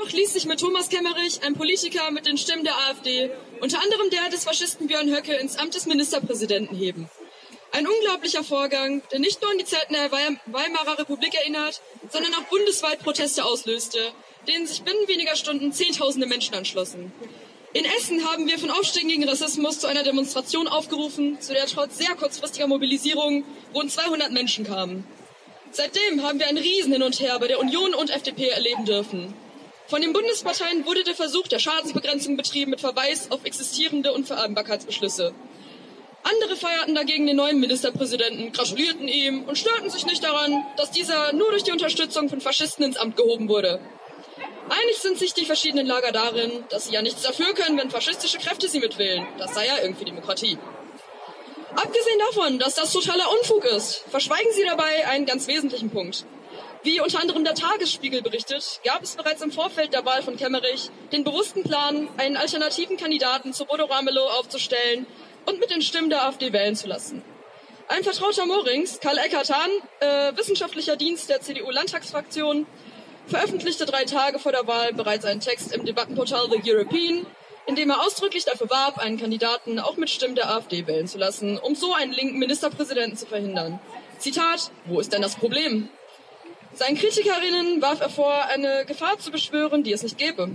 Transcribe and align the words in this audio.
Doch 0.00 0.12
ließ 0.12 0.32
sich 0.32 0.46
mit 0.46 0.60
Thomas 0.60 0.90
Kemmerich, 0.90 1.42
ein 1.42 1.54
Politiker 1.54 2.12
mit 2.12 2.24
den 2.24 2.38
Stimmen 2.38 2.62
der 2.62 2.76
AfD, 2.88 3.32
unter 3.60 3.82
anderem 3.82 4.08
der 4.10 4.30
des 4.30 4.44
Faschisten 4.44 4.86
Björn 4.86 5.12
Höcke, 5.12 5.34
ins 5.34 5.58
Amt 5.58 5.74
des 5.74 5.86
Ministerpräsidenten 5.86 6.76
heben. 6.76 7.10
Ein 7.72 7.88
unglaublicher 7.88 8.44
Vorgang, 8.44 9.02
der 9.10 9.18
nicht 9.18 9.42
nur 9.42 9.50
an 9.50 9.58
die 9.58 9.64
Zeiten 9.64 9.94
der 9.94 10.12
Weimarer 10.12 11.00
Republik 11.00 11.34
erinnert, 11.34 11.82
sondern 12.10 12.32
auch 12.34 12.44
bundesweit 12.44 13.00
Proteste 13.00 13.44
auslöste, 13.44 13.98
denen 14.46 14.68
sich 14.68 14.82
binnen 14.82 15.08
weniger 15.08 15.34
Stunden 15.34 15.72
Zehntausende 15.72 16.28
Menschen 16.28 16.54
anschlossen. 16.54 17.10
In 17.72 17.84
Essen 17.84 18.24
haben 18.24 18.46
wir 18.46 18.58
von 18.60 18.70
Aufstiegen 18.70 19.08
gegen 19.08 19.28
Rassismus 19.28 19.80
zu 19.80 19.88
einer 19.88 20.04
Demonstration 20.04 20.68
aufgerufen, 20.68 21.40
zu 21.40 21.54
der 21.54 21.66
trotz 21.66 21.98
sehr 21.98 22.14
kurzfristiger 22.14 22.68
Mobilisierung 22.68 23.42
rund 23.74 23.90
200 23.90 24.30
Menschen 24.30 24.64
kamen. 24.64 25.04
Seitdem 25.72 26.22
haben 26.22 26.38
wir 26.38 26.46
ein 26.46 26.56
Riesen 26.56 26.92
hin 26.92 27.02
und 27.02 27.18
her 27.18 27.36
bei 27.40 27.48
der 27.48 27.58
Union 27.58 27.94
und 27.94 28.10
FDP 28.10 28.46
erleben 28.50 28.84
dürfen. 28.84 29.34
Von 29.88 30.02
den 30.02 30.12
Bundesparteien 30.12 30.84
wurde 30.84 31.02
der 31.02 31.14
Versuch 31.14 31.48
der 31.48 31.58
Schadensbegrenzung 31.58 32.36
betrieben 32.36 32.72
mit 32.72 32.80
Verweis 32.82 33.30
auf 33.30 33.44
existierende 33.44 34.12
Unvereinbarkeitsbeschlüsse. 34.12 35.32
Andere 36.24 36.56
feierten 36.56 36.94
dagegen 36.94 37.26
den 37.26 37.36
neuen 37.36 37.58
Ministerpräsidenten, 37.58 38.52
gratulierten 38.52 39.08
ihm 39.08 39.44
und 39.44 39.56
störten 39.56 39.88
sich 39.88 40.04
nicht 40.04 40.22
daran, 40.22 40.62
dass 40.76 40.90
dieser 40.90 41.32
nur 41.32 41.50
durch 41.52 41.62
die 41.62 41.72
Unterstützung 41.72 42.28
von 42.28 42.42
Faschisten 42.42 42.84
ins 42.84 42.98
Amt 42.98 43.16
gehoben 43.16 43.48
wurde. 43.48 43.80
Einig 44.68 44.98
sind 44.98 45.18
sich 45.18 45.32
die 45.32 45.46
verschiedenen 45.46 45.86
Lager 45.86 46.12
darin, 46.12 46.64
dass 46.68 46.84
sie 46.84 46.92
ja 46.92 47.00
nichts 47.00 47.22
dafür 47.22 47.54
können, 47.54 47.78
wenn 47.78 47.90
faschistische 47.90 48.36
Kräfte 48.36 48.68
sie 48.68 48.80
mitwählen. 48.80 49.26
Das 49.38 49.54
sei 49.54 49.66
ja 49.66 49.78
irgendwie 49.80 50.04
Demokratie. 50.04 50.58
Abgesehen 51.74 52.18
davon, 52.26 52.58
dass 52.58 52.74
das 52.74 52.92
totaler 52.92 53.30
Unfug 53.40 53.64
ist, 53.64 54.04
verschweigen 54.10 54.52
sie 54.52 54.64
dabei 54.66 55.06
einen 55.08 55.24
ganz 55.24 55.46
wesentlichen 55.46 55.88
Punkt. 55.88 56.26
Wie 56.84 57.00
unter 57.00 57.20
anderem 57.20 57.42
der 57.42 57.54
Tagesspiegel 57.54 58.22
berichtet, 58.22 58.80
gab 58.84 59.02
es 59.02 59.16
bereits 59.16 59.42
im 59.42 59.50
Vorfeld 59.50 59.92
der 59.92 60.04
Wahl 60.04 60.22
von 60.22 60.36
Kemmerich 60.36 60.90
den 61.10 61.24
bewussten 61.24 61.64
Plan, 61.64 62.08
einen 62.18 62.36
alternativen 62.36 62.96
Kandidaten 62.96 63.52
zu 63.52 63.64
Bodo 63.64 63.86
Ramelow 63.86 64.28
aufzustellen 64.38 65.06
und 65.46 65.58
mit 65.58 65.70
den 65.70 65.82
Stimmen 65.82 66.08
der 66.08 66.24
AfD 66.24 66.52
wählen 66.52 66.76
zu 66.76 66.86
lassen. 66.86 67.24
Ein 67.88 68.04
Vertrauter 68.04 68.46
Morings, 68.46 69.00
Karl 69.00 69.18
Eckertan, 69.18 69.70
äh, 70.00 70.36
wissenschaftlicher 70.36 70.96
Dienst 70.96 71.28
der 71.30 71.40
CDU-Landtagsfraktion, 71.40 72.66
veröffentlichte 73.26 73.84
drei 73.84 74.04
Tage 74.04 74.38
vor 74.38 74.52
der 74.52 74.66
Wahl 74.66 74.92
bereits 74.92 75.24
einen 75.24 75.40
Text 75.40 75.72
im 75.72 75.84
Debattenportal 75.84 76.48
The 76.50 76.72
European, 76.72 77.26
in 77.66 77.74
dem 77.74 77.90
er 77.90 78.02
ausdrücklich 78.06 78.44
dafür 78.44 78.70
warb, 78.70 78.98
einen 78.98 79.18
Kandidaten 79.18 79.80
auch 79.80 79.96
mit 79.96 80.10
Stimmen 80.10 80.36
der 80.36 80.50
AfD 80.50 80.86
wählen 80.86 81.08
zu 81.08 81.18
lassen, 81.18 81.58
um 81.58 81.74
so 81.74 81.92
einen 81.92 82.12
linken 82.12 82.38
Ministerpräsidenten 82.38 83.16
zu 83.16 83.26
verhindern. 83.26 83.80
Zitat, 84.18 84.70
wo 84.86 85.00
ist 85.00 85.12
denn 85.12 85.22
das 85.22 85.36
Problem? 85.36 85.88
Seinen 86.78 86.96
Kritikerinnen 86.96 87.82
warf 87.82 88.00
er 88.00 88.08
vor, 88.08 88.44
eine 88.44 88.84
Gefahr 88.86 89.18
zu 89.18 89.32
beschwören, 89.32 89.82
die 89.82 89.92
es 89.92 90.04
nicht 90.04 90.16
gäbe. 90.16 90.48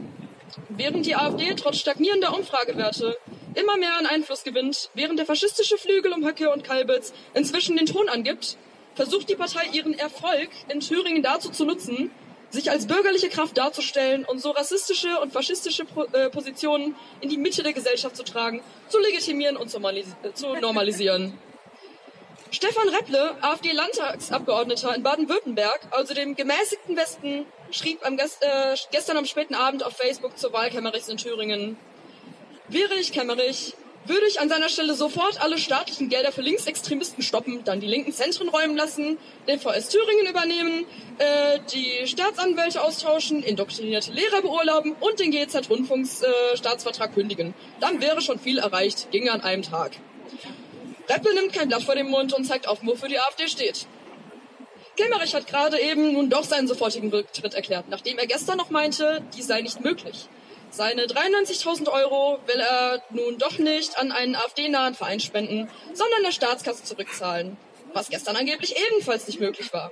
Während 0.70 1.06
die 1.06 1.18
AfD 1.18 1.54
trotz 1.56 1.80
stagnierender 1.80 2.34
Umfragewerte 2.34 3.18
immer 3.56 3.76
mehr 3.76 3.98
an 4.00 4.06
Einfluss 4.06 4.46
gewinnt, 4.46 4.90
während 4.94 5.20
der 5.20 5.26
faschistische 5.26 5.78
Flügel 5.78 6.14
um 6.14 6.26
Höcke 6.26 6.50
und 6.50 6.64
Kalbitz 6.64 7.12
inzwischen 7.34 7.76
den 7.76 7.88
Ton 7.88 8.08
angibt, 8.08 8.56
versucht 8.96 9.28
die 9.30 9.36
Partei 9.36 9.66
ihren 9.74 10.00
Erfolg 10.00 10.48
in 10.70 10.80
Thüringen 10.80 11.24
dazu 11.24 11.50
zu 11.50 11.66
nutzen, 11.66 12.10
sich 12.52 12.72
als 12.72 12.88
bürgerliche 12.88 13.28
Kraft 13.28 13.58
darzustellen 13.58 14.24
und 14.24 14.40
so 14.40 14.52
rassistische 14.52 15.20
und 15.20 15.34
faschistische 15.34 15.84
äh, 16.14 16.30
Positionen 16.30 16.96
in 17.20 17.28
die 17.28 17.38
Mitte 17.38 17.64
der 17.64 17.74
Gesellschaft 17.74 18.16
zu 18.16 18.24
tragen, 18.24 18.62
zu 18.88 18.98
legitimieren 18.98 19.58
und 19.58 19.70
zu 19.70 19.82
normalisieren. 19.82 21.38
Stefan 22.54 22.88
Repple, 22.90 23.36
AfD-Landtagsabgeordneter 23.42 24.96
in 24.96 25.02
Baden-Württemberg, 25.02 25.88
also 25.90 26.14
dem 26.14 26.36
gemäßigten 26.36 26.96
Westen, 26.96 27.48
schrieb 27.72 28.06
am, 28.06 28.20
äh, 28.20 28.76
gestern 28.92 29.18
am 29.18 29.26
späten 29.26 29.56
Abend 29.56 29.84
auf 29.84 29.98
Facebook 29.98 30.38
zur 30.38 30.54
Wahl 30.54 30.70
Kemmerichs 30.70 31.10
in 31.10 31.18
Thüringen. 31.18 31.78
Wäre 32.68 32.94
ich 32.94 33.12
Kemmerich, 33.12 33.74
würde 34.06 34.28
ich 34.28 34.40
an 34.40 34.50
seiner 34.50 34.70
Stelle 34.70 34.94
sofort 34.94 35.42
alle 35.42 35.58
staatlichen 35.58 36.10
Gelder 36.10 36.32
für 36.32 36.42
Linksextremisten 36.42 37.24
stoppen, 37.24 37.64
dann 37.64 37.80
die 37.80 37.88
linken 37.88 38.14
Zentren 38.14 38.50
räumen 38.50 38.78
lassen, 38.78 39.18
den 39.48 39.60
VS 39.60 39.90
Thüringen 39.90 40.28
übernehmen, 40.30 40.86
äh, 41.18 41.58
die 41.74 42.06
Staatsanwälte 42.06 42.84
austauschen, 42.84 43.42
indoktrinierte 43.42 44.12
Lehrer 44.12 44.44
beurlauben 44.44 44.96
und 45.00 45.20
den 45.20 45.32
GEZ-Rundfunksstaatsvertrag 45.32 47.10
äh, 47.10 47.14
kündigen. 47.16 47.56
Dann 47.80 48.00
wäre 48.00 48.22
schon 48.22 48.38
viel 48.38 48.60
erreicht, 48.60 49.10
ginge 49.10 49.32
an 49.32 49.42
einem 49.42 49.64
Tag. 49.64 49.94
Reppel 51.10 51.34
nimmt 51.34 51.54
kein 51.54 51.68
Blatt 51.68 51.84
vor 51.84 51.96
den 51.96 52.10
Mund 52.10 52.34
und 52.34 52.46
zeigt 52.46 52.68
offen, 52.68 52.88
wofür 52.88 53.10
die 53.10 53.20
AfD 53.20 53.48
steht. 53.48 53.88
Kilmerich 54.96 55.34
hat 55.34 55.48
gerade 55.48 55.80
eben 55.80 56.14
nun 56.14 56.30
doch 56.30 56.44
seinen 56.44 56.68
sofortigen 56.68 57.10
Rücktritt 57.10 57.56
erklärt, 57.56 57.90
nachdem 57.90 58.20
er 58.20 58.28
gestern 58.28 58.58
noch 58.58 58.70
meinte, 58.70 59.24
dies 59.36 59.48
sei 59.48 59.62
nicht 59.62 59.82
möglich. 59.82 60.28
Seine 60.70 61.06
93.000 61.06 61.88
Euro 61.92 62.40
will 62.46 62.60
er 62.60 63.02
nun 63.10 63.38
doch 63.38 63.58
nicht 63.58 63.98
an 63.98 64.12
einen 64.12 64.36
AfD-nahen 64.36 64.96
Verein 64.96 65.20
spenden, 65.20 65.70
sondern 65.94 66.24
der 66.24 66.32
Staatskasse 66.32 66.84
zurückzahlen, 66.84 67.58
was 67.94 68.10
gestern 68.10 68.36
angeblich 68.36 68.76
ebenfalls 68.90 69.28
nicht 69.28 69.40
möglich 69.40 69.74
war. 69.74 69.92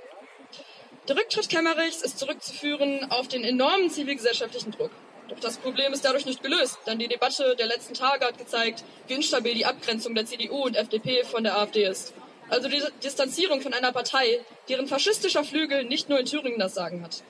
Der 1.08 1.16
Rücktritt 1.16 1.48
Kemmerichs 1.48 2.02
ist 2.02 2.18
zurückzuführen 2.18 3.10
auf 3.10 3.26
den 3.26 3.44
enormen 3.44 3.90
zivilgesellschaftlichen 3.90 4.70
Druck. 4.70 4.92
Doch 5.32 5.40
das 5.40 5.56
Problem 5.56 5.94
ist 5.94 6.04
dadurch 6.04 6.26
nicht 6.26 6.42
gelöst, 6.42 6.78
denn 6.86 6.98
die 6.98 7.08
Debatte 7.08 7.56
der 7.56 7.66
letzten 7.66 7.94
Tage 7.94 8.26
hat 8.26 8.36
gezeigt, 8.36 8.84
wie 9.06 9.14
instabil 9.14 9.54
die 9.54 9.64
Abgrenzung 9.64 10.14
der 10.14 10.26
CDU 10.26 10.64
und 10.64 10.76
FDP 10.76 11.24
von 11.24 11.42
der 11.42 11.56
AfD 11.56 11.84
ist. 11.86 12.12
Also 12.50 12.68
die 12.68 12.82
Distanzierung 13.02 13.62
von 13.62 13.72
einer 13.72 13.92
Partei, 13.92 14.40
deren 14.68 14.86
faschistischer 14.86 15.42
Flügel 15.42 15.84
nicht 15.84 16.10
nur 16.10 16.20
in 16.20 16.26
Thüringen 16.26 16.58
das 16.58 16.74
Sagen 16.74 17.02
hat. 17.02 17.22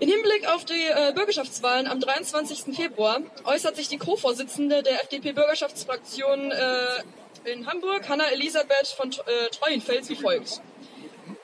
In 0.00 0.10
Hinblick 0.10 0.46
auf 0.48 0.66
die 0.66 0.74
äh, 0.74 1.12
Bürgerschaftswahlen 1.14 1.86
am 1.86 1.98
23. 1.98 2.76
Februar 2.76 3.20
äußert 3.44 3.76
sich 3.76 3.88
die 3.88 3.96
Co-Vorsitzende 3.96 4.82
der 4.82 5.02
FDP-Bürgerschaftsfraktion 5.04 6.50
äh, 6.50 7.50
in 7.50 7.66
Hamburg, 7.66 8.06
Hanna 8.06 8.28
Elisabeth 8.28 8.88
von 8.88 9.10
äh, 9.10 9.48
Treuenfels, 9.50 10.10
wie 10.10 10.16
folgt. 10.16 10.60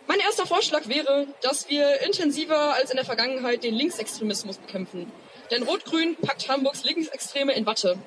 Mein 0.07 0.21
erster 0.21 0.47
Vorschlag 0.47 0.89
wäre, 0.89 1.27
dass 1.41 1.71
wir 1.71 2.03
intensiver 2.03 2.75
als 2.75 2.91
in 2.91 2.97
der 2.97 3.07
Vergangenheit 3.07 3.65
den 3.65 3.75
Linksextremismus 3.75 4.59
bekämpfen. 4.59 5.11
Denn 5.51 5.63
Rot-Grün 5.63 6.17
packt 6.17 6.49
Hamburgs 6.49 6.85
Linksextreme 6.85 7.53
in 7.53 7.67
Watte. 7.67 7.99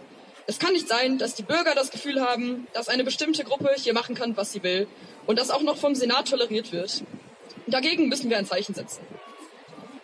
Es 0.47 0.59
kann 0.59 0.73
nicht 0.73 0.87
sein, 0.87 1.17
dass 1.17 1.35
die 1.35 1.43
Bürger 1.43 1.75
das 1.75 1.91
Gefühl 1.91 2.21
haben, 2.21 2.67
dass 2.73 2.87
eine 2.87 3.03
bestimmte 3.03 3.43
Gruppe 3.43 3.75
hier 3.77 3.93
machen 3.93 4.15
kann, 4.15 4.37
was 4.37 4.53
sie 4.53 4.63
will 4.63 4.87
und 5.25 5.37
das 5.37 5.51
auch 5.51 5.61
noch 5.61 5.77
vom 5.77 5.93
Senat 5.93 6.29
toleriert 6.29 6.71
wird. 6.71 7.03
Dagegen 7.67 8.07
müssen 8.07 8.29
wir 8.29 8.37
ein 8.37 8.45
Zeichen 8.45 8.73
setzen. 8.73 9.01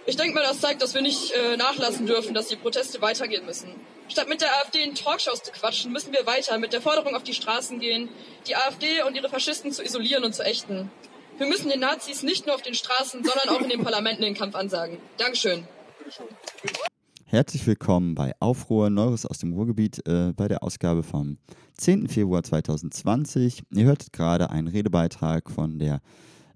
Ich 0.05 0.17
denke 0.17 0.35
mal, 0.35 0.43
das 0.43 0.59
zeigt, 0.59 0.81
dass 0.81 0.93
wir 0.93 1.01
nicht 1.01 1.31
äh, 1.31 1.55
nachlassen 1.55 2.05
dürfen, 2.05 2.33
dass 2.33 2.49
die 2.49 2.57
Proteste 2.57 3.01
weitergehen 3.01 3.45
müssen. 3.45 3.73
Statt 4.09 4.27
mit 4.27 4.41
der 4.41 4.53
AfD 4.59 4.83
in 4.83 4.95
Talkshows 4.95 5.43
zu 5.43 5.51
quatschen, 5.53 5.93
müssen 5.93 6.11
wir 6.11 6.25
weiter 6.25 6.57
mit 6.57 6.73
der 6.73 6.81
Forderung 6.81 7.15
auf 7.15 7.23
die 7.23 7.33
Straßen 7.33 7.79
gehen, 7.79 8.09
die 8.45 8.57
AfD 8.57 9.01
und 9.03 9.15
ihre 9.15 9.29
Faschisten 9.29 9.71
zu 9.71 9.81
isolieren 9.81 10.25
und 10.25 10.35
zu 10.35 10.43
ächten. 10.43 10.91
Wir 11.37 11.47
müssen 11.47 11.69
den 11.69 11.79
Nazis 11.79 12.21
nicht 12.21 12.45
nur 12.45 12.55
auf 12.55 12.61
den 12.61 12.75
Straßen, 12.75 13.23
sondern 13.23 13.49
auch 13.49 13.61
in 13.61 13.69
den 13.69 13.83
Parlamenten 13.83 14.21
den 14.23 14.35
Kampf 14.35 14.55
ansagen. 14.55 14.99
Dankeschön. 15.17 15.67
Herzlich 17.33 17.65
willkommen 17.65 18.13
bei 18.13 18.33
Aufruhr 18.39 18.91
Neues 18.91 19.25
aus 19.25 19.39
dem 19.39 19.53
Ruhrgebiet 19.53 20.07
äh, 20.07 20.33
bei 20.35 20.47
der 20.47 20.61
Ausgabe 20.61 21.01
vom 21.01 21.39
10. 21.79 22.07
Februar 22.07 22.43
2020. 22.43 23.63
Ihr 23.73 23.85
hört 23.85 24.13
gerade 24.13 24.51
einen 24.51 24.67
Redebeitrag 24.67 25.49
von 25.49 25.79
der 25.79 25.99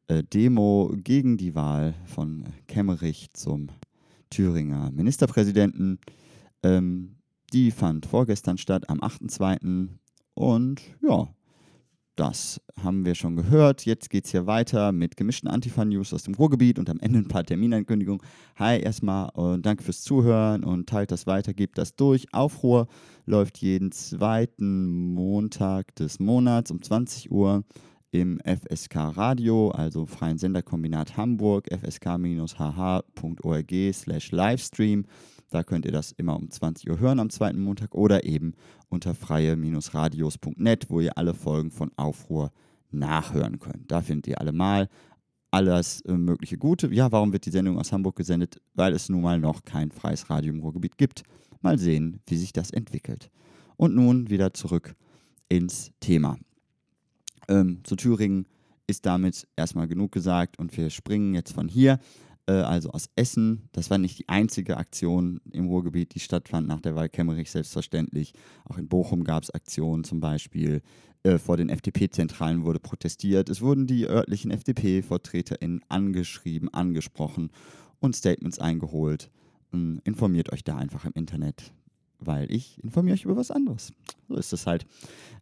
äh, 0.06 0.22
Demo 0.22 0.94
gegen 0.96 1.36
die 1.36 1.56
Wahl 1.56 1.96
von 2.06 2.44
Kemmerich 2.68 3.32
zum 3.34 3.70
Thüringer 4.30 4.92
Ministerpräsidenten. 4.92 5.98
Ähm, 6.62 7.16
die 7.54 7.72
fand 7.72 8.06
vorgestern 8.06 8.60
statt, 8.60 8.88
am 8.88 9.00
8.2. 9.00 9.88
Und 10.36 10.80
ja, 11.02 11.28
das 12.18 12.60
haben 12.84 13.06
wir 13.06 13.16
schon 13.16 13.36
gehört. 13.36 13.86
Jetzt 13.86 14.10
geht 14.10 14.26
es 14.26 14.32
hier 14.32 14.48
weiter 14.48 14.92
mit 14.92 15.16
gemischten 15.16 15.50
Antifa-News 15.50 16.14
aus 16.14 16.24
dem 16.24 16.34
Ruhrgebiet 16.34 16.80
und 16.80 16.90
am 16.90 17.00
Ende 17.00 17.20
ein 17.20 17.28
paar 17.28 17.44
Terminankündigungen. 17.44 18.22
Hi 18.56 18.80
erstmal 18.80 19.30
und 19.34 19.66
danke 19.66 19.84
fürs 19.84 20.02
Zuhören 20.02 20.64
und 20.64 20.90
teilt 20.90 21.12
das 21.12 21.28
weiter, 21.28 21.54
gebt 21.54 21.78
das 21.78 21.96
durch. 21.96 22.34
Aufruhr 22.34 22.88
läuft 23.26 23.60
jeden 23.60 23.92
zweiten 23.92 25.14
Montag 25.14 25.96
des 25.96 26.20
Monats 26.20 26.72
um 26.72 26.82
20 26.82 27.32
Uhr 27.32 27.64
im 28.12 28.40
FSK 28.40 28.96
Radio, 28.96 29.70
also 29.70 30.06
Freien 30.06 30.38
Senderkombinat 30.38 31.18
Hamburg, 31.18 31.68
fsk-hh.org 31.72 33.14
slash 33.94 34.32
Livestream. 34.32 35.06
Da 35.50 35.64
könnt 35.64 35.86
ihr 35.86 35.92
das 35.92 36.12
immer 36.12 36.36
um 36.36 36.50
20 36.50 36.90
Uhr 36.90 37.00
hören 37.00 37.20
am 37.20 37.30
zweiten 37.30 37.62
Montag 37.62 37.96
oder 37.96 38.26
eben 38.26 38.54
unter 38.90 39.16
freie-radios.net, 39.16 40.90
wo 40.90 41.00
ihr 41.00 41.18
alle 41.18 41.34
Folgen 41.34 41.72
von 41.72 41.92
Aufruhr 41.96 42.52
nachhören 42.92 43.60
könnt. 43.60 43.92
Da 43.92 44.02
findet 44.02 44.28
ihr 44.28 44.42
alle 44.42 44.52
mal 44.52 44.90
alles 45.52 46.02
äh, 46.02 46.14
mögliche 46.14 46.58
Gute. 46.58 46.94
Ja, 46.94 47.12
warum 47.12 47.32
wird 47.32 47.46
die 47.46 47.52
Sendung 47.52 47.80
aus 47.80 47.92
Hamburg 47.92 48.16
gesendet? 48.16 48.62
Weil 48.74 48.94
es 48.94 49.10
nun 49.10 49.22
mal 49.22 49.40
noch 49.40 49.64
kein 49.64 49.92
freies 49.92 50.30
Radio 50.30 50.54
im 50.54 50.60
Ruhrgebiet 50.60 50.98
gibt. 50.98 51.24
Mal 51.62 51.80
sehen, 51.80 52.20
wie 52.28 52.36
sich 52.38 52.54
das 52.54 52.72
entwickelt. 52.72 53.32
Und 53.78 53.96
nun 53.96 54.30
wieder 54.30 54.54
zurück 54.54 54.96
ins 55.50 55.92
Thema. 56.00 56.38
Ähm, 57.48 57.80
zu 57.84 57.96
Thüringen 57.96 58.48
ist 58.88 59.06
damit 59.06 59.48
erstmal 59.56 59.88
genug 59.88 60.12
gesagt 60.12 60.60
und 60.60 60.76
wir 60.78 60.90
springen 60.90 61.34
jetzt 61.34 61.54
von 61.54 61.68
hier 61.68 62.00
also 62.54 62.92
aus 62.92 63.10
Essen. 63.16 63.70
Das 63.74 63.90
war 63.90 63.98
nicht 63.98 64.20
die 64.20 64.30
einzige 64.30 64.78
Aktion 64.78 65.42
im 65.52 65.68
Ruhrgebiet, 65.68 66.16
die 66.16 66.20
stattfand 66.20 66.68
nach 66.68 66.82
der 66.82 66.96
Wahl 66.96 67.10
Kemmerich, 67.10 67.52
selbstverständlich. 67.52 68.34
Auch 68.66 68.78
in 68.78 68.88
Bochum 68.88 69.24
gab 69.24 69.44
es 69.44 69.52
Aktionen 69.52 70.04
zum 70.04 70.20
Beispiel. 70.20 70.82
Äh, 71.24 71.40
vor 71.40 71.58
den 71.58 71.70
FDP-Zentralen 71.70 72.64
wurde 72.64 72.80
protestiert. 72.80 73.50
Es 73.50 73.62
wurden 73.62 73.88
die 73.88 74.08
örtlichen 74.08 74.52
FDP-VertreterInnen 74.52 75.82
angeschrieben, 75.90 76.74
angesprochen 76.74 77.50
und 78.00 78.16
Statements 78.16 78.60
eingeholt. 78.60 79.30
Ähm, 79.74 80.00
informiert 80.06 80.54
euch 80.54 80.64
da 80.64 80.78
einfach 80.78 81.06
im 81.06 81.14
Internet, 81.14 81.74
weil 82.20 82.52
ich 82.52 82.84
informiere 82.84 83.16
euch 83.16 83.26
über 83.26 83.38
was 83.38 83.52
anderes. 83.52 83.94
So 84.28 84.36
ist 84.36 84.54
es 84.54 84.68
halt. 84.68 84.86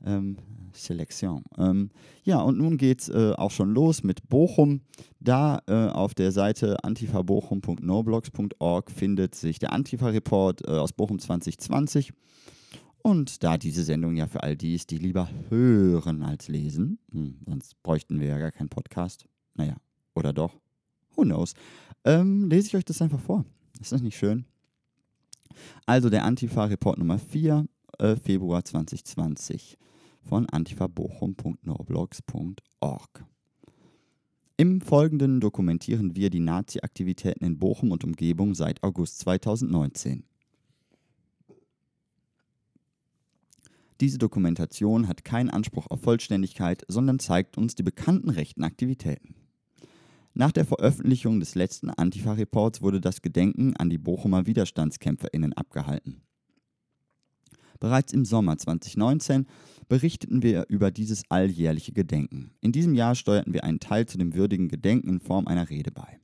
Ähm, 0.05 0.37
Selektion. 0.77 1.43
Ähm, 1.57 1.89
ja, 2.23 2.39
und 2.41 2.57
nun 2.57 2.77
geht 2.77 3.01
es 3.01 3.09
äh, 3.09 3.33
auch 3.37 3.51
schon 3.51 3.73
los 3.73 4.03
mit 4.03 4.29
Bochum. 4.29 4.79
Da 5.19 5.59
äh, 5.67 5.89
auf 5.89 6.13
der 6.13 6.31
Seite 6.31 6.81
antifabochum.noblogs.org 6.83 8.91
findet 8.91 9.35
sich 9.35 9.59
der 9.59 9.73
Antifa-Report 9.73 10.67
äh, 10.67 10.71
aus 10.71 10.93
Bochum 10.93 11.19
2020. 11.19 12.13
Und 13.01 13.43
da 13.43 13.57
diese 13.57 13.83
Sendung 13.83 14.15
ja 14.15 14.27
für 14.27 14.43
all 14.43 14.55
die 14.57 14.73
ist, 14.73 14.89
die 14.91 14.97
lieber 14.97 15.29
hören 15.49 16.23
als 16.23 16.47
lesen, 16.47 16.99
hm, 17.11 17.39
sonst 17.45 17.81
bräuchten 17.83 18.19
wir 18.19 18.27
ja 18.27 18.39
gar 18.39 18.51
keinen 18.51 18.69
Podcast. 18.69 19.25
Naja, 19.53 19.75
oder 20.15 20.33
doch? 20.33 20.59
Who 21.15 21.21
knows? 21.21 21.53
Ähm, 22.03 22.49
lese 22.49 22.67
ich 22.67 22.75
euch 22.75 22.85
das 22.85 23.01
einfach 23.01 23.19
vor. 23.19 23.45
Ist 23.79 23.91
das 23.91 24.01
nicht 24.01 24.17
schön? 24.17 24.45
Also 25.85 26.09
der 26.09 26.25
Antifa-Report 26.25 26.97
Nummer 26.97 27.19
4, 27.19 27.67
äh, 27.99 28.15
Februar 28.15 28.63
2020 28.63 29.77
von 30.21 30.49
antifabochum.noblogs.org. 30.49 33.25
Im 34.57 34.79
Folgenden 34.79 35.41
dokumentieren 35.41 36.15
wir 36.15 36.29
die 36.29 36.39
Nazi-Aktivitäten 36.39 37.43
in 37.43 37.59
Bochum 37.59 37.91
und 37.91 38.05
Umgebung 38.05 38.55
seit 38.55 38.83
August 38.83 39.19
2019. 39.19 40.23
Diese 44.01 44.17
Dokumentation 44.17 45.07
hat 45.07 45.23
keinen 45.23 45.49
Anspruch 45.49 45.87
auf 45.89 46.01
Vollständigkeit, 46.01 46.83
sondern 46.87 47.19
zeigt 47.19 47.57
uns 47.57 47.75
die 47.75 47.83
bekannten 47.83 48.29
rechten 48.29 48.63
Aktivitäten. 48.63 49.35
Nach 50.37 50.51
der 50.51 50.65
Veröffentlichung 50.65 51.39
des 51.39 51.55
letzten 51.55 51.89
Antifa-Reports 51.89 52.81
wurde 52.81 52.99
das 52.99 53.21
Gedenken 53.21 53.73
an 53.77 53.89
die 53.89 53.97
Bochumer 53.97 54.45
WiderstandskämpferInnen 54.45 55.53
abgehalten. 55.53 56.23
Bereits 57.79 58.11
im 58.11 58.25
Sommer 58.25 58.57
2019 58.57 59.47
berichteten 59.87 60.43
wir 60.43 60.65
über 60.67 60.91
dieses 60.91 61.23
alljährliche 61.29 61.93
Gedenken. 61.93 62.51
In 62.59 62.73
diesem 62.73 62.95
Jahr 62.95 63.15
steuerten 63.15 63.53
wir 63.53 63.63
einen 63.63 63.79
Teil 63.79 64.07
zu 64.07 64.17
dem 64.17 64.33
würdigen 64.33 64.67
Gedenken 64.67 65.07
in 65.07 65.19
Form 65.21 65.47
einer 65.47 65.69
Rede 65.69 65.91
bei. 65.91 66.19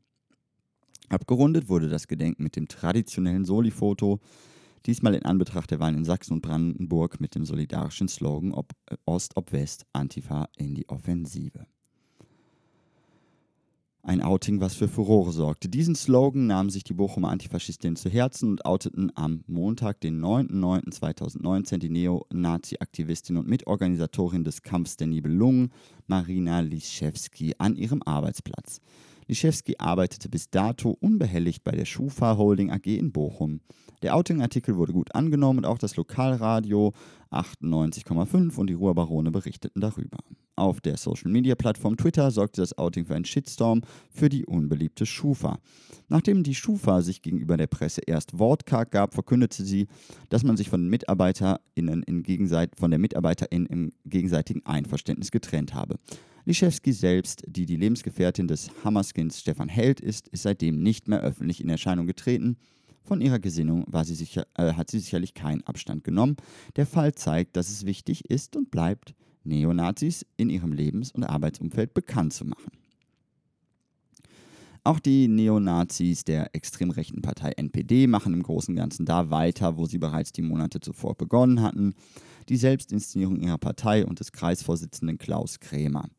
Abgerundet 1.08 1.69
wurde 1.69 1.88
das 1.88 2.10
Gedenken 2.10 2.44
mit 2.44 2.58
dem 2.58 2.68
traditionellen 2.68 3.46
Soli-Foto, 3.46 4.19
diesmal 4.86 5.16
in 5.16 5.24
Anbetracht 5.24 5.72
der 5.72 5.80
Wahlen 5.80 6.00
in 6.00 6.06
Sachsen 6.06 6.34
und 6.34 6.42
Brandenburg 6.42 7.22
mit 7.22 7.36
dem 7.36 7.46
solidarischen 7.46 8.10
Slogan 8.10 8.52
ob 8.52 8.74
Ost 9.06 9.38
ob 9.38 9.54
West, 9.54 9.86
Antifa 9.94 10.50
in 10.58 10.75
die 10.75 10.90
Offensive. 10.90 11.66
Ein 14.03 14.24
Outing, 14.24 14.59
was 14.59 14.74
für 14.74 14.88
Furore 14.88 15.31
sorgte. 15.31 15.69
Diesen 15.69 15.94
Slogan 15.94 16.48
nahmen 16.48 16.71
sich 16.71 16.83
die 16.83 16.95
Bochumer 16.95 17.30
Antifaschistinnen 17.30 17.95
zu 17.95 18.09
Herzen 18.09 18.50
und 18.50 18.65
outeten 18.65 19.12
am 19.13 19.44
Montag, 19.45 20.01
den 20.01 20.19
9.09.2019, 20.19 21.77
die 21.77 21.89
Neonazi-Aktivistin 21.89 23.38
und 23.38 23.48
Mitorganisatorin 23.48 24.44
des 24.44 24.63
Kampfs 24.63 24.98
der 24.98 25.06
Nibelungen, 25.06 25.71
Marina 26.07 26.62
Liszewski, 26.62 27.53
an 27.59 27.75
ihrem 27.75 28.01
Arbeitsplatz. 28.01 28.81
Liszewski 29.27 29.75
arbeitete 29.77 30.30
bis 30.30 30.50
dato 30.50 30.98
unbehelligt 31.00 31.63
bei 31.63 31.71
der 31.71 31.86
Schufa 31.86 32.38
Holding 32.38 32.71
AG 32.71 32.88
in 32.88 33.12
Bochum. 33.12 33.62
Der 34.01 34.15
Outing-Artikel 34.15 34.77
wurde 34.77 34.94
gut 34.94 35.13
angenommen 35.13 35.59
und 35.59 35.65
auch 35.65 35.77
das 35.77 35.95
Lokalradio 35.95 36.94
98,5 37.31 38.57
und 38.57 38.68
die 38.68 38.74
Ruhrbarone 38.74 39.31
berichteten 39.31 39.80
darüber. 39.80 40.18
Auf 40.56 40.81
der 40.81 40.98
Social-Media-Plattform 40.98 41.98
Twitter 41.98 42.30
sorgte 42.31 42.62
das 42.62 42.77
Outing 42.77 43.06
für 43.06 43.15
einen 43.15 43.25
Shitstorm 43.25 43.81
für 44.09 44.27
die 44.27 44.45
unbeliebte 44.45 45.06
Schufa. 45.06 45.59
Nachdem 46.09 46.44
die 46.44 46.56
Schufa 46.56 47.01
sich 47.01 47.21
gegenüber 47.21 47.57
der 47.57 47.68
Presse 47.68 48.01
erst 48.06 48.38
wortkarg 48.38 48.92
gab, 48.92 49.13
verkündete 49.13 49.63
sie, 49.63 49.88
dass 50.30 50.44
man 50.44 50.57
sich 50.57 50.69
von, 50.69 50.89
MitarbeiterInnen 50.89 52.03
in 52.03 52.24
Gegenseit 52.24 52.75
von 52.75 52.92
der 52.92 53.00
MitarbeiterInnen 53.00 53.68
im 53.68 53.92
gegenseitigen 54.06 54.65
Einverständnis 54.65 55.31
getrennt 55.31 55.74
habe. 55.74 55.95
Liszewski 56.45 56.92
selbst, 56.92 57.44
die 57.48 57.68
die 57.68 57.77
Lebensgefährtin 57.77 58.48
des 58.48 58.71
Hammerskins 58.83 59.39
Stefan 59.39 59.69
Held 59.69 60.00
ist, 60.00 60.27
ist 60.30 60.42
seitdem 60.42 60.81
nicht 60.81 61.07
mehr 61.07 61.21
öffentlich 61.21 61.62
in 61.62 61.69
Erscheinung 61.69 62.07
getreten 62.07 62.57
von 63.03 63.21
ihrer 63.21 63.39
Gesinnung 63.39 63.86
sie 64.03 64.15
sicher, 64.15 64.45
äh, 64.56 64.74
hat 64.74 64.89
sie 64.92 65.00
sicherlich 65.00 65.33
keinen 65.33 65.63
Abstand 65.63 66.03
genommen. 66.03 66.38
Der 66.75 66.86
Fall 66.86 67.13
zeigt, 67.13 67.56
dass 67.56 67.69
es 67.69 67.86
wichtig 67.86 68.30
ist 68.30 68.56
und 68.56 68.71
bleibt, 68.71 69.13
Neonazis 69.44 70.25
in 70.38 70.50
ihrem 70.50 70.71
Lebens- 70.71 71.12
und 71.12 71.24
Arbeitsumfeld 71.24 71.94
bekannt 71.94 72.33
zu 72.33 72.45
machen. 72.45 72.71
Auch 74.83 75.00
die 75.00 75.27
Neonazis 75.27 76.24
der 76.24 76.56
extrem 76.56 76.89
rechten 76.89 77.21
Partei 77.21 77.51
NPD 77.51 78.07
machen 78.07 78.33
im 78.33 78.42
Großen 78.42 78.71
und 78.74 78.77
Ganzen 78.77 79.06
da 79.06 79.30
weiter, 79.30 79.77
wo 79.77 79.86
sie 79.86 80.00
bereits 80.00 80.31
die 80.31 80.42
Monate 80.42 80.80
zuvor 80.80 81.15
begonnen 81.15 81.62
hatten. 81.62 81.94
Die 82.50 82.57
Selbstinszenierung 82.57 83.39
ihrer 83.39 83.59
Partei 83.59 84.06
und 84.06 84.19
des 84.19 84.31
Kreisvorsitzenden 84.31 85.19
Klaus 85.19 85.59
Krämer. 85.59 86.09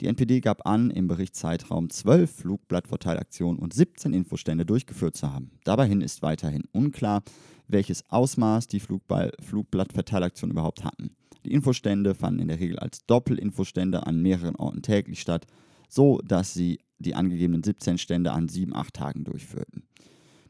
Die 0.00 0.06
NPD 0.06 0.40
gab 0.40 0.64
an, 0.64 0.90
im 0.90 1.08
Berichtszeitraum 1.08 1.90
zwölf 1.90 2.30
Flugblattverteilaktionen 2.36 3.58
und 3.58 3.74
17 3.74 4.12
Infostände 4.12 4.64
durchgeführt 4.64 5.16
zu 5.16 5.32
haben. 5.32 5.50
Dabeihin 5.64 6.02
ist 6.02 6.22
weiterhin 6.22 6.64
unklar, 6.70 7.22
welches 7.66 8.08
Ausmaß 8.08 8.68
die 8.68 8.78
Flugball 8.78 9.32
Flugblattverteilaktionen 9.40 10.52
überhaupt 10.52 10.84
hatten. 10.84 11.16
Die 11.44 11.52
Infostände 11.52 12.14
fanden 12.14 12.40
in 12.40 12.48
der 12.48 12.60
Regel 12.60 12.78
als 12.78 13.06
Doppelinfostände 13.06 14.06
an 14.06 14.22
mehreren 14.22 14.54
Orten 14.54 14.82
täglich 14.82 15.20
statt, 15.20 15.46
so 15.88 16.20
dass 16.24 16.54
sie 16.54 16.78
die 16.98 17.14
angegebenen 17.14 17.64
17 17.64 17.98
Stände 17.98 18.32
an 18.32 18.48
sieben, 18.48 18.74
acht 18.76 18.94
Tagen 18.94 19.24
durchführten. 19.24 19.82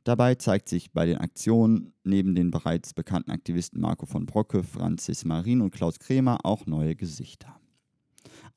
Dabei 0.05 0.35
zeigt 0.35 0.69
sich 0.69 0.93
bei 0.93 1.06
den 1.06 1.19
Aktionen 1.19 1.93
neben 2.05 2.35
den 2.35 2.50
bereits 2.50 2.95
bekannten 2.95 3.31
Aktivisten 3.31 3.81
Marco 3.81 4.06
von 4.06 4.27
Brocke, 4.27 4.62
Franzis 4.62 5.25
Marin 5.25 5.61
und 5.61 5.71
Klaus 5.71 5.99
Kremer 5.99 6.39
auch 6.45 6.67
neue 6.67 6.97
Gesichter. 6.97 7.59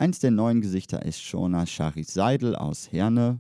Eins 0.02 0.18
der 0.18 0.32
neuen 0.32 0.62
Gesichter 0.62 1.06
ist 1.06 1.22
Shona 1.22 1.68
Charis 1.68 2.12
Seidel 2.12 2.56
aus 2.56 2.92
Herne, 2.92 3.40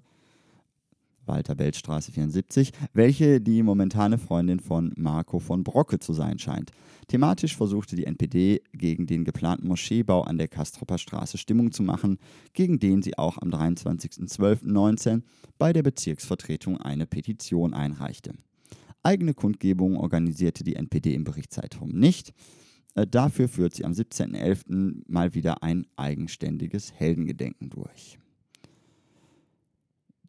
Walter 1.25 1.55
Beltstraße 1.55 2.11
74, 2.11 2.71
welche 2.93 3.41
die 3.41 3.63
momentane 3.63 4.19
Freundin 4.19 4.59
von 4.59 4.93
Marco 4.95 5.39
von 5.39 5.63
Brocke 5.63 5.97
zu 5.97 6.13
sein 6.13 6.37
scheint. 6.37 6.69
Thematisch 7.07 7.57
versuchte 7.57 7.95
die 7.95 8.05
NPD 8.05 8.61
gegen 8.73 9.07
den 9.07 9.23
geplanten 9.23 9.69
Moscheebau 9.69 10.21
an 10.21 10.37
der 10.37 10.49
Kastropper 10.49 10.99
Straße 10.99 11.39
Stimmung 11.39 11.71
zu 11.71 11.81
machen, 11.81 12.19
gegen 12.53 12.77
den 12.77 13.01
sie 13.01 13.17
auch 13.17 13.39
am 13.39 13.49
23.12.19 13.49 15.23
bei 15.57 15.73
der 15.73 15.81
Bezirksvertretung 15.81 16.77
eine 16.79 17.07
Petition 17.07 17.73
einreichte. 17.73 18.35
Eigene 19.01 19.33
Kundgebungen 19.33 19.97
organisierte 19.97 20.63
die 20.63 20.75
NPD 20.75 21.15
im 21.15 21.23
Berichtszeitraum 21.23 21.89
nicht. 21.89 22.33
Äh, 22.95 23.07
dafür 23.07 23.47
führt 23.47 23.75
sie 23.75 23.85
am 23.85 23.93
17.11. 23.93 25.03
mal 25.07 25.33
wieder 25.33 25.63
ein 25.63 25.87
eigenständiges 25.95 26.93
Heldengedenken 26.93 27.69
durch. 27.69 28.17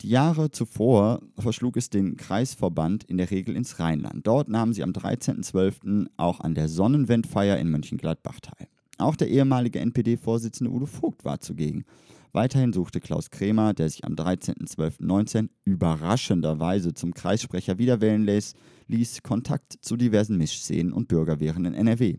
Die 0.03 0.09
Jahre 0.09 0.51
zuvor 0.51 1.23
verschlug 1.39 1.77
es 1.77 1.89
den 1.89 2.17
Kreisverband 2.17 3.05
in 3.05 3.19
der 3.19 3.31
Regel 3.31 3.55
ins 3.55 3.79
Rheinland. 3.79 4.27
Dort 4.27 4.49
nahmen 4.49 4.73
sie 4.73 4.83
am 4.83 4.91
13.12. 4.91 6.09
auch 6.17 6.41
an 6.41 6.57
der 6.57 6.69
Sonnenwendfeier 6.69 7.57
in 7.59 7.71
Mönchengladbach 7.71 8.41
teil. 8.41 8.67
Auch 8.99 9.15
der 9.15 9.29
ehemalige 9.29 9.79
NPD-Vorsitzende 9.79 10.73
Udo 10.73 10.87
Vogt 10.87 11.25
war 11.25 11.39
zugegen. 11.39 11.85
Weiterhin 12.33 12.73
suchte 12.73 12.99
Klaus 12.99 13.31
Kremer, 13.31 13.75
der 13.75 13.91
sich 13.91 14.05
am 14.05 14.15
13.12.19 14.15 15.51
überraschenderweise 15.65 16.95
zum 16.95 17.15
Kreissprecher 17.15 17.79
wiederwählen 17.79 18.25
ließ, 18.25 18.55
ließ 18.89 19.23
Kontakt 19.23 19.77
zu 19.83 19.97
diversen 19.97 20.37
Mischszenen 20.37 20.93
und 20.93 21.09
Bürgerwehren 21.09 21.65
in 21.65 21.75
NRW. 21.75 22.19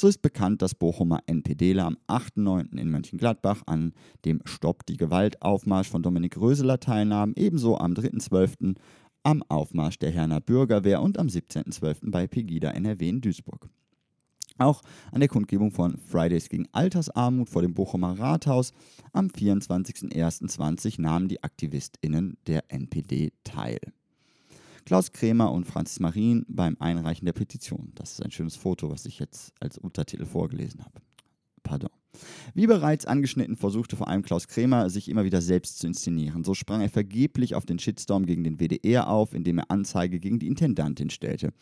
So 0.00 0.08
ist 0.08 0.22
bekannt, 0.22 0.62
dass 0.62 0.74
Bochumer 0.74 1.20
NPDler 1.26 1.84
am 1.84 1.98
8.9. 2.08 2.78
in 2.78 2.90
Mönchengladbach 2.90 3.64
an 3.66 3.92
dem 4.24 4.40
Stopp 4.46 4.86
die 4.86 4.96
Gewalt 4.96 5.42
Aufmarsch 5.42 5.90
von 5.90 6.02
Dominik 6.02 6.38
Röseler 6.38 6.80
teilnahmen, 6.80 7.34
ebenso 7.36 7.76
am 7.76 7.92
3.12. 7.92 8.76
am 9.24 9.42
Aufmarsch 9.50 9.98
der 9.98 10.10
Herner 10.10 10.40
Bürgerwehr 10.40 11.02
und 11.02 11.18
am 11.18 11.26
17.12. 11.26 12.10
bei 12.10 12.26
Pegida 12.26 12.70
NRW 12.70 13.10
in 13.10 13.20
Duisburg. 13.20 13.68
Auch 14.56 14.80
an 15.12 15.20
der 15.20 15.28
Kundgebung 15.28 15.70
von 15.70 15.98
Fridays 15.98 16.48
gegen 16.48 16.66
Altersarmut 16.72 17.50
vor 17.50 17.60
dem 17.60 17.74
Bochumer 17.74 18.18
Rathaus 18.18 18.72
am 19.12 19.26
24.01.20 19.26 20.98
nahmen 20.98 21.28
die 21.28 21.44
AktivistInnen 21.44 22.38
der 22.46 22.64
NPD 22.72 23.34
teil. 23.44 23.80
Klaus 24.84 25.12
Krämer 25.12 25.52
und 25.52 25.66
Franzis 25.66 26.00
Marien 26.00 26.44
beim 26.48 26.76
Einreichen 26.80 27.26
der 27.26 27.32
Petition. 27.32 27.92
Das 27.94 28.12
ist 28.12 28.24
ein 28.24 28.30
schönes 28.30 28.56
Foto, 28.56 28.90
was 28.90 29.06
ich 29.06 29.18
jetzt 29.18 29.52
als 29.60 29.78
Untertitel 29.78 30.24
vorgelesen 30.24 30.84
habe. 30.84 31.00
Pardon. 31.62 31.90
Wie 32.54 32.66
bereits 32.66 33.06
angeschnitten, 33.06 33.56
versuchte 33.56 33.96
vor 33.96 34.08
allem 34.08 34.22
Klaus 34.22 34.48
Krämer, 34.48 34.90
sich 34.90 35.08
immer 35.08 35.24
wieder 35.24 35.40
selbst 35.40 35.78
zu 35.78 35.86
inszenieren. 35.86 36.42
So 36.42 36.54
sprang 36.54 36.80
er 36.80 36.88
vergeblich 36.88 37.54
auf 37.54 37.64
den 37.64 37.78
Shitstorm 37.78 38.26
gegen 38.26 38.42
den 38.42 38.58
WDR 38.58 39.08
auf, 39.08 39.32
indem 39.32 39.58
er 39.58 39.70
Anzeige 39.70 40.18
gegen 40.18 40.38
die 40.38 40.48
Intendantin 40.48 41.10
stellte. 41.10 41.52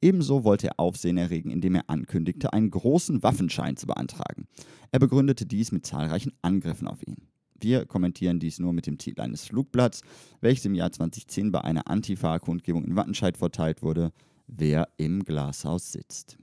Ebenso 0.00 0.44
wollte 0.44 0.68
er 0.68 0.80
Aufsehen 0.80 1.18
erregen, 1.18 1.50
indem 1.50 1.76
er 1.76 1.88
ankündigte, 1.88 2.52
einen 2.52 2.70
großen 2.70 3.22
Waffenschein 3.22 3.76
zu 3.76 3.86
beantragen. 3.86 4.46
Er 4.90 4.98
begründete 4.98 5.46
dies 5.46 5.70
mit 5.70 5.86
zahlreichen 5.86 6.32
Angriffen 6.42 6.88
auf 6.88 7.06
ihn. 7.06 7.28
Wir 7.62 7.86
kommentieren 7.86 8.40
dies 8.40 8.58
nur 8.58 8.72
mit 8.72 8.86
dem 8.86 8.98
Titel 8.98 9.20
eines 9.20 9.44
Flugblatts, 9.44 10.02
welches 10.40 10.64
im 10.64 10.74
Jahr 10.74 10.90
2010 10.90 11.52
bei 11.52 11.60
einer 11.60 11.88
Antifa-Kundgebung 11.88 12.84
in 12.84 12.96
Wattenscheid 12.96 13.36
verteilt 13.36 13.82
wurde, 13.82 14.12
wer 14.48 14.88
im 14.96 15.24
Glashaus 15.24 15.92
sitzt. 15.92 16.38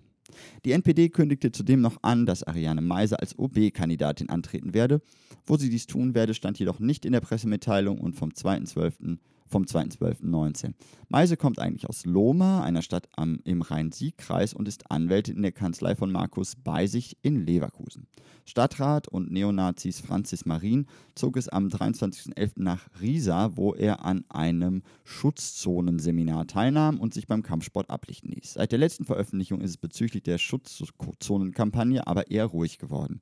Die 0.64 0.72
NPD 0.72 1.10
kündigte 1.10 1.52
zudem 1.52 1.82
noch 1.82 1.98
an, 2.04 2.26
dass 2.26 2.44
Ariane 2.44 2.82
Meiser 2.82 3.20
als 3.20 3.38
OB-Kandidatin 3.38 4.30
antreten 4.30 4.74
werde. 4.74 5.02
Wo 5.46 5.58
sie 5.58 5.70
dies 5.70 5.88
tun 5.88 6.14
werde, 6.14 6.34
stand 6.34 6.60
jedoch 6.60 6.80
nicht 6.80 7.04
in 7.04 7.12
der 7.12 7.22
Pressemitteilung 7.22 8.00
und 8.00 8.16
vom 8.16 8.30
2.12 8.30 9.18
vom 9.50 9.64
2.12.19. 9.64 10.74
Meise 11.10 11.38
kommt 11.38 11.60
eigentlich 11.60 11.90
aus 11.90 12.06
Lohmar, 12.06 12.64
einer 12.64 12.82
Stadt 12.82 13.10
am, 13.16 13.40
im 13.44 13.62
Rhein-Sieg-Kreis 13.62 14.54
und 14.54 14.68
ist 14.68 14.92
Anwältin 14.92 15.38
in 15.38 15.42
der 15.42 15.52
Kanzlei 15.52 15.96
von 15.96 16.12
Markus 16.12 16.56
Beisig 16.56 17.18
in 17.22 17.46
Leverkusen. 17.46 18.08
Stadtrat 18.46 19.08
und 19.08 19.32
Neonazis 19.32 20.00
Franzis 20.00 20.46
Marin 20.46 20.86
zog 21.16 21.38
es 21.38 21.50
am 21.50 21.68
23.11. 21.68 22.54
nach 22.56 22.88
Riesa, 23.02 23.56
wo 23.56 23.74
er 23.74 24.06
an 24.06 24.24
einem 24.30 24.84
Schutzzonenseminar 25.04 26.48
teilnahm 26.48 27.00
und 27.00 27.14
sich 27.14 27.28
beim 27.28 27.44
Kampfsport 27.44 27.90
ablichten 27.90 28.32
ließ. 28.32 28.54
Seit 28.54 28.72
der 28.72 28.80
letzten 28.80 29.06
Veröffentlichung 29.06 29.62
ist 29.62 29.72
es 29.72 29.78
bezüglich 29.78 30.24
der 30.24 30.38
Schutzzonenkampagne 30.38 32.06
aber 32.08 32.30
eher 32.30 32.46
ruhig 32.46 32.78
geworden. 32.78 33.22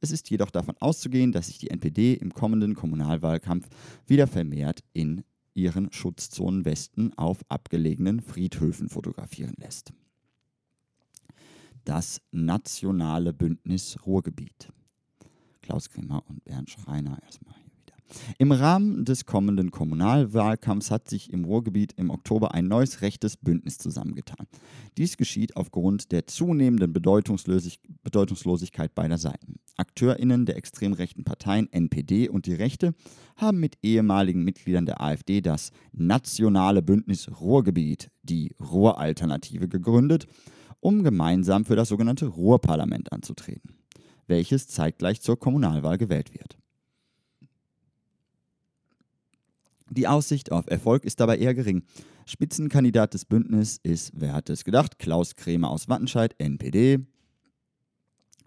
Es 0.00 0.10
ist 0.10 0.30
jedoch 0.30 0.50
davon 0.50 0.76
auszugehen, 0.80 1.32
dass 1.32 1.48
sich 1.48 1.58
die 1.58 1.70
NPD 1.70 2.14
im 2.14 2.32
kommenden 2.32 2.74
Kommunalwahlkampf 2.74 3.68
wieder 4.06 4.26
vermehrt 4.26 4.80
in 4.92 5.22
ihren 5.60 5.92
Schutzzonenwesten 5.92 7.16
auf 7.18 7.44
abgelegenen 7.48 8.20
Friedhöfen 8.20 8.88
fotografieren 8.88 9.54
lässt. 9.58 9.92
Das 11.84 12.22
Nationale 12.30 13.32
Bündnis 13.32 13.98
Ruhrgebiet. 14.06 14.72
Klaus 15.60 15.90
Kremer 15.90 16.22
und 16.28 16.44
Bernd 16.44 16.70
Schreiner 16.70 17.22
erstmal. 17.22 17.59
Im 18.38 18.52
Rahmen 18.52 19.04
des 19.04 19.26
kommenden 19.26 19.70
Kommunalwahlkampfs 19.70 20.90
hat 20.90 21.08
sich 21.08 21.32
im 21.32 21.44
Ruhrgebiet 21.44 21.92
im 21.96 22.10
Oktober 22.10 22.54
ein 22.54 22.68
neues 22.68 23.02
rechtes 23.02 23.36
Bündnis 23.36 23.78
zusammengetan. 23.78 24.46
Dies 24.96 25.16
geschieht 25.16 25.56
aufgrund 25.56 26.12
der 26.12 26.26
zunehmenden 26.26 26.92
Bedeutungslosigkeit 26.92 28.94
beider 28.94 29.18
Seiten. 29.18 29.56
AkteurInnen 29.76 30.46
der 30.46 30.56
extrem 30.56 30.92
rechten 30.92 31.24
Parteien 31.24 31.72
NPD 31.72 32.28
und 32.28 32.46
die 32.46 32.54
Rechte 32.54 32.94
haben 33.36 33.60
mit 33.60 33.78
ehemaligen 33.82 34.44
Mitgliedern 34.44 34.86
der 34.86 35.00
AfD 35.00 35.40
das 35.40 35.70
Nationale 35.92 36.82
Bündnis 36.82 37.30
Ruhrgebiet, 37.40 38.10
die 38.22 38.54
Ruhralternative, 38.60 39.68
gegründet, 39.68 40.26
um 40.80 41.02
gemeinsam 41.02 41.64
für 41.64 41.76
das 41.76 41.88
sogenannte 41.88 42.26
Ruhrparlament 42.26 43.12
anzutreten, 43.12 43.76
welches 44.26 44.68
zeitgleich 44.68 45.20
zur 45.20 45.38
Kommunalwahl 45.38 45.98
gewählt 45.98 46.34
wird. 46.34 46.59
Die 49.92 50.06
Aussicht 50.06 50.52
auf 50.52 50.66
Erfolg 50.68 51.04
ist 51.04 51.18
dabei 51.18 51.38
eher 51.38 51.52
gering. 51.52 51.82
Spitzenkandidat 52.24 53.12
des 53.12 53.24
Bündnisses 53.24 53.80
ist, 53.82 54.12
wer 54.14 54.32
hat 54.32 54.48
es 54.48 54.62
gedacht, 54.62 55.00
Klaus 55.00 55.34
Krämer 55.34 55.68
aus 55.68 55.88
Wattenscheid, 55.88 56.34
NPD, 56.38 57.00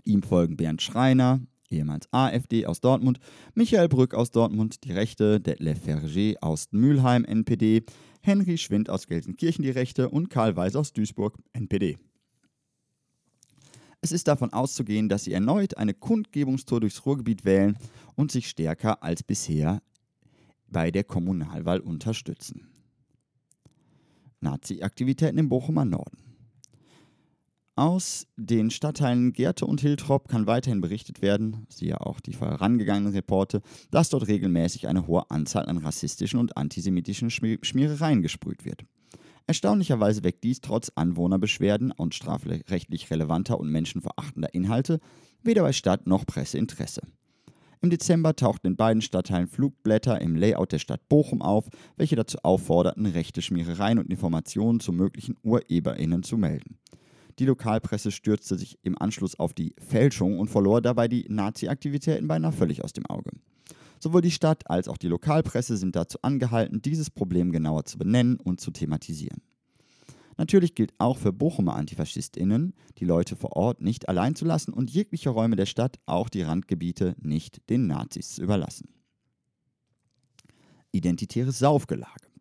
Ihm 0.06 0.24
folgen 0.24 0.58
Bernd 0.58 0.82
Schreiner, 0.82 1.42
ehemals 1.70 2.12
AfD 2.12 2.66
aus 2.66 2.82
Dortmund, 2.82 3.20
Michael 3.56 3.90
Brück 3.90 4.14
aus 4.14 4.32
Dortmund, 4.32 4.84
die 4.84 4.92
Rechte, 4.92 5.40
Detlef 5.40 5.82
Ferger 5.82 6.38
aus 6.42 6.68
Mülheim, 6.72 7.26
NPD, 7.26 7.84
Henry 8.22 8.58
Schwind 8.58 8.90
aus 8.90 9.08
Gelsenkirchen, 9.08 9.64
die 9.64 9.70
Rechte 9.70 10.10
und 10.10 10.30
Karl 10.30 10.56
Weiß 10.56 10.76
aus 10.76 10.94
Duisburg, 10.94 11.38
NPD. 11.54 11.98
Es 14.02 14.12
ist 14.12 14.28
davon 14.28 14.52
auszugehen, 14.52 15.08
dass 15.08 15.24
sie 15.24 15.34
erneut 15.34 15.78
eine 15.78 15.94
Kundgebungstour 15.94 16.82
durchs 16.82 17.06
Ruhrgebiet 17.06 17.46
wählen 17.46 17.78
und 18.16 18.32
sich 18.32 18.50
stärker 18.50 19.02
als 19.02 19.24
bisher 19.24 19.82
bei 20.74 20.92
der 20.92 21.06
Kommunalwahl 21.06 21.80
unterstützen. 21.80 22.68
Nazi-Aktivitäten 24.42 25.38
im 25.38 25.48
Bochumer 25.48 25.86
Norden. 25.86 26.18
Aus 27.76 28.28
den 28.36 28.70
Stadtteilen 28.70 29.34
Gerte 29.34 29.66
und 29.66 29.82
Hiltrop 29.82 30.28
kann 30.28 30.46
weiterhin 30.46 30.82
berichtet 30.82 31.24
werden, 31.24 31.66
siehe 31.70 32.00
auch 32.02 32.20
die 32.20 32.34
vorangegangenen 32.34 33.14
Reporte, 33.14 33.62
dass 33.90 34.10
dort 34.10 34.28
regelmäßig 34.28 34.88
eine 34.88 35.08
hohe 35.08 35.32
Anzahl 35.32 35.66
an 35.66 35.78
rassistischen 35.78 36.40
und 36.40 36.56
antisemitischen 36.56 37.32
Schmierereien 37.32 38.22
gesprüht 38.22 38.64
wird. 38.66 38.86
Erstaunlicherweise 39.48 40.24
weckt 40.24 40.44
dies 40.44 40.62
trotz 40.62 40.92
Anwohnerbeschwerden 40.94 41.92
und 41.92 42.14
strafrechtlich 42.14 43.10
relevanter 43.10 43.60
und 43.60 43.72
menschenverachtender 43.72 44.54
Inhalte 44.54 45.00
weder 45.42 45.64
bei 45.64 45.74
Stadt 45.74 46.06
noch 46.06 46.26
Presse 46.26 46.58
Interesse. 46.58 47.02
Im 47.84 47.90
Dezember 47.90 48.34
tauchten 48.34 48.68
in 48.68 48.76
beiden 48.78 49.02
Stadtteilen 49.02 49.50
Flugblätter 49.50 50.22
im 50.22 50.38
Layout 50.38 50.72
der 50.72 50.80
Stadt 50.80 51.10
Bochum 51.10 51.42
auf, 51.42 51.68
welche 51.98 52.16
dazu 52.16 52.38
aufforderten, 52.42 53.06
rechte 53.06 53.42
Schmierereien 53.42 54.00
und 54.00 54.10
Informationen 54.10 54.80
zu 54.80 54.94
möglichen 54.94 55.36
UrheberInnen 55.44 56.24
zu 56.24 56.38
melden. 56.38 56.80
Die 57.40 57.46
Lokalpresse 57.46 58.12
stürzte 58.12 58.58
sich 58.58 58.80
im 58.84 58.98
Anschluss 58.98 59.38
auf 59.38 59.54
die 59.54 59.76
Fälschung 59.86 60.40
und 60.40 60.50
verlor 60.50 60.82
dabei 60.82 61.10
die 61.10 61.26
Nazi-Aktivitäten 61.28 62.30
beinahe 62.30 62.54
völlig 62.54 62.86
aus 62.86 62.94
dem 62.94 63.06
Auge. 63.06 63.32
Sowohl 64.00 64.22
die 64.22 64.32
Stadt 64.32 64.70
als 64.70 64.88
auch 64.88 64.98
die 64.98 65.10
Lokalpresse 65.10 65.76
sind 65.76 65.98
dazu 65.98 66.20
angehalten, 66.22 66.82
dieses 66.82 67.10
Problem 67.10 67.52
genauer 67.52 67.84
zu 67.84 67.98
benennen 67.98 68.40
und 68.40 68.62
zu 68.62 68.72
thematisieren. 68.72 69.42
Natürlich 70.38 70.76
gilt 70.76 70.94
auch 70.98 71.18
für 71.18 71.34
Bochumer 71.34 71.76
AntifaschistInnen, 71.76 72.74
die 72.98 73.06
Leute 73.06 73.36
vor 73.36 73.56
Ort 73.56 73.82
nicht 73.82 74.10
allein 74.10 74.36
zu 74.36 74.46
lassen 74.46 74.74
und 74.74 74.92
jegliche 74.92 75.30
Räume 75.30 75.56
der 75.56 75.66
Stadt, 75.66 76.00
auch 76.06 76.30
die 76.30 76.42
Randgebiete, 76.42 77.16
nicht 77.22 77.70
den 77.70 77.88
Nazis 77.88 78.36
zu 78.36 78.44
überlassen. 78.44 78.90
Identitäres 80.92 81.60
Saufgelage. 81.60 82.34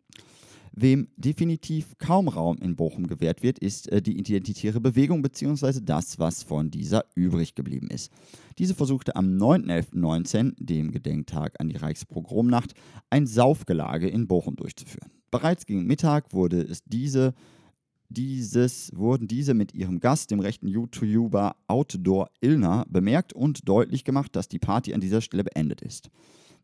Wem 0.75 1.07
definitiv 1.17 1.95
kaum 1.99 2.27
Raum 2.27 2.57
in 2.57 2.75
Bochum 2.75 3.05
gewährt 3.05 3.43
wird, 3.43 3.59
ist 3.59 3.91
äh, 3.91 4.01
die 4.01 4.17
identitäre 4.17 4.81
Bewegung 4.81 5.21
bzw. 5.21 5.81
das, 5.83 6.17
was 6.17 6.41
von 6.41 6.71
dieser 6.71 7.05
übrig 7.13 7.53
geblieben 7.53 7.89
ist. 7.91 8.11
Diese 8.57 8.73
versuchte 8.73 9.15
am 9.15 9.37
9.11.19, 9.37 10.53
dem 10.57 10.91
Gedenktag 10.91 11.59
an 11.59 11.69
die 11.69 11.75
Reichspogromnacht, 11.75 12.73
ein 13.11 13.27
Saufgelage 13.27 14.09
in 14.09 14.27
Bochum 14.27 14.55
durchzuführen. 14.55 15.11
Bereits 15.29 15.67
gegen 15.67 15.85
Mittag 15.85 16.33
wurde 16.33 16.61
es 16.61 16.83
diese 16.85 17.35
dieses 18.13 18.91
wurden 18.95 19.27
diese 19.27 19.53
mit 19.53 19.73
ihrem 19.73 19.99
Gast, 19.99 20.31
dem 20.31 20.39
rechten 20.39 20.67
YouTuber 20.67 21.55
Outdoor 21.67 22.29
Ilna, 22.41 22.85
bemerkt 22.87 23.33
und 23.33 23.67
deutlich 23.67 24.03
gemacht, 24.03 24.35
dass 24.35 24.47
die 24.47 24.59
Party 24.59 24.93
an 24.93 25.01
dieser 25.01 25.21
Stelle 25.21 25.43
beendet 25.43 25.81
ist. 25.81 26.09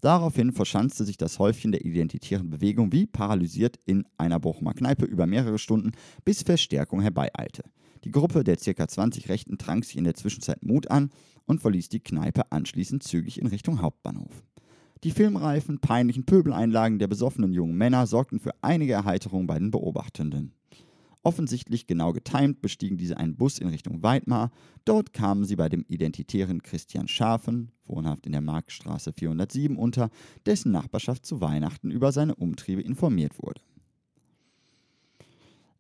Daraufhin 0.02 0.54
verschanzte 0.54 1.04
sich 1.04 1.18
das 1.18 1.40
Häufchen 1.40 1.72
der 1.74 1.84
identitären 1.84 2.50
Bewegung 2.50 2.94
wie 2.94 3.06
paralysiert 3.06 3.80
in 3.86 4.06
einer 4.18 4.40
Bochumer 4.40 4.74
Kneipe 4.74 5.06
über 5.06 5.28
mehrere 5.28 5.60
Stunden, 5.60 5.92
bis 6.24 6.44
Verstärkung 6.44 7.02
herbeieilte. 7.02 7.64
Die 8.06 8.12
Gruppe 8.12 8.46
der 8.46 8.56
ca. 8.56 8.88
20 8.88 9.28
Rechten 9.28 9.58
trank 9.58 9.84
sich 9.84 9.98
in 9.98 10.06
der 10.06 10.14
Zwischenzeit 10.14 10.64
Mut 10.64 10.90
an 10.90 11.10
und 11.46 11.60
verließ 11.60 11.90
die 11.90 12.00
Kneipe 12.00 12.50
anschließend 12.52 13.04
zügig 13.04 13.42
in 13.42 13.48
Richtung 13.48 13.82
Hauptbahnhof. 13.82 14.44
Die 15.04 15.12
filmreifen, 15.12 15.80
peinlichen 15.80 16.26
Pöbeleinlagen 16.26 17.00
der 17.00 17.08
besoffenen 17.08 17.52
jungen 17.52 17.76
Männer 17.76 18.08
sorgten 18.08 18.40
für 18.40 18.52
einige 18.62 18.94
Erheiterung 18.94 19.48
bei 19.48 19.58
den 19.60 19.72
Beobachtenden. 19.72 20.54
Offensichtlich 21.22 21.86
genau 21.86 22.14
getimt 22.14 22.62
bestiegen 22.62 22.98
diese 22.98 23.18
einen 23.18 23.36
Bus 23.36 23.60
in 23.60 23.68
Richtung 23.68 24.04
Weidmar. 24.04 24.52
Dort 24.86 25.12
kamen 25.12 25.44
sie 25.44 25.58
bei 25.58 25.68
dem 25.68 25.84
identitären 25.88 26.64
Christian 26.64 27.10
Schafen, 27.10 27.72
wohnhaft 27.86 28.26
in 28.26 28.32
der 28.32 28.42
Marktstraße 28.42 29.12
407, 29.12 29.76
unter, 29.76 30.10
dessen 30.46 30.72
Nachbarschaft 30.72 31.26
zu 31.26 31.42
Weihnachten 31.42 31.92
über 31.92 32.14
seine 32.14 32.36
Umtriebe 32.36 32.82
informiert 32.82 33.38
wurde. 33.38 33.62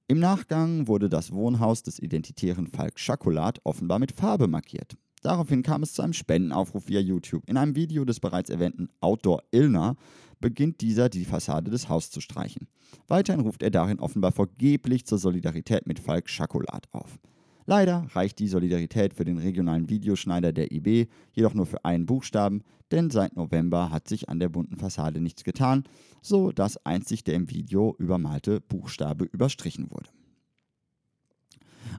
Im 0.08 0.20
Nachgang 0.20 0.88
wurde 0.88 1.08
das 1.08 1.32
Wohnhaus 1.32 1.84
des 1.84 2.00
identitären 2.00 2.68
Falk 2.68 3.00
Schakolat 3.00 3.60
offenbar 3.64 4.00
mit 4.00 4.12
Farbe 4.12 4.48
markiert. 4.48 4.98
Daraufhin 5.22 5.64
kam 5.64 5.84
es 5.84 5.94
zu 5.94 6.02
einem 6.02 6.14
Spendenaufruf 6.14 6.88
via 6.88 7.00
YouTube. 7.00 7.44
In 7.46 7.58
einem 7.58 7.76
Video 7.76 8.06
des 8.06 8.20
bereits 8.20 8.50
erwähnten 8.50 8.90
Outdoor 9.02 9.44
Illner 9.52 9.98
beginnt 10.40 10.82
dieser 10.82 11.10
die 11.10 11.26
Fassade 11.26 11.72
des 11.72 11.90
Hauses 11.90 12.12
zu 12.12 12.22
streichen. 12.22 12.68
Weiterhin 13.08 13.42
ruft 13.42 13.64
er 13.64 13.72
darin 13.72 14.00
offenbar 14.00 14.32
vergeblich 14.32 15.06
zur 15.06 15.18
Solidarität 15.18 15.88
mit 15.88 16.00
Falk 16.00 16.30
Schakolat 16.30 16.88
auf. 16.92 17.20
Leider 17.66 18.08
reicht 18.14 18.40
die 18.40 18.48
Solidarität 18.48 19.14
für 19.14 19.26
den 19.26 19.38
regionalen 19.38 19.90
Videoschneider 19.90 20.52
der 20.52 20.72
IB 20.72 21.08
jedoch 21.34 21.54
nur 21.54 21.68
für 21.68 21.86
einen 21.86 22.08
Buchstaben, 22.08 22.64
denn 22.92 23.12
seit 23.12 23.36
November 23.36 23.92
hat 23.92 24.08
sich 24.08 24.28
an 24.28 24.40
der 24.40 24.50
bunten 24.50 24.76
Fassade 24.76 25.22
nichts 25.22 25.44
getan, 25.44 25.84
so 26.22 26.52
dass 26.52 26.84
einzig 26.84 27.24
der 27.24 27.36
im 27.36 27.50
Video 27.52 27.96
übermalte 28.00 28.60
Buchstabe 28.60 29.26
überstrichen 29.26 29.92
wurde. 29.92 30.10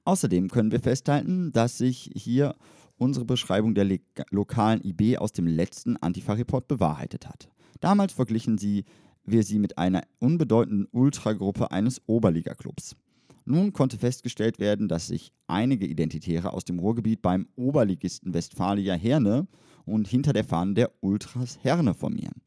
Außerdem 0.05 0.49
können 0.49 0.73
wir 0.73 0.81
festhalten, 0.81 1.53
dass 1.53 1.79
sich 1.79 2.11
hier 2.15 2.57
unsere 2.97 3.25
Beschreibung 3.25 3.75
der 3.75 3.99
lokalen 4.31 4.85
IB 4.85 5.19
aus 5.19 5.33
dem 5.33 5.47
letzten 5.47 5.97
Antifa-Report 5.97 6.67
bewahrheitet 6.69 7.29
hat. 7.29 7.49
Damals 7.81 8.13
verglichen 8.13 8.59
sie, 8.59 8.85
wir 9.25 9.43
sie 9.43 9.59
mit 9.59 9.79
einer 9.79 10.03
unbedeutenden 10.19 10.89
Ultragruppe 10.91 11.71
eines 11.71 12.03
Oberliga-Clubs. 12.07 12.97
Nun 13.45 13.73
konnte 13.73 13.99
festgestellt 13.99 14.59
werden, 14.59 14.89
dass 14.89 15.07
sich 15.09 15.33
einige 15.47 15.87
Identitäre 15.87 16.53
aus 16.53 16.65
dem 16.65 16.79
Ruhrgebiet 16.79 17.23
beim 17.23 17.49
Oberligisten 17.57 18.35
Westfalia 18.35 18.95
Herne 18.95 19.49
und 19.87 20.07
hinter 20.07 20.33
der 20.33 20.45
Fahne 20.45 20.75
der 20.75 20.91
Ultras 21.01 21.59
Herne 21.63 21.95
formieren. 21.95 22.43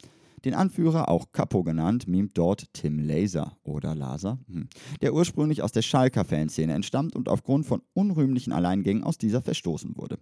Den 0.46 0.53
Anführer, 0.53 1.10
auch 1.10 1.32
Capo 1.32 1.63
genannt, 1.63 2.08
mimt 2.08 2.38
dort 2.38 2.74
Tim 2.74 3.00
Laser 3.00 3.58
oder 3.63 3.96
Laser, 3.96 4.39
hm, 4.48 4.68
der 5.01 5.13
ursprünglich 5.13 5.62
aus 5.62 5.72
der 5.72 5.82
Schalker 5.82 6.25
Fanszene 6.25 6.74
entstammt 6.74 7.15
und 7.15 7.30
aufgrund 7.30 7.65
von 7.65 7.82
unrühmlichen 7.94 8.51
Alleingängen 8.51 9.03
aus 9.03 9.18
dieser 9.18 9.42
verstoßen 9.42 9.96
wurde. 9.96 10.20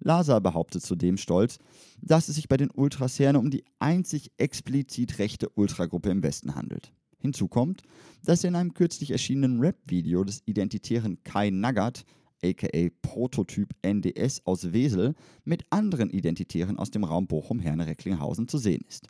Laser 0.00 0.40
behauptet 0.40 0.82
zudem 0.82 1.16
stolz, 1.16 1.58
dass 2.00 2.28
es 2.28 2.36
sich 2.36 2.48
bei 2.48 2.56
den 2.56 2.70
Ultras 2.70 3.18
Herne 3.18 3.38
um 3.38 3.50
die 3.50 3.64
einzig 3.78 4.32
explizit 4.38 5.18
rechte 5.18 5.48
Ultragruppe 5.50 6.10
im 6.10 6.22
Westen 6.22 6.54
handelt. 6.54 6.92
Hinzu 7.18 7.48
kommt, 7.48 7.82
dass 8.24 8.42
er 8.42 8.48
in 8.48 8.56
einem 8.56 8.74
kürzlich 8.74 9.10
erschienenen 9.10 9.60
Rap-Video 9.60 10.24
des 10.24 10.42
identitären 10.46 11.22
Kai 11.22 11.50
Naggat, 11.50 12.04
aka 12.42 12.88
Prototyp 13.02 13.74
NDS 13.82 14.46
aus 14.46 14.72
Wesel, 14.72 15.14
mit 15.44 15.64
anderen 15.68 16.08
Identitären 16.08 16.78
aus 16.78 16.90
dem 16.90 17.04
Raum 17.04 17.26
Bochum-Herne-Recklinghausen 17.26 18.48
zu 18.48 18.56
sehen 18.56 18.82
ist. 18.88 19.08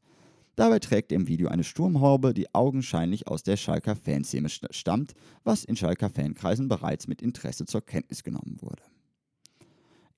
Dabei 0.57 0.81
trägt 0.81 1.13
er 1.13 1.17
im 1.17 1.29
Video 1.29 1.49
eine 1.49 1.63
Sturmhaube, 1.63 2.35
die 2.35 2.53
augenscheinlich 2.53 3.29
aus 3.29 3.45
der 3.45 3.57
Schalker 3.57 3.95
Fanszene 3.95 4.49
stammt, 4.49 5.15
was 5.45 5.65
in 5.65 5.77
Schalker 5.77 6.11
Fankreisen 6.11 6.69
bereits 6.69 7.07
mit 7.07 7.23
Interesse 7.23 7.65
zur 7.65 7.81
Kenntnis 7.81 8.25
genommen 8.25 8.57
wurde. 8.61 8.83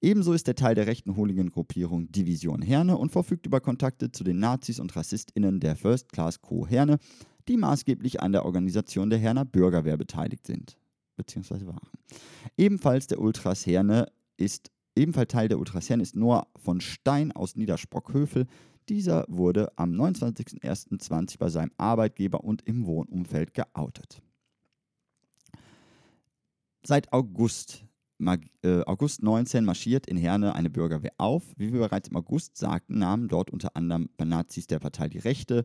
Ebenso 0.04 0.32
ist 0.32 0.49
er 0.49 0.56
Teil 0.56 0.75
der 0.75 0.88
rechten 0.88 1.16
Hooligan-Gruppierung 1.16 2.11
Division 2.11 2.61
Herne 2.61 2.99
und 2.99 3.12
verfügt 3.12 3.47
über 3.47 3.61
Kontakte 3.61 4.11
zu 4.11 4.25
den 4.25 4.40
Nazis 4.40 4.80
und 4.80 4.94
RassistInnen 4.97 5.61
der 5.61 5.76
First 5.76 6.11
Class 6.11 6.42
Co. 6.42 6.66
Herne, 6.66 6.99
die 7.47 7.56
maßgeblich 7.56 8.21
an 8.21 8.32
der 8.32 8.44
Organisation 8.44 9.11
der 9.11 9.21
Herner 9.21 9.44
Bürgerwehr 9.44 9.97
beteiligt 9.97 10.44
sind, 10.44 10.76
beziehungsweise 11.16 11.68
waren. 11.68 11.88
Ebenfalls 12.56 13.06
der 13.06 13.21
Ultras 13.21 13.64
Herne 13.64 14.09
ist 14.37 14.73
Ebenfalls 14.94 15.28
Teil 15.28 15.49
der 15.49 15.59
Ultras 15.59 15.88
Herne 15.88 16.02
ist 16.02 16.16
Noah 16.16 16.47
von 16.56 16.80
Stein 16.80 17.32
aus 17.32 17.56
Niedersprockhövel. 17.56 18.47
Dieser 18.88 19.25
wurde 19.28 19.73
am 19.76 19.92
29.01.20 19.92 21.38
bei 21.38 21.49
seinem 21.49 21.71
Arbeitgeber 21.78 22.44
und 22.44 22.62
im 22.62 22.87
Wohnumfeld 22.87 23.54
geoutet. 23.54 24.21
Seit 26.85 27.12
August 27.12 27.87
äh, 28.62 28.83
August 28.87 29.23
19 29.23 29.64
marschiert 29.64 30.07
in 30.07 30.17
Herne 30.17 30.55
eine 30.55 30.71
Bürgerwehr 30.71 31.12
auf. 31.19 31.43
Wie 31.57 31.73
wir 31.73 31.81
bereits 31.81 32.09
im 32.09 32.17
August 32.17 32.57
sagten, 32.57 32.99
nahmen 32.99 33.29
dort 33.29 33.50
unter 33.50 33.76
anderem 33.76 34.09
Nazis 34.23 34.67
der 34.67 34.79
Partei 34.79 35.09
Die 35.09 35.19
Rechte 35.19 35.64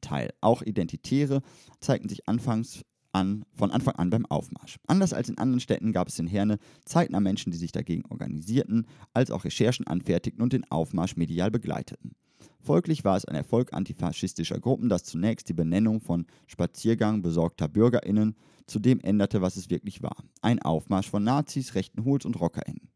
teil. 0.00 0.30
Auch 0.40 0.62
Identitäre 0.62 1.42
zeigten 1.80 2.08
sich 2.08 2.28
anfangs 2.28 2.82
an, 3.12 3.44
von 3.54 3.70
Anfang 3.70 3.96
an 3.96 4.10
beim 4.10 4.26
Aufmarsch. 4.26 4.76
Anders 4.86 5.12
als 5.12 5.28
in 5.28 5.38
anderen 5.38 5.60
Städten 5.60 5.92
gab 5.92 6.08
es 6.08 6.18
in 6.18 6.26
Herne 6.26 6.58
zeitnah 6.84 7.20
Menschen, 7.20 7.52
die 7.52 7.58
sich 7.58 7.72
dagegen 7.72 8.04
organisierten, 8.08 8.86
als 9.14 9.30
auch 9.30 9.44
Recherchen 9.44 9.86
anfertigten 9.86 10.42
und 10.42 10.52
den 10.52 10.70
Aufmarsch 10.70 11.16
medial 11.16 11.50
begleiteten. 11.50 12.14
Folglich 12.60 13.04
war 13.04 13.16
es 13.16 13.24
ein 13.24 13.34
Erfolg 13.34 13.72
antifaschistischer 13.72 14.60
Gruppen, 14.60 14.88
das 14.88 15.04
zunächst 15.04 15.48
die 15.48 15.54
Benennung 15.54 16.00
von 16.00 16.26
Spaziergang 16.46 17.22
besorgter 17.22 17.68
BürgerInnen 17.68 18.36
zu 18.68 18.78
dem 18.78 19.00
änderte, 19.00 19.42
was 19.42 19.56
es 19.56 19.70
wirklich 19.70 20.02
war. 20.02 20.24
Ein 20.42 20.60
Aufmarsch 20.60 21.10
von 21.10 21.24
Nazis, 21.24 21.74
rechten 21.74 22.04
Hools 22.04 22.24
und 22.24 22.38
RockerInnen. 22.38 22.88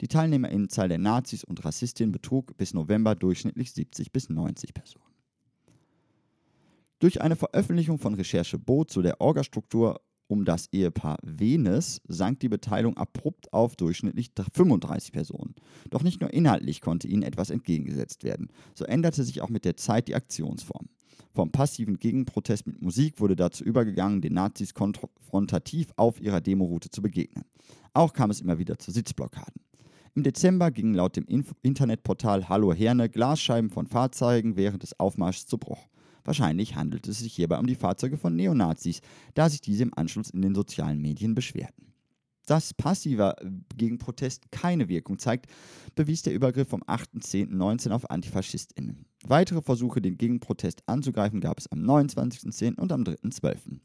Die 0.00 0.08
Teilnehmerinnenzahl 0.08 0.88
der 0.88 0.98
Nazis 0.98 1.44
und 1.44 1.64
Rassistinnen 1.64 2.12
betrug 2.12 2.56
bis 2.56 2.74
November 2.74 3.14
durchschnittlich 3.14 3.72
70 3.72 4.12
bis 4.12 4.28
90 4.28 4.74
Personen. 4.74 5.04
Durch 7.00 7.20
eine 7.20 7.36
Veröffentlichung 7.36 7.98
von 7.98 8.14
Recherche 8.14 8.58
Bo 8.58 8.84
zu 8.84 9.02
der 9.02 9.20
Orgastruktur 9.20 10.00
um 10.28 10.44
das 10.44 10.68
Ehepaar 10.72 11.16
Venes 11.22 12.02
sank 12.06 12.40
die 12.40 12.50
Beteiligung 12.50 12.96
abrupt 12.96 13.52
auf 13.52 13.76
durchschnittlich 13.76 14.32
35 14.52 15.10
Personen. 15.12 15.54
Doch 15.90 16.02
nicht 16.02 16.20
nur 16.20 16.32
inhaltlich 16.32 16.82
konnte 16.82 17.08
ihnen 17.08 17.22
etwas 17.22 17.50
entgegengesetzt 17.50 18.24
werden, 18.24 18.48
so 18.74 18.84
änderte 18.84 19.24
sich 19.24 19.40
auch 19.40 19.48
mit 19.48 19.64
der 19.64 19.76
Zeit 19.76 20.06
die 20.06 20.14
Aktionsform. 20.14 20.88
Vom 21.32 21.50
passiven 21.50 21.98
Gegenprotest 21.98 22.66
mit 22.66 22.82
Musik 22.82 23.20
wurde 23.20 23.36
dazu 23.36 23.64
übergegangen, 23.64 24.20
den 24.20 24.34
Nazis 24.34 24.74
konfrontativ 24.74 25.92
auf 25.96 26.20
ihrer 26.20 26.40
Demoroute 26.40 26.90
zu 26.90 27.02
begegnen. 27.02 27.44
Auch 27.94 28.12
kam 28.12 28.30
es 28.30 28.40
immer 28.40 28.58
wieder 28.58 28.78
zu 28.78 28.90
Sitzblockaden. 28.90 29.62
Im 30.14 30.22
Dezember 30.22 30.70
gingen 30.70 30.94
laut 30.94 31.16
dem 31.16 31.26
Inf 31.26 31.54
Internetportal 31.62 32.48
Hallo 32.48 32.72
Herne 32.72 33.08
Glasscheiben 33.08 33.70
von 33.70 33.86
Fahrzeugen 33.86 34.56
während 34.56 34.82
des 34.82 34.98
Aufmarschs 34.98 35.46
zu 35.46 35.58
Bruch. 35.58 35.88
Wahrscheinlich 36.24 36.76
handelt 36.76 37.06
es 37.08 37.20
sich 37.20 37.34
hierbei 37.34 37.58
um 37.58 37.66
die 37.66 37.74
Fahrzeuge 37.74 38.18
von 38.18 38.34
Neonazis, 38.34 39.00
da 39.34 39.48
sich 39.48 39.60
diese 39.60 39.84
im 39.84 39.94
Anschluss 39.94 40.30
in 40.30 40.42
den 40.42 40.54
sozialen 40.54 41.00
Medien 41.00 41.34
beschwerten. 41.34 41.87
Dass 42.48 42.72
passiver 42.72 43.40
äh, 43.42 43.50
Gegenprotest 43.76 44.50
keine 44.50 44.88
Wirkung 44.88 45.18
zeigt, 45.18 45.46
bewies 45.94 46.22
der 46.22 46.32
Übergriff 46.32 46.68
vom 46.68 46.82
8.10.19 46.82 47.90
auf 47.90 48.10
AntifaschistInnen. 48.10 49.04
Weitere 49.22 49.60
Versuche, 49.60 50.00
den 50.00 50.16
Gegenprotest 50.16 50.82
anzugreifen, 50.86 51.40
gab 51.40 51.58
es 51.58 51.70
am 51.70 51.80
29.10. 51.80 52.76
und 52.76 52.90
am 52.90 53.02
3.12. 53.02 53.80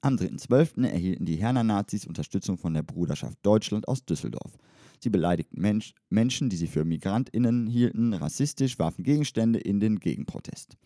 Am 0.00 0.14
3.12. 0.14 0.86
erhielten 0.86 1.24
die 1.24 1.36
Herner 1.36 1.64
Nazis 1.64 2.06
Unterstützung 2.06 2.56
von 2.56 2.72
der 2.72 2.84
Bruderschaft 2.84 3.38
Deutschland 3.42 3.88
aus 3.88 4.04
Düsseldorf. 4.04 4.56
Sie 5.00 5.10
beleidigten 5.10 5.60
Mensch, 5.60 5.92
Menschen, 6.10 6.50
die 6.50 6.56
sie 6.56 6.68
für 6.68 6.84
MigrantInnen 6.84 7.66
hielten, 7.66 8.14
rassistisch, 8.14 8.78
warfen 8.78 9.02
Gegenstände 9.02 9.58
in 9.58 9.80
den 9.80 9.98
Gegenprotest. 9.98 10.76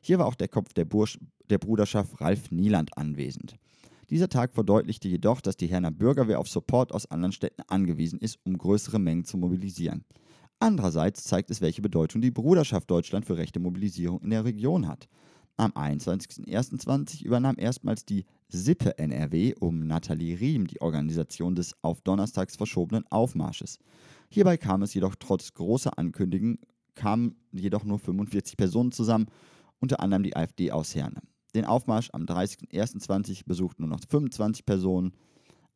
Hier 0.00 0.18
war 0.18 0.26
auch 0.26 0.36
der 0.36 0.48
Kopf 0.48 0.72
der, 0.72 0.86
Bursch, 0.86 1.18
der 1.50 1.58
Bruderschaft 1.58 2.18
Ralf 2.20 2.50
Nieland 2.50 2.96
anwesend. 2.96 3.56
Dieser 4.10 4.30
Tag 4.30 4.54
verdeutlichte 4.54 5.06
jedoch, 5.06 5.42
dass 5.42 5.56
die 5.56 5.66
Herner 5.66 5.90
Bürgerwehr 5.90 6.40
auf 6.40 6.48
Support 6.48 6.92
aus 6.92 7.10
anderen 7.10 7.32
Städten 7.32 7.62
angewiesen 7.68 8.18
ist, 8.20 8.38
um 8.44 8.56
größere 8.56 8.98
Mengen 8.98 9.24
zu 9.24 9.36
mobilisieren. 9.36 10.04
Andererseits 10.60 11.24
zeigt 11.24 11.50
es, 11.50 11.60
welche 11.60 11.82
Bedeutung 11.82 12.22
die 12.22 12.30
Bruderschaft 12.30 12.90
Deutschland 12.90 13.26
für 13.26 13.36
rechte 13.36 13.60
Mobilisierung 13.60 14.22
in 14.22 14.30
der 14.30 14.44
Region 14.44 14.88
hat. 14.88 15.08
Am 15.58 15.72
21.01.20 15.72 17.24
übernahm 17.24 17.56
erstmals 17.58 18.04
die 18.04 18.24
Sippe 18.48 18.96
NRW 18.96 19.54
um 19.60 19.86
Nathalie 19.86 20.38
Riem 20.40 20.66
die 20.66 20.80
Organisation 20.80 21.54
des 21.54 21.74
auf 21.82 22.00
Donnerstags 22.00 22.56
verschobenen 22.56 23.04
Aufmarsches. 23.10 23.78
Hierbei 24.30 24.56
kam 24.56 24.82
es 24.82 24.94
jedoch 24.94 25.16
trotz 25.16 25.52
großer 25.52 25.98
Ankündigungen, 25.98 26.60
kamen 26.94 27.36
jedoch 27.52 27.84
nur 27.84 27.98
45 27.98 28.56
Personen 28.56 28.92
zusammen, 28.92 29.26
unter 29.80 30.00
anderem 30.00 30.22
die 30.22 30.36
AfD 30.36 30.72
aus 30.72 30.94
Herne. 30.94 31.20
Den 31.54 31.64
Aufmarsch 31.64 32.10
am 32.12 32.24
30.01.20 32.24 33.44
besuchten 33.46 33.82
nur 33.82 33.90
noch 33.90 34.00
25 34.08 34.66
Personen. 34.66 35.14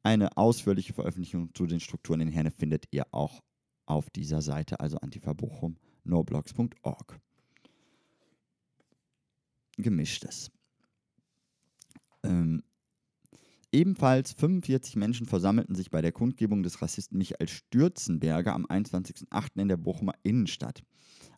Eine 0.02 0.36
ausführliche 0.36 0.92
Veröffentlichung 0.92 1.54
zu 1.54 1.66
den 1.66 1.80
Strukturen 1.80 2.20
in 2.20 2.28
Herne 2.28 2.50
findet 2.50 2.86
ihr 2.90 3.06
auch 3.12 3.40
auf 3.86 4.10
dieser 4.10 4.42
Seite, 4.42 4.80
also 4.80 4.98
antifabochum.noblogs.org 4.98 7.20
gemischtes. 9.78 10.50
Ähm, 12.22 12.62
ebenfalls 13.72 14.32
45 14.32 14.96
Menschen 14.96 15.26
versammelten 15.26 15.74
sich 15.74 15.90
bei 15.90 16.02
der 16.02 16.12
Kundgebung 16.12 16.62
des 16.62 16.82
Rassisten 16.82 17.18
Michael 17.18 17.48
Stürzenberger 17.48 18.54
am 18.54 18.66
21.08. 18.66 19.60
in 19.60 19.68
der 19.68 19.76
Bochumer 19.76 20.14
Innenstadt. 20.22 20.82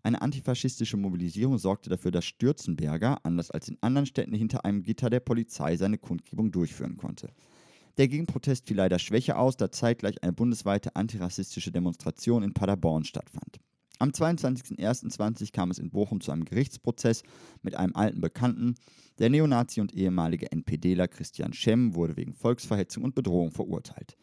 Eine 0.05 0.21
antifaschistische 0.21 0.99
Mobilisierung 0.99 1.57
sorgte 1.57 1.89
dafür, 1.89 2.11
dass 2.11 2.27
Stürzenberger, 2.27 3.25
anders 3.25 3.51
als 3.51 3.69
in 3.69 3.79
anderen 3.81 4.05
Städten, 4.05 4.35
hinter 4.35 4.67
einem 4.67 4.83
Gitter 4.83 5.09
der 5.09 5.21
Polizei 5.21 5.79
seine 5.79 5.97
Kundgebung 5.97 6.53
durchführen 6.53 6.99
konnte. 6.99 7.31
Der 7.97 8.09
Gegenprotest 8.09 8.69
fiel 8.69 8.77
leider 8.77 8.99
schwächer 8.99 9.39
aus, 9.39 9.57
da 9.57 9.73
zeitgleich 9.73 10.23
eine 10.23 10.35
bundesweite 10.35 10.95
antirassistische 10.95 11.73
Demonstration 11.73 12.43
in 12.43 12.53
Paderborn 12.53 13.05
stattfand. 13.05 13.61
Am 13.99 14.11
22.01.20 14.11 15.53
kam 15.53 15.71
es 15.71 15.79
in 15.79 15.89
Bochum 15.89 16.21
zu 16.21 16.33
einem 16.33 16.45
Gerichtsprozess 16.45 17.23
mit 17.63 17.75
einem 17.75 17.97
alten 17.97 18.21
Bekannten. 18.21 18.75
Der 19.19 19.31
Neonazi 19.31 19.81
und 19.81 19.95
ehemalige 19.95 20.53
NPDler 20.53 21.09
Christian 21.09 21.55
Schemm 21.55 21.95
wurde 21.95 22.19
wegen 22.19 22.35
Volksverhetzung 22.35 23.05
und 23.05 23.15
Bedrohung 23.15 23.53
verurteilt. 23.53 24.19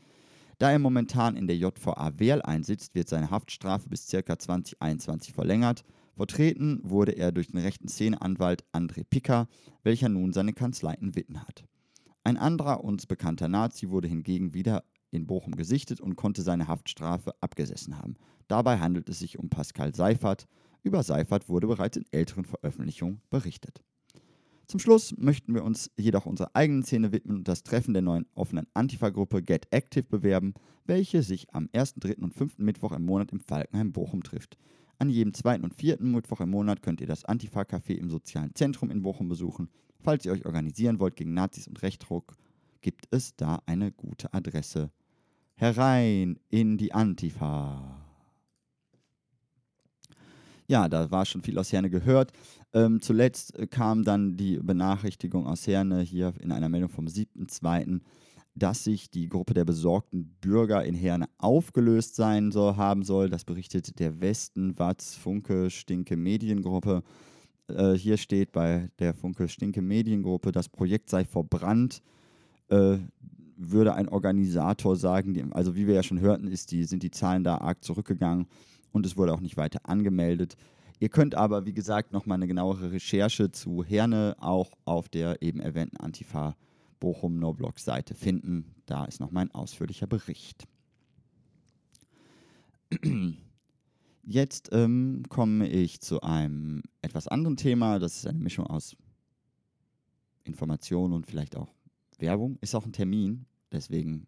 Da 0.61 0.71
er 0.71 0.77
momentan 0.77 1.37
in 1.37 1.47
der 1.47 1.57
JVA 1.57 2.19
Werl 2.19 2.43
einsitzt, 2.43 2.93
wird 2.93 3.09
seine 3.09 3.31
Haftstrafe 3.31 3.89
bis 3.89 4.05
ca. 4.05 4.37
2021 4.37 5.33
verlängert. 5.33 5.83
Vertreten 6.15 6.81
wurde 6.83 7.13
er 7.13 7.31
durch 7.31 7.47
den 7.47 7.57
rechten 7.57 7.87
Szeneanwalt 7.87 8.63
André 8.71 9.03
Picker, 9.03 9.47
welcher 9.81 10.07
nun 10.07 10.33
seine 10.33 10.53
Kanzlei 10.53 10.93
in 11.01 11.15
Witten 11.15 11.41
hat. 11.41 11.65
Ein 12.23 12.37
anderer 12.37 12.83
uns 12.83 13.07
bekannter 13.07 13.47
Nazi 13.47 13.89
wurde 13.89 14.07
hingegen 14.07 14.53
wieder 14.53 14.83
in 15.09 15.25
Bochum 15.25 15.55
gesichtet 15.55 15.99
und 15.99 16.15
konnte 16.15 16.43
seine 16.43 16.67
Haftstrafe 16.67 17.33
abgesessen 17.41 17.97
haben. 17.97 18.13
Dabei 18.47 18.77
handelt 18.77 19.09
es 19.09 19.17
sich 19.17 19.39
um 19.39 19.49
Pascal 19.49 19.95
Seifert. 19.95 20.47
Über 20.83 21.01
Seifert 21.01 21.49
wurde 21.49 21.65
bereits 21.65 21.97
in 21.97 22.05
älteren 22.11 22.45
Veröffentlichungen 22.45 23.23
berichtet. 23.31 23.81
Zum 24.71 24.79
Schluss 24.79 25.13
möchten 25.17 25.53
wir 25.53 25.65
uns 25.65 25.91
jedoch 25.97 26.25
unserer 26.25 26.51
eigenen 26.53 26.83
Szene 26.83 27.11
widmen 27.11 27.39
und 27.39 27.47
das 27.49 27.63
Treffen 27.63 27.93
der 27.93 28.01
neuen 28.01 28.25
offenen 28.35 28.67
Antifa-Gruppe 28.73 29.43
Get 29.43 29.67
Active 29.71 30.05
bewerben, 30.05 30.53
welche 30.85 31.23
sich 31.23 31.53
am 31.53 31.67
1., 31.73 31.95
3. 31.95 32.15
und 32.21 32.33
5. 32.33 32.59
Mittwoch 32.59 32.93
im 32.93 33.03
Monat 33.03 33.33
im 33.33 33.41
Falkenheim 33.41 33.91
Bochum 33.91 34.23
trifft. 34.23 34.57
An 34.97 35.09
jedem 35.09 35.33
zweiten 35.33 35.65
und 35.65 35.73
vierten 35.73 36.11
Mittwoch 36.11 36.39
im 36.39 36.51
Monat 36.51 36.81
könnt 36.81 37.01
ihr 37.01 37.07
das 37.07 37.25
Antifa-Café 37.25 37.95
im 37.95 38.09
sozialen 38.09 38.55
Zentrum 38.55 38.89
in 38.91 39.01
Bochum 39.01 39.27
besuchen. 39.27 39.67
Falls 39.99 40.23
ihr 40.23 40.31
euch 40.31 40.45
organisieren 40.45 41.01
wollt 41.01 41.17
gegen 41.17 41.33
Nazis 41.33 41.67
und 41.67 41.81
Rechtdruck, 41.81 42.37
gibt 42.79 43.09
es 43.11 43.35
da 43.35 43.61
eine 43.65 43.91
gute 43.91 44.33
Adresse. 44.33 44.89
Herein 45.55 46.39
in 46.47 46.77
die 46.77 46.93
Antifa. 46.93 48.10
Ja, 50.71 50.87
da 50.87 51.11
war 51.11 51.25
schon 51.25 51.41
viel 51.41 51.59
aus 51.59 51.73
Herne 51.73 51.89
gehört. 51.89 52.31
Ähm, 52.71 53.01
zuletzt 53.01 53.53
kam 53.71 54.05
dann 54.05 54.37
die 54.37 54.55
Benachrichtigung 54.55 55.45
aus 55.45 55.67
Herne 55.67 55.99
hier 55.99 56.33
in 56.39 56.53
einer 56.53 56.69
Meldung 56.69 56.89
vom 56.89 57.07
7.2., 57.07 57.99
dass 58.55 58.85
sich 58.85 59.09
die 59.09 59.27
Gruppe 59.27 59.53
der 59.53 59.65
besorgten 59.65 60.33
Bürger 60.39 60.85
in 60.85 60.95
Herne 60.95 61.25
aufgelöst 61.39 62.15
sein 62.15 62.53
soll, 62.53 62.77
haben 62.77 63.03
soll. 63.03 63.29
Das 63.29 63.43
berichtet 63.43 63.99
der 63.99 64.21
Westen, 64.21 64.79
Watz, 64.79 65.13
Funke, 65.13 65.69
Stinke 65.69 66.15
Mediengruppe. 66.15 67.03
Äh, 67.67 67.95
hier 67.95 68.15
steht 68.15 68.53
bei 68.53 68.89
der 68.97 69.13
Funke 69.13 69.49
Stinke 69.49 69.81
Mediengruppe, 69.81 70.53
das 70.53 70.69
Projekt 70.69 71.09
sei 71.09 71.25
verbrannt. 71.25 72.01
Äh, 72.69 72.99
würde 73.57 73.93
ein 73.93 74.07
Organisator 74.07 74.95
sagen, 74.95 75.33
die, 75.33 75.43
also 75.51 75.75
wie 75.75 75.85
wir 75.85 75.95
ja 75.95 76.03
schon 76.03 76.21
hörten, 76.21 76.47
ist 76.47 76.71
die, 76.71 76.85
sind 76.85 77.03
die 77.03 77.11
Zahlen 77.11 77.43
da 77.43 77.57
arg 77.57 77.83
zurückgegangen 77.83 78.47
und 78.91 79.05
es 79.05 79.17
wurde 79.17 79.33
auch 79.33 79.41
nicht 79.41 79.57
weiter 79.57 79.81
angemeldet. 79.83 80.55
Ihr 80.99 81.09
könnt 81.09 81.33
aber, 81.35 81.65
wie 81.65 81.73
gesagt, 81.73 82.13
nochmal 82.13 82.35
eine 82.35 82.47
genauere 82.47 82.91
Recherche 82.91 83.51
zu 83.51 83.83
Herne 83.83 84.35
auch 84.39 84.71
auf 84.85 85.09
der 85.09 85.41
eben 85.41 85.59
erwähnten 85.59 85.97
Antifa 85.97 86.55
Bochum 86.99 87.39
Noblog 87.39 87.79
Seite 87.79 88.13
finden. 88.13 88.75
Da 88.85 89.05
ist 89.05 89.19
noch 89.19 89.31
mein 89.31 89.49
ausführlicher 89.51 90.05
Bericht. 90.07 90.67
Jetzt 94.23 94.69
ähm, 94.71 95.23
komme 95.29 95.67
ich 95.67 96.01
zu 96.01 96.21
einem 96.21 96.83
etwas 97.01 97.27
anderen 97.27 97.57
Thema. 97.57 97.97
Das 97.97 98.17
ist 98.17 98.27
eine 98.27 98.37
Mischung 98.37 98.67
aus 98.67 98.95
Information 100.43 101.13
und 101.13 101.25
vielleicht 101.25 101.55
auch 101.55 101.73
Werbung. 102.19 102.59
Ist 102.61 102.75
auch 102.75 102.85
ein 102.85 102.93
Termin, 102.93 103.47
deswegen 103.71 104.27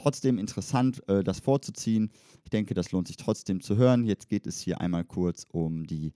trotzdem 0.00 0.38
interessant, 0.38 1.06
äh, 1.08 1.22
das 1.22 1.40
vorzuziehen. 1.40 2.10
Ich 2.44 2.50
denke, 2.50 2.74
das 2.74 2.92
lohnt 2.92 3.08
sich 3.08 3.16
trotzdem 3.16 3.60
zu 3.60 3.76
hören. 3.76 4.04
Jetzt 4.04 4.28
geht 4.28 4.46
es 4.46 4.60
hier 4.60 4.80
einmal 4.80 5.04
kurz 5.04 5.46
um 5.50 5.86
die 5.86 6.12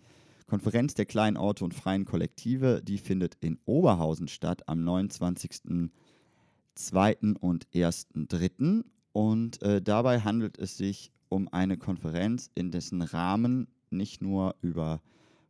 Konferenz 0.47 0.94
der 0.94 1.07
kleinen 1.07 1.37
Orte 1.37 1.64
und 1.64 1.75
freien 1.75 2.05
Kollektive. 2.05 2.83
Die 2.83 2.99
findet 2.99 3.37
in 3.40 3.59
Oberhausen 3.64 4.29
statt 4.29 4.68
am 4.68 4.81
29.02. 4.81 7.37
und 7.38 7.66
1.03. 7.70 8.85
Und 9.12 9.62
äh, 9.62 9.81
dabei 9.81 10.20
handelt 10.20 10.59
es 10.59 10.77
sich 10.77 11.12
um 11.29 11.49
eine 11.49 11.77
Konferenz, 11.77 12.51
in 12.55 12.70
dessen 12.70 13.03
Rahmen 13.03 13.68
nicht 13.90 14.23
nur 14.23 14.57
über 14.61 15.01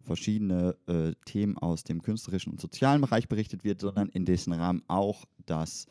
verschiedene 0.01 0.77
äh, 0.87 1.13
Themen 1.25 1.57
aus 1.57 1.83
dem 1.83 2.03
künstlerischen 2.03 2.53
und 2.53 2.61
sozialen 2.61 3.01
Bereich 3.01 3.29
berichtet 3.29 3.65
wird, 3.65 3.81
sondern 3.81 4.11
in 4.11 4.27
dessen 4.27 4.53
Rahmen 4.53 4.83
auch 4.87 5.25
das 5.47 5.87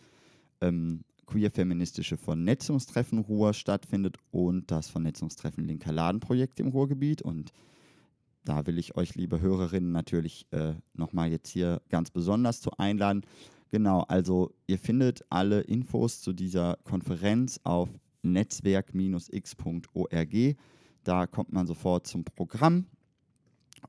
ähm, 0.61 1.03
queer-feministische 1.25 2.17
Vernetzungstreffen 2.17 3.19
Ruhr 3.19 3.53
stattfindet 3.53 4.17
und 4.31 4.71
das 4.71 4.89
Vernetzungstreffen 4.89 5.65
Linker 5.65 5.91
Ladenprojekt 5.91 6.59
im 6.59 6.69
Ruhrgebiet. 6.69 7.21
Und 7.21 7.51
da 8.43 8.65
will 8.65 8.77
ich 8.77 8.95
euch, 8.95 9.15
liebe 9.15 9.41
Hörerinnen, 9.41 9.91
natürlich 9.91 10.47
äh, 10.51 10.73
nochmal 10.93 11.31
jetzt 11.31 11.49
hier 11.49 11.81
ganz 11.89 12.11
besonders 12.11 12.61
zu 12.61 12.71
einladen. 12.77 13.25
Genau, 13.71 14.01
also 14.01 14.51
ihr 14.67 14.77
findet 14.77 15.25
alle 15.29 15.61
Infos 15.61 16.21
zu 16.21 16.33
dieser 16.33 16.77
Konferenz 16.83 17.59
auf 17.63 17.89
netzwerk-x.org. 18.21 20.55
Da 21.03 21.27
kommt 21.27 21.51
man 21.51 21.67
sofort 21.67 22.07
zum 22.07 22.23
Programm 22.23 22.85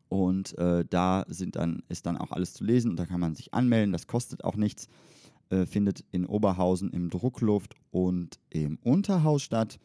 und 0.09 0.57
äh, 0.59 0.85
da 0.89 1.25
sind 1.29 1.57
dann, 1.57 1.83
ist 1.89 2.07
dann 2.07 2.17
auch 2.17 2.33
alles 2.33 2.55
zu 2.55 2.65
lesen 2.65 2.91
und 2.91 2.97
da 2.97 3.07
kann 3.07 3.21
man 3.21 3.35
sich 3.35 3.55
anmelden. 3.55 3.93
Das 3.93 4.07
kostet 4.07 4.45
auch 4.45 4.57
nichts. 4.57 4.89
Äh, 5.55 5.67
findet 5.67 6.05
in 6.11 6.27
Oberhausen 6.27 6.91
im 6.91 7.11
Druckluft 7.11 7.77
und 7.93 8.41
im 8.51 8.77
Unterhaus 8.83 9.43
statt. 9.43 9.79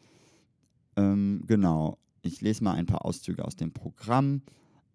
Ähm, 0.96 1.44
genau, 1.46 1.96
ich 2.22 2.40
lese 2.40 2.64
mal 2.64 2.74
ein 2.74 2.86
paar 2.86 3.04
Auszüge 3.04 3.44
aus 3.44 3.54
dem 3.54 3.70
Programm. 3.70 4.42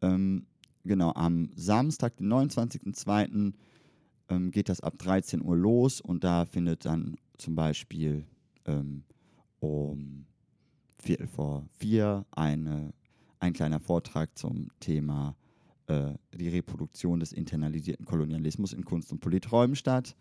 Ähm, 0.01 0.47
genau, 0.83 1.13
am 1.13 1.49
Samstag, 1.55 2.17
den 2.17 2.27
29.02. 2.27 3.53
Ähm, 4.27 4.51
geht 4.51 4.67
das 4.67 4.81
ab 4.81 4.97
13 4.97 5.41
Uhr 5.41 5.55
los 5.55 6.01
und 6.01 6.25
da 6.25 6.45
findet 6.45 6.83
dann 6.83 7.15
zum 7.38 7.55
Beispiel 7.55 8.25
ähm, 8.65 9.05
um 9.59 10.25
Viertel 10.99 11.27
vor 11.27 11.69
vier 11.77 12.25
eine, 12.31 12.93
ein 13.39 13.53
kleiner 13.53 13.79
Vortrag 13.79 14.38
zum 14.38 14.67
Thema 14.81 15.38
äh, 15.88 16.15
die 16.33 16.49
Reproduktion 16.49 17.21
des 17.21 17.31
internalisierten 17.31 18.05
Kolonialismus 18.05 18.73
in 18.73 18.83
Kunst 18.83 19.13
und 19.13 19.21
Politräumen 19.21 19.77
statt. 19.77 20.17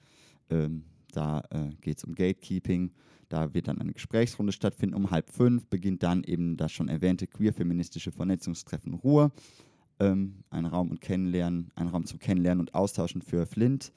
Ähm, 0.50 0.84
da 1.12 1.42
äh, 1.50 1.70
geht 1.80 1.98
es 1.98 2.04
um 2.04 2.14
Gatekeeping. 2.14 2.90
Da 3.28 3.54
wird 3.54 3.68
dann 3.68 3.80
eine 3.80 3.92
Gesprächsrunde 3.92 4.52
stattfinden. 4.52 4.94
Um 4.94 5.10
halb 5.10 5.30
fünf 5.30 5.66
beginnt 5.66 6.02
dann 6.02 6.24
eben 6.24 6.56
das 6.56 6.72
schon 6.72 6.88
erwähnte 6.88 7.26
queer-feministische 7.26 8.12
Vernetzungstreffen 8.12 8.94
Ruhr. 8.94 9.32
Ähm, 10.00 10.44
ein 10.50 10.66
Raum 10.66 10.90
und 10.90 11.00
Kennenlernen, 11.00 11.70
ein 11.74 11.88
Raum 11.88 12.04
zum 12.04 12.18
Kennenlernen 12.18 12.60
und 12.60 12.74
Austauschen 12.74 13.22
für 13.22 13.46
Flint. 13.46 13.92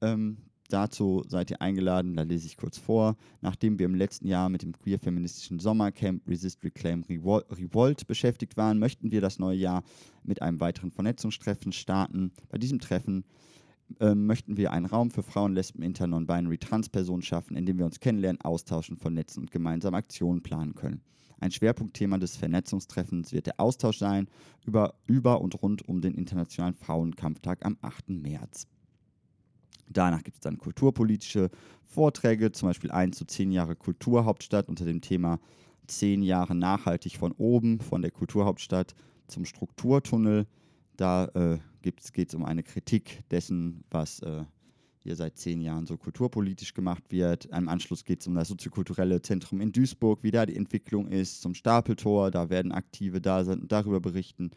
Ähm, 0.00 0.38
dazu 0.68 1.24
seid 1.28 1.50
ihr 1.50 1.60
eingeladen, 1.60 2.16
da 2.16 2.22
lese 2.22 2.46
ich 2.46 2.56
kurz 2.56 2.78
vor. 2.78 3.16
Nachdem 3.40 3.78
wir 3.78 3.86
im 3.86 3.94
letzten 3.94 4.28
Jahr 4.28 4.48
mit 4.48 4.62
dem 4.62 4.72
queer-feministischen 4.72 5.58
Sommercamp 5.58 6.26
Resist, 6.28 6.62
Reclaim, 6.64 7.02
Revolt 7.02 8.06
beschäftigt 8.06 8.56
waren, 8.56 8.78
möchten 8.78 9.10
wir 9.10 9.20
das 9.20 9.38
neue 9.38 9.58
Jahr 9.58 9.82
mit 10.22 10.40
einem 10.40 10.60
weiteren 10.60 10.90
Vernetzungstreffen 10.90 11.72
starten. 11.72 12.32
Bei 12.48 12.58
diesem 12.58 12.78
Treffen 12.78 13.24
ähm, 14.00 14.26
möchten 14.26 14.56
wir 14.56 14.72
einen 14.72 14.86
Raum 14.86 15.10
für 15.10 15.22
Frauen, 15.22 15.54
Lesben, 15.54 15.82
Inter, 15.82 16.06
Non-Binary, 16.06 16.58
Trans-Personen 16.58 17.22
schaffen, 17.22 17.56
in 17.56 17.66
dem 17.66 17.78
wir 17.78 17.84
uns 17.84 18.00
kennenlernen, 18.00 18.40
austauschen, 18.40 18.96
vernetzen 18.96 19.42
und 19.42 19.50
gemeinsam 19.50 19.94
Aktionen 19.94 20.42
planen 20.42 20.74
können. 20.74 21.02
Ein 21.40 21.50
Schwerpunktthema 21.50 22.18
des 22.18 22.36
Vernetzungstreffens 22.36 23.32
wird 23.32 23.46
der 23.46 23.60
Austausch 23.60 23.98
sein 23.98 24.28
über, 24.64 24.94
über 25.06 25.40
und 25.40 25.60
rund 25.62 25.86
um 25.88 26.00
den 26.00 26.14
Internationalen 26.14 26.74
Frauenkampftag 26.74 27.64
am 27.66 27.76
8. 27.82 28.10
März. 28.10 28.66
Danach 29.88 30.22
gibt 30.22 30.36
es 30.36 30.40
dann 30.40 30.58
kulturpolitische 30.58 31.50
Vorträge, 31.84 32.52
zum 32.52 32.68
Beispiel 32.68 32.90
ein 32.90 33.12
zu 33.12 33.26
zehn 33.26 33.52
Jahre 33.52 33.76
Kulturhauptstadt 33.76 34.68
unter 34.68 34.84
dem 34.84 35.00
Thema 35.00 35.38
zehn 35.86 36.22
Jahre 36.22 36.54
nachhaltig 36.54 37.18
von 37.18 37.32
oben, 37.32 37.80
von 37.80 38.00
der 38.00 38.10
Kulturhauptstadt 38.10 38.94
zum 39.26 39.44
Strukturtunnel. 39.44 40.46
Da 40.96 41.26
äh, 41.34 41.58
geht 41.82 42.28
es 42.28 42.34
um 42.34 42.44
eine 42.44 42.62
Kritik 42.62 43.22
dessen, 43.30 43.84
was 43.90 44.20
äh, 44.20 44.44
hier 45.04 45.16
seit 45.16 45.36
zehn 45.36 45.60
Jahren 45.60 45.86
so 45.86 45.98
kulturpolitisch 45.98 46.72
gemacht 46.72 47.04
wird. 47.10 47.44
Im 47.46 47.68
Anschluss 47.68 48.04
geht 48.04 48.22
es 48.22 48.26
um 48.26 48.34
das 48.34 48.48
soziokulturelle 48.48 49.20
Zentrum 49.20 49.60
in 49.60 49.70
Duisburg, 49.70 50.22
wie 50.22 50.30
da 50.30 50.46
die 50.46 50.56
Entwicklung 50.56 51.08
ist, 51.08 51.42
zum 51.42 51.54
Stapeltor, 51.54 52.30
da 52.30 52.48
werden 52.48 52.72
Aktive 52.72 53.20
da 53.20 53.44
sind 53.44 53.60
und 53.62 53.72
darüber 53.72 54.00
berichten. 54.00 54.50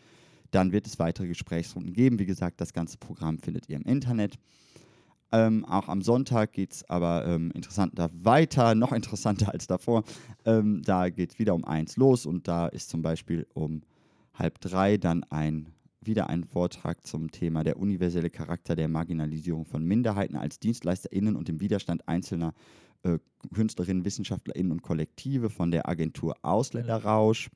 Dann 0.52 0.71
wird 0.71 0.88
es 0.88 1.00
weitere 1.00 1.28
Gesprächsrunden 1.28 1.91
geben. 1.91 2.19
Wie 2.19 2.26
gesagt, 2.26 2.62
das 2.62 2.71
ganze 2.71 2.97
Programm 2.97 3.39
findet 3.39 3.67
ihr 3.67 3.76
im 3.76 3.84
Internet. 3.84 4.39
Ähm, 5.34 5.65
auch 5.65 5.89
am 5.89 6.02
Sonntag 6.02 6.54
geht 6.54 6.71
es 6.71 6.89
aber 6.89 7.26
ähm, 7.28 7.52
interessanter 7.52 8.10
weiter, 8.13 8.73
noch 8.76 8.93
interessanter 8.93 9.52
als 9.52 9.67
davor. 9.67 10.06
Ähm, 10.45 10.82
da 10.84 11.10
geht 11.10 11.34
es 11.34 11.39
wieder 11.39 11.54
um 11.54 11.65
eins 11.65 11.97
los 11.97 12.26
und 12.26 12.47
da 12.47 12.67
ist 12.67 12.89
zum 12.89 13.02
Beispiel 13.02 13.45
um 13.54 13.82
halb 14.34 14.62
drei 14.62 14.95
dann 14.97 15.26
ein 15.26 15.73
wieder 16.02 16.30
ein 16.30 16.44
Vortrag 16.44 17.06
zum 17.06 17.32
Thema 17.32 17.64
der 17.64 17.78
universelle 17.80 18.30
Charakter 18.30 18.76
der 18.76 18.88
Marginalisierung 18.88 19.66
von 19.66 19.84
Minderheiten 19.84 20.36
als 20.36 20.60
DienstleisterInnen 20.60 21.36
und 21.36 21.48
dem 21.48 21.60
Widerstand 21.60 22.08
einzelner 22.08 22.54
äh, 23.04 23.20
Künstlerinnen, 23.54 24.06
WissenschaftlerInnen 24.06 24.72
und 24.72 24.82
Kollektive 24.82 25.50
von 25.50 25.72
der 25.72 25.88
Agentur 25.88 26.36
Ausländerrausch. 26.42 27.50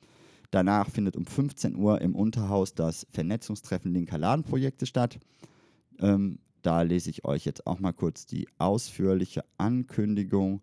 Danach 0.52 0.90
findet 0.90 1.16
um 1.16 1.26
15 1.26 1.76
Uhr 1.76 2.02
im 2.02 2.16
Unterhaus 2.16 2.76
das 2.76 3.08
Vernetzungstreffen 3.10 3.94
linker 3.94 4.18
Ladenprojekte 4.18 4.86
statt. 4.86 5.20
Ähm, 6.00 6.40
da 6.62 6.82
lese 6.82 7.10
ich 7.10 7.26
euch 7.26 7.46
jetzt 7.46 7.66
auch 7.66 7.80
mal 7.80 7.94
kurz 7.94 8.26
die 8.26 8.48
ausführliche 8.58 9.44
Ankündigung 9.58 10.62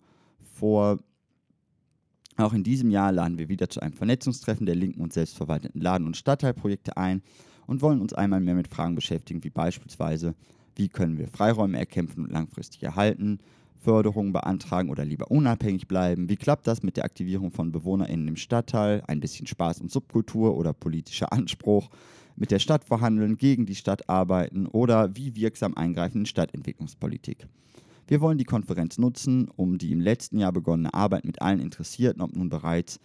vor. 0.55 0.99
Auch 2.37 2.53
in 2.53 2.63
diesem 2.63 2.91
Jahr 2.91 3.11
laden 3.11 3.39
wir 3.39 3.49
wieder 3.49 3.69
zu 3.69 3.81
einem 3.81 3.95
Vernetzungstreffen 3.95 4.67
der 4.67 4.77
linken 4.77 5.01
und 5.01 5.13
selbstverwalteten 5.13 5.81
Laden- 5.81 6.07
und 6.07 6.17
Stadtteilprojekte 6.17 6.97
ein 6.97 7.23
und 7.69 7.83
wollen 7.83 8.01
uns 8.01 8.13
einmal 8.13 8.41
mehr 8.41 8.57
mit 8.57 8.67
Fragen 8.67 8.97
beschäftigen, 8.97 9.45
wie 9.45 9.51
beispielsweise, 9.51 10.35
wie 10.75 10.89
können 10.89 11.19
wir 11.19 11.29
Freiräume 11.29 11.79
erkämpfen 11.79 12.25
und 12.25 12.33
langfristig 12.33 12.83
erhalten, 12.83 13.39
Förderungen 13.77 14.33
beantragen 14.33 14.91
oder 14.91 15.05
lieber 15.05 15.31
unabhängig 15.31 15.87
bleiben, 15.87 16.29
wie 16.29 16.37
klappt 16.37 16.67
das 16.67 16.83
mit 16.83 16.97
der 16.97 17.05
Aktivierung 17.05 17.53
von 17.53 17.71
BewohnerInnen 17.71 18.27
im 18.27 18.37
Stadtteil, 18.37 19.03
ein 19.07 19.21
bisschen 19.21 19.47
Spaß 19.47 19.83
und 19.83 19.93
Subkultur 19.93 20.57
oder 20.57 20.73
politischer 20.73 21.33
Anspruch, 21.33 21.91
mit 22.37 22.51
der 22.51 22.59
Stadt 22.59 22.85
verhandeln, 22.85 23.37
gegen 23.37 23.67
die 23.67 23.75
Stadt 23.75 24.09
arbeiten 24.09 24.67
oder 24.67 25.15
wie 25.17 25.37
wirksam 25.37 25.75
eingreifen 25.75 26.23
in 26.23 26.27
Stadtentwicklungspolitik. 26.27 27.47
Wir 28.07 28.21
wollen 28.21 28.39
die 28.39 28.45
Konferenz 28.45 28.97
nutzen, 28.97 29.51
um 29.57 29.77
die 29.77 29.93
im 29.93 30.01
letzten 30.01 30.39
Jahr 30.39 30.53
begonnene 30.53 30.95
Arbeit 30.95 31.25
mit 31.25 31.43
allen 31.43 31.61
Interessierten, 31.61 32.23
ob 32.23 32.35
nun 32.35 32.49
bereits 32.49 32.99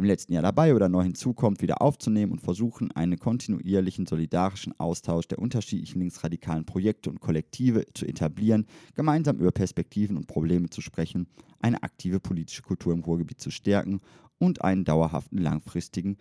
im 0.00 0.06
letzten 0.06 0.32
Jahr 0.32 0.42
dabei 0.42 0.74
oder 0.74 0.88
neu 0.88 1.02
hinzukommt, 1.02 1.60
wieder 1.60 1.82
aufzunehmen 1.82 2.32
und 2.32 2.40
versuchen, 2.40 2.90
einen 2.92 3.18
kontinuierlichen 3.18 4.06
solidarischen 4.06 4.78
Austausch 4.80 5.28
der 5.28 5.38
unterschiedlichen 5.38 6.00
linksradikalen 6.00 6.64
Projekte 6.64 7.10
und 7.10 7.20
Kollektive 7.20 7.84
zu 7.94 8.06
etablieren, 8.06 8.66
gemeinsam 8.94 9.38
über 9.38 9.52
Perspektiven 9.52 10.16
und 10.16 10.26
Probleme 10.26 10.70
zu 10.70 10.80
sprechen, 10.80 11.28
eine 11.60 11.82
aktive 11.82 12.18
politische 12.18 12.62
Kultur 12.62 12.94
im 12.94 13.00
Ruhrgebiet 13.00 13.40
zu 13.40 13.50
stärken 13.50 14.00
und 14.38 14.64
einen 14.64 14.84
dauerhaften, 14.84 15.38
langfristigen 15.38 16.16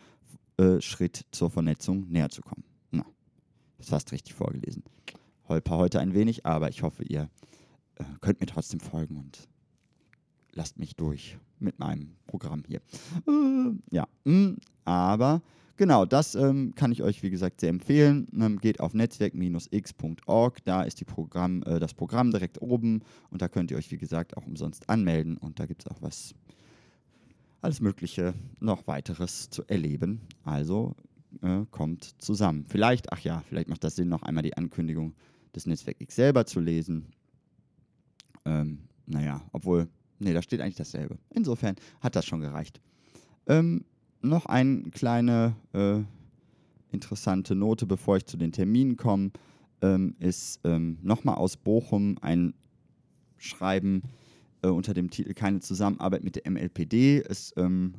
äh, 0.58 0.82
Schritt 0.82 1.26
zur 1.32 1.50
Vernetzung 1.50 2.10
näher 2.10 2.30
zu 2.30 2.42
kommen. 2.42 2.66
Na, 2.92 3.06
das 3.78 3.90
fast 3.90 4.12
richtig 4.12 4.34
vorgelesen. 4.34 4.84
Holper 5.48 5.78
heute 5.78 6.00
ein 6.02 6.14
wenig, 6.14 6.46
aber 6.46 6.70
ich 6.70 6.84
hoffe, 6.84 7.04
ihr 7.04 7.30
äh, 7.96 8.04
könnt 8.20 8.42
mir 8.42 8.48
trotzdem 8.48 8.82
folgen 8.82 9.18
und 9.18 9.49
lasst 10.54 10.80
mich 10.80 10.96
durch 10.96 11.38
mit 11.60 11.80
meinem 11.80 12.16
Programm 12.28 12.64
hier. 12.68 12.82
Äh, 13.28 13.74
ja, 13.92 14.08
hm, 14.26 14.58
aber 14.86 15.42
genau, 15.78 16.06
das 16.06 16.36
ähm, 16.36 16.74
kann 16.76 16.92
ich 16.92 17.04
euch, 17.04 17.22
wie 17.24 17.30
gesagt, 17.30 17.62
sehr 17.62 17.70
empfehlen. 17.70 18.28
Ähm, 18.34 18.60
geht 18.60 18.80
auf 18.80 18.94
netzwerk-x.org, 18.94 20.64
da 20.64 20.84
ist 20.84 21.06
Programm, 21.06 21.64
äh, 21.64 21.80
das 21.80 21.94
Programm 21.94 22.32
direkt 22.32 22.62
oben 22.62 23.02
und 23.30 23.42
da 23.42 23.48
könnt 23.48 23.72
ihr 23.72 23.78
euch, 23.78 23.92
wie 23.92 23.98
gesagt, 23.98 24.38
auch 24.38 24.46
umsonst 24.46 24.90
anmelden 24.90 25.38
und 25.38 25.60
da 25.60 25.66
gibt 25.66 25.84
es 25.86 25.92
auch 25.92 26.02
was, 26.02 26.34
alles 27.62 27.82
Mögliche, 27.82 28.34
noch 28.60 28.88
weiteres 28.88 29.50
zu 29.50 29.64
erleben. 29.68 30.22
Also 30.44 30.96
äh, 31.42 31.66
kommt 31.72 32.16
zusammen. 32.20 32.66
Vielleicht, 32.68 33.12
ach 33.12 33.20
ja, 33.20 33.44
vielleicht 33.48 33.70
macht 33.70 33.84
das 33.84 33.96
Sinn, 33.96 34.10
noch 34.10 34.24
einmal 34.24 34.44
die 34.44 34.56
Ankündigung 34.56 35.14
des 35.56 35.66
Netzwerk 35.66 36.00
X 36.00 36.16
selber 36.16 36.46
zu 36.46 36.60
lesen. 36.60 37.08
Ähm, 38.46 38.80
naja, 39.06 39.42
obwohl 39.52 39.90
Ne, 40.20 40.34
da 40.34 40.42
steht 40.42 40.62
eigentlich 40.62 40.76
dasselbe. 40.76 41.18
Insofern 41.30 41.76
hat 42.02 42.16
das 42.16 42.26
schon 42.26 42.42
gereicht. 42.42 42.82
Ähm, 43.48 43.86
noch 44.22 44.46
eine 44.46 44.84
kleine 44.92 45.56
äh, 45.74 46.02
interessante 46.92 47.56
Note, 47.56 47.86
bevor 47.86 48.18
ich 48.18 48.26
zu 48.26 48.38
den 48.38 48.52
Terminen 48.52 48.98
komme, 48.98 49.32
ähm, 49.82 50.16
ist 50.20 50.60
ähm, 50.66 50.98
nochmal 51.02 51.36
aus 51.36 51.56
Bochum 51.56 52.18
ein 52.22 52.54
Schreiben 53.38 54.04
äh, 54.62 54.68
unter 54.68 54.94
dem 54.94 55.10
Titel 55.10 55.34
Keine 55.34 55.62
Zusammenarbeit 55.62 56.24
mit 56.24 56.36
der 56.36 56.52
MLPD. 56.52 57.22
Es, 57.22 57.54
ähm, 57.56 57.94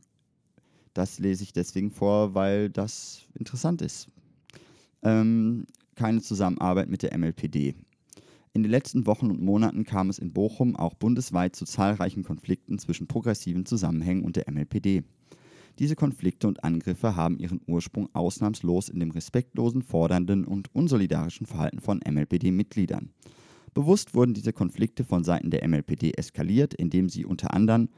das 0.93 1.19
lese 1.19 1.43
ich 1.43 1.53
deswegen 1.53 1.91
vor, 1.91 2.35
weil 2.35 2.69
das 2.69 3.23
interessant 3.35 3.81
ist. 3.81 4.09
Ähm, 5.03 5.67
keine 5.95 6.21
Zusammenarbeit 6.21 6.89
mit 6.89 7.03
der 7.03 7.17
MLPD. 7.17 7.75
In 8.53 8.65
den 8.65 8.71
letzten 8.71 9.07
Wochen 9.07 9.31
und 9.31 9.41
Monaten 9.41 9.85
kam 9.85 10.11
es 10.11 10.19
in 10.19 10.33
Bochum 10.33 10.75
auch 10.75 10.95
bundesweit 10.95 11.55
zu 11.55 11.65
zahlreichen 11.65 12.25
Konflikten 12.25 12.81
zwischen 12.81 13.07
progressiven 13.07 13.65
Zusammenhängen 13.65 14.25
und 14.25 14.35
der 14.35 14.51
MLPD. 14.51 15.05
Diese 15.79 15.95
Konflikte 15.95 16.49
und 16.49 16.65
Angriffe 16.65 17.15
haben 17.15 17.39
ihren 17.39 17.61
Ursprung 17.69 18.13
ausnahmslos 18.13 18.89
in 18.89 18.99
dem 18.99 19.13
respektlosen, 19.13 19.83
fordernden 19.83 20.45
und 20.45 20.75
unsolidarischen 20.75 21.47
Verhalten 21.47 21.79
von 21.79 22.01
MLPD-Mitgliedern. 22.05 23.13
Bewusst 23.73 24.15
wurden 24.15 24.35
diese 24.35 24.53
Konflikte 24.53 25.05
von 25.05 25.23
Seiten 25.23 25.53
der 25.53 25.67
MLPD 25.67 26.15
eskaliert, 26.17 26.75
indem 26.75 27.09
sie 27.09 27.25
unter 27.25 27.55
anderem 27.55 27.89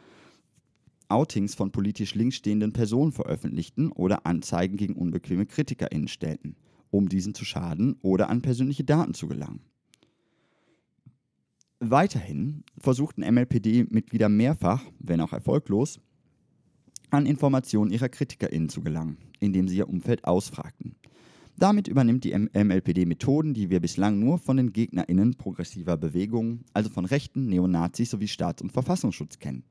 Outings 1.08 1.54
von 1.54 1.72
politisch 1.72 2.14
links 2.14 2.36
stehenden 2.36 2.74
Personen 2.74 3.12
veröffentlichten 3.12 3.90
oder 3.90 4.26
Anzeigen 4.26 4.76
gegen 4.76 4.96
unbequeme 4.96 5.46
KritikerInnen 5.46 6.08
stellten, 6.08 6.56
um 6.90 7.08
diesen 7.08 7.34
zu 7.34 7.46
schaden 7.46 7.96
oder 8.02 8.28
an 8.28 8.42
persönliche 8.42 8.84
Daten 8.84 9.14
zu 9.14 9.28
gelangen. 9.28 9.71
Weiterhin 11.84 12.62
versuchten 12.78 13.22
MLPD-Mitglieder 13.22 14.28
mehrfach, 14.28 14.84
wenn 15.00 15.20
auch 15.20 15.32
erfolglos, 15.32 15.98
an 17.10 17.26
Informationen 17.26 17.90
ihrer 17.90 18.08
KritikerInnen 18.08 18.68
zu 18.68 18.82
gelangen, 18.82 19.16
indem 19.40 19.66
sie 19.66 19.78
ihr 19.78 19.88
Umfeld 19.88 20.24
ausfragten. 20.24 20.94
Damit 21.58 21.88
übernimmt 21.88 22.22
die 22.22 22.34
MLPD 22.34 23.04
Methoden, 23.04 23.52
die 23.52 23.68
wir 23.68 23.80
bislang 23.80 24.20
nur 24.20 24.38
von 24.38 24.58
den 24.58 24.72
GegnerInnen 24.72 25.34
progressiver 25.34 25.96
Bewegungen, 25.96 26.60
also 26.72 26.88
von 26.88 27.04
Rechten, 27.04 27.48
Neonazis 27.48 28.10
sowie 28.10 28.28
Staats- 28.28 28.62
und 28.62 28.70
Verfassungsschutz 28.70 29.40
kennen. 29.40 29.64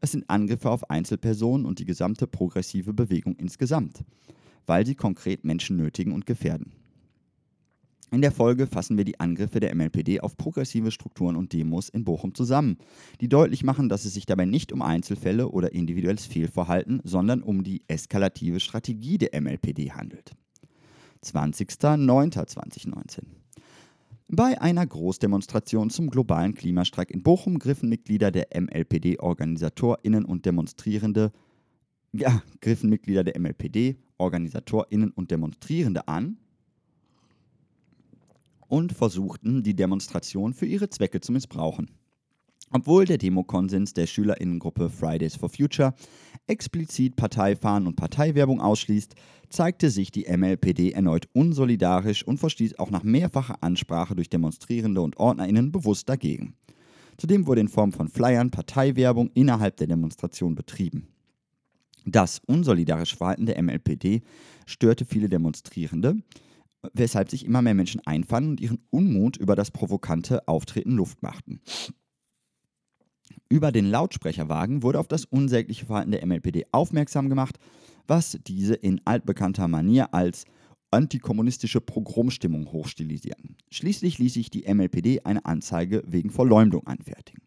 Es 0.00 0.12
sind 0.12 0.30
Angriffe 0.30 0.70
auf 0.70 0.88
Einzelpersonen 0.88 1.66
und 1.66 1.78
die 1.78 1.84
gesamte 1.84 2.26
progressive 2.26 2.94
Bewegung 2.94 3.36
insgesamt, 3.36 4.02
weil 4.64 4.86
sie 4.86 4.94
konkret 4.94 5.44
Menschen 5.44 5.76
nötigen 5.76 6.12
und 6.12 6.24
gefährden. 6.24 6.72
In 8.12 8.22
der 8.22 8.32
Folge 8.32 8.66
fassen 8.66 8.96
wir 8.96 9.04
die 9.04 9.20
Angriffe 9.20 9.60
der 9.60 9.72
MLPD 9.74 10.20
auf 10.20 10.36
progressive 10.36 10.90
Strukturen 10.90 11.36
und 11.36 11.52
Demos 11.52 11.88
in 11.88 12.02
Bochum 12.02 12.34
zusammen, 12.34 12.78
die 13.20 13.28
deutlich 13.28 13.62
machen, 13.62 13.88
dass 13.88 14.04
es 14.04 14.14
sich 14.14 14.26
dabei 14.26 14.46
nicht 14.46 14.72
um 14.72 14.82
Einzelfälle 14.82 15.48
oder 15.48 15.72
individuelles 15.72 16.26
Fehlverhalten, 16.26 17.00
sondern 17.04 17.40
um 17.42 17.62
die 17.62 17.82
eskalative 17.86 18.58
Strategie 18.58 19.16
der 19.16 19.40
MLPD 19.40 19.92
handelt. 19.92 20.32
20.09.2019 21.24 23.20
bei 24.32 24.60
einer 24.60 24.86
Großdemonstration 24.86 25.90
zum 25.90 26.08
globalen 26.08 26.54
Klimastreik 26.54 27.10
in 27.10 27.24
Bochum 27.24 27.58
griffen 27.58 27.88
Mitglieder 27.88 28.30
der 28.30 28.46
MLPD 28.54 29.18
Organisatorinnen 29.18 30.24
und 30.24 30.46
Demonstrierende 30.46 31.32
ja, 32.12 32.40
griffen 32.60 32.90
Mitglieder 32.90 33.24
der 33.24 33.40
MLPD 33.40 33.96
Organisatorinnen 34.18 35.10
und 35.10 35.32
Demonstrierende 35.32 36.06
an 36.06 36.38
und 38.70 38.92
versuchten, 38.92 39.62
die 39.62 39.74
Demonstration 39.74 40.54
für 40.54 40.66
ihre 40.66 40.88
Zwecke 40.88 41.20
zu 41.20 41.32
missbrauchen. 41.32 41.90
Obwohl 42.72 43.04
der 43.04 43.18
Demokonsens 43.18 43.94
der 43.94 44.06
Schülerinnengruppe 44.06 44.90
Fridays 44.90 45.34
for 45.34 45.48
Future 45.48 45.92
explizit 46.46 47.16
Parteifahren 47.16 47.88
und 47.88 47.96
Parteiwerbung 47.96 48.60
ausschließt, 48.60 49.16
zeigte 49.48 49.90
sich 49.90 50.12
die 50.12 50.26
MLPD 50.28 50.92
erneut 50.92 51.28
unsolidarisch 51.32 52.24
und 52.24 52.38
verstieß 52.38 52.78
auch 52.78 52.90
nach 52.90 53.02
mehrfacher 53.02 53.60
Ansprache 53.60 54.14
durch 54.14 54.30
Demonstrierende 54.30 55.00
und 55.00 55.16
Ordnerinnen 55.16 55.72
bewusst 55.72 56.08
dagegen. 56.08 56.54
Zudem 57.16 57.48
wurde 57.48 57.60
in 57.60 57.68
Form 57.68 57.92
von 57.92 58.08
Flyern 58.08 58.52
Parteiwerbung 58.52 59.30
innerhalb 59.34 59.76
der 59.76 59.88
Demonstration 59.88 60.54
betrieben. 60.54 61.08
Das 62.06 62.40
unsolidarische 62.46 63.16
Verhalten 63.16 63.46
der 63.46 63.60
MLPD 63.60 64.22
störte 64.64 65.04
viele 65.04 65.28
Demonstrierende, 65.28 66.16
weshalb 66.92 67.30
sich 67.30 67.44
immer 67.44 67.62
mehr 67.62 67.74
Menschen 67.74 68.00
einfanden 68.06 68.50
und 68.50 68.60
ihren 68.60 68.78
Unmut 68.90 69.36
über 69.36 69.56
das 69.56 69.70
provokante 69.70 70.46
Auftreten 70.48 70.92
Luft 70.92 71.22
machten. 71.22 71.60
Über 73.48 73.72
den 73.72 73.86
Lautsprecherwagen 73.86 74.82
wurde 74.82 74.98
auf 74.98 75.08
das 75.08 75.24
unsägliche 75.24 75.86
Verhalten 75.86 76.12
der 76.12 76.24
MLPD 76.24 76.66
aufmerksam 76.72 77.28
gemacht, 77.28 77.58
was 78.06 78.38
diese 78.46 78.74
in 78.74 79.00
altbekannter 79.04 79.68
Manier 79.68 80.14
als 80.14 80.44
antikommunistische 80.90 81.80
Pogromstimmung 81.80 82.72
hochstilisierten. 82.72 83.56
Schließlich 83.70 84.18
ließ 84.18 84.34
sich 84.34 84.50
die 84.50 84.72
MLPD 84.72 85.20
eine 85.24 85.44
Anzeige 85.44 86.02
wegen 86.06 86.30
Verleumdung 86.30 86.86
anfertigen. 86.86 87.42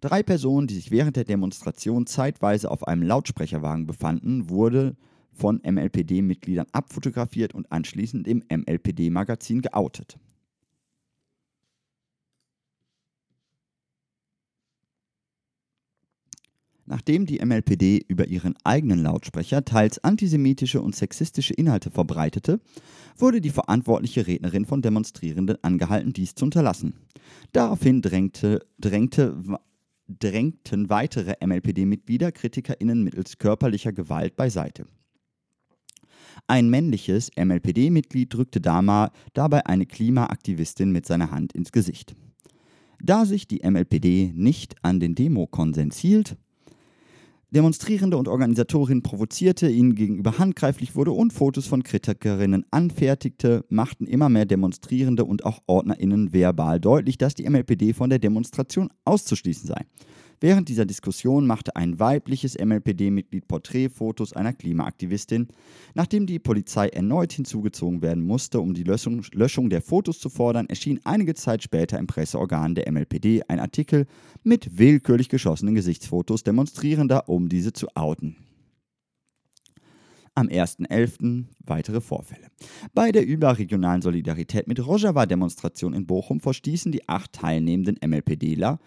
Drei 0.00 0.22
Personen, 0.22 0.66
die 0.66 0.74
sich 0.74 0.90
während 0.90 1.16
der 1.16 1.24
Demonstration 1.24 2.06
zeitweise 2.06 2.70
auf 2.70 2.86
einem 2.86 3.02
Lautsprecherwagen 3.02 3.86
befanden, 3.86 4.50
wurde 4.50 4.96
von 5.34 5.60
MLPD-Mitgliedern 5.64 6.66
abfotografiert 6.72 7.54
und 7.54 7.70
anschließend 7.70 8.26
im 8.26 8.42
MLPD-Magazin 8.48 9.60
geoutet. 9.62 10.18
Nachdem 16.86 17.24
die 17.24 17.44
MLPD 17.44 18.04
über 18.08 18.26
ihren 18.26 18.54
eigenen 18.62 19.02
Lautsprecher 19.02 19.64
teils 19.64 20.02
antisemitische 20.04 20.82
und 20.82 20.94
sexistische 20.94 21.54
Inhalte 21.54 21.90
verbreitete, 21.90 22.60
wurde 23.16 23.40
die 23.40 23.50
verantwortliche 23.50 24.26
Rednerin 24.26 24.66
von 24.66 24.82
Demonstrierenden 24.82 25.56
angehalten, 25.62 26.12
dies 26.12 26.34
zu 26.34 26.44
unterlassen. 26.44 26.94
Daraufhin 27.52 28.02
drängte, 28.02 28.66
drängte, 28.78 29.34
drängten 30.08 30.90
weitere 30.90 31.34
MLPD-Mitglieder 31.44 32.32
KritikerInnen 32.32 33.02
mittels 33.02 33.38
körperlicher 33.38 33.92
Gewalt 33.92 34.36
beiseite. 34.36 34.84
Ein 36.46 36.68
männliches 36.68 37.30
MLPD-Mitglied 37.36 38.34
drückte 38.34 38.60
dabei 38.60 39.66
eine 39.66 39.86
Klimaaktivistin 39.86 40.92
mit 40.92 41.06
seiner 41.06 41.30
Hand 41.30 41.54
ins 41.54 41.72
Gesicht. 41.72 42.14
Da 43.02 43.24
sich 43.24 43.48
die 43.48 43.62
MLPD 43.68 44.32
nicht 44.34 44.76
an 44.82 45.00
den 45.00 45.14
Demokonsens 45.14 45.96
hielt, 45.96 46.36
Demonstrierende 47.54 48.16
und 48.16 48.26
Organisatorinnen 48.26 49.04
provozierte, 49.04 49.70
ihnen 49.70 49.94
gegenüber 49.94 50.38
handgreiflich 50.38 50.96
wurde 50.96 51.12
und 51.12 51.32
Fotos 51.32 51.68
von 51.68 51.84
Kritikerinnen 51.84 52.66
anfertigte, 52.72 53.64
machten 53.68 54.08
immer 54.08 54.28
mehr 54.28 54.44
Demonstrierende 54.44 55.24
und 55.24 55.44
auch 55.44 55.60
OrdnerInnen 55.68 56.32
verbal 56.32 56.80
deutlich, 56.80 57.16
dass 57.16 57.36
die 57.36 57.48
MLPD 57.48 57.92
von 57.92 58.10
der 58.10 58.18
Demonstration 58.18 58.90
auszuschließen 59.04 59.68
sei. 59.68 59.86
Während 60.44 60.68
dieser 60.68 60.84
Diskussion 60.84 61.46
machte 61.46 61.74
ein 61.74 61.98
weibliches 61.98 62.58
MLPD-Mitglied 62.62 63.48
Porträtfotos 63.48 64.34
einer 64.34 64.52
Klimaaktivistin. 64.52 65.48
Nachdem 65.94 66.26
die 66.26 66.38
Polizei 66.38 66.88
erneut 66.88 67.32
hinzugezogen 67.32 68.02
werden 68.02 68.22
musste, 68.22 68.60
um 68.60 68.74
die 68.74 68.82
Löschung, 68.82 69.24
Löschung 69.32 69.70
der 69.70 69.80
Fotos 69.80 70.18
zu 70.18 70.28
fordern, 70.28 70.66
erschien 70.66 71.00
einige 71.04 71.32
Zeit 71.32 71.62
später 71.62 71.98
im 71.98 72.06
Presseorgan 72.06 72.74
der 72.74 72.92
MLPD 72.92 73.44
ein 73.48 73.58
Artikel 73.58 74.06
mit 74.42 74.76
willkürlich 74.76 75.30
geschossenen 75.30 75.74
Gesichtsfotos 75.74 76.42
Demonstrierender, 76.42 77.26
um 77.30 77.48
diese 77.48 77.72
zu 77.72 77.86
outen. 77.94 78.36
Am 80.34 80.48
1.11. 80.48 81.46
weitere 81.64 82.02
Vorfälle. 82.02 82.48
Bei 82.92 83.12
der 83.12 83.24
überregionalen 83.24 84.02
Solidarität 84.02 84.68
mit 84.68 84.78
Rojava-Demonstration 84.78 85.94
in 85.94 86.06
Bochum 86.06 86.40
verstießen 86.40 86.92
die 86.92 87.08
acht 87.08 87.32
teilnehmenden 87.32 87.96
MLPDler 88.06 88.78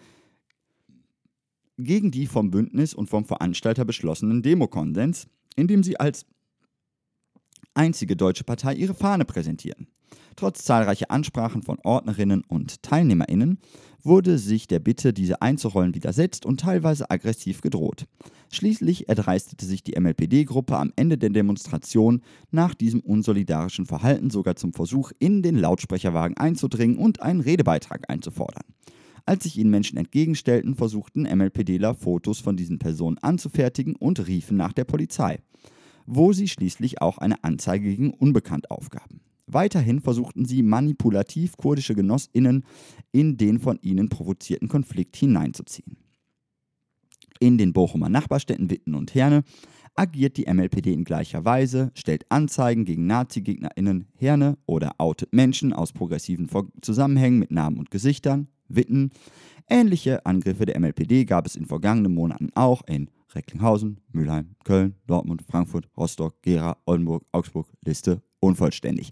gegen 1.78 2.10
die 2.10 2.26
vom 2.26 2.50
Bündnis 2.50 2.92
und 2.92 3.08
vom 3.08 3.24
Veranstalter 3.24 3.84
beschlossenen 3.84 4.42
Demokonsens, 4.42 5.28
indem 5.56 5.82
sie 5.82 5.98
als 5.98 6.26
einzige 7.74 8.16
deutsche 8.16 8.44
Partei 8.44 8.74
ihre 8.74 8.94
Fahne 8.94 9.24
präsentierten. 9.24 9.86
Trotz 10.36 10.64
zahlreicher 10.64 11.10
Ansprachen 11.10 11.62
von 11.62 11.78
Ordnerinnen 11.82 12.44
und 12.46 12.82
Teilnehmerinnen 12.82 13.58
wurde 14.02 14.38
sich 14.38 14.68
der 14.68 14.78
Bitte, 14.78 15.12
diese 15.12 15.42
einzurollen, 15.42 15.94
widersetzt 15.94 16.46
und 16.46 16.60
teilweise 16.60 17.10
aggressiv 17.10 17.60
gedroht. 17.60 18.06
Schließlich 18.50 19.08
erdreistete 19.08 19.66
sich 19.66 19.82
die 19.82 19.98
MLPD-Gruppe 20.00 20.76
am 20.76 20.92
Ende 20.96 21.18
der 21.18 21.30
Demonstration 21.30 22.22
nach 22.50 22.74
diesem 22.74 23.00
unsolidarischen 23.00 23.86
Verhalten 23.86 24.30
sogar 24.30 24.56
zum 24.56 24.72
Versuch, 24.72 25.12
in 25.18 25.42
den 25.42 25.56
Lautsprecherwagen 25.56 26.36
einzudringen 26.36 26.98
und 26.98 27.20
einen 27.20 27.40
Redebeitrag 27.40 28.08
einzufordern. 28.08 28.64
Als 29.28 29.42
sich 29.42 29.58
ihnen 29.58 29.68
Menschen 29.68 29.98
entgegenstellten, 29.98 30.74
versuchten 30.74 31.24
MLPDler 31.24 31.92
Fotos 31.92 32.40
von 32.40 32.56
diesen 32.56 32.78
Personen 32.78 33.18
anzufertigen 33.18 33.94
und 33.94 34.26
riefen 34.26 34.56
nach 34.56 34.72
der 34.72 34.84
Polizei, 34.84 35.40
wo 36.06 36.32
sie 36.32 36.48
schließlich 36.48 37.02
auch 37.02 37.18
eine 37.18 37.44
Anzeige 37.44 37.90
gegen 37.90 38.14
Unbekannt 38.14 38.70
aufgaben. 38.70 39.20
Weiterhin 39.46 40.00
versuchten 40.00 40.46
sie 40.46 40.62
manipulativ 40.62 41.58
kurdische 41.58 41.94
Genossinnen 41.94 42.64
in 43.12 43.36
den 43.36 43.58
von 43.58 43.78
ihnen 43.82 44.08
provozierten 44.08 44.68
Konflikt 44.68 45.14
hineinzuziehen. 45.14 45.98
In 47.38 47.58
den 47.58 47.74
Bochumer 47.74 48.08
Nachbarstädten 48.08 48.70
Witten 48.70 48.94
und 48.94 49.14
Herne 49.14 49.44
agiert 49.94 50.38
die 50.38 50.50
MLPD 50.50 50.94
in 50.94 51.04
gleicher 51.04 51.44
Weise, 51.44 51.90
stellt 51.92 52.24
Anzeigen 52.30 52.86
gegen 52.86 53.06
Nazi-GegnerInnen 53.06 54.06
Herne 54.16 54.56
oder 54.64 54.94
outet 54.96 55.34
Menschen 55.34 55.74
aus 55.74 55.92
progressiven 55.92 56.48
Zusammenhängen 56.80 57.38
mit 57.38 57.50
Namen 57.50 57.78
und 57.78 57.90
Gesichtern, 57.90 58.48
Witten. 58.68 59.10
Ähnliche 59.68 60.24
Angriffe 60.24 60.66
der 60.66 60.78
MLPD 60.78 61.24
gab 61.24 61.46
es 61.46 61.56
in 61.56 61.66
vergangenen 61.66 62.14
Monaten 62.14 62.50
auch 62.54 62.82
in 62.86 63.10
Recklinghausen, 63.34 64.00
Mülheim, 64.12 64.54
Köln, 64.64 64.94
Dortmund, 65.06 65.42
Frankfurt, 65.42 65.88
Rostock, 65.96 66.40
Gera, 66.42 66.78
Oldenburg, 66.86 67.24
Augsburg, 67.32 67.68
Liste 67.84 68.22
unvollständig. 68.40 69.10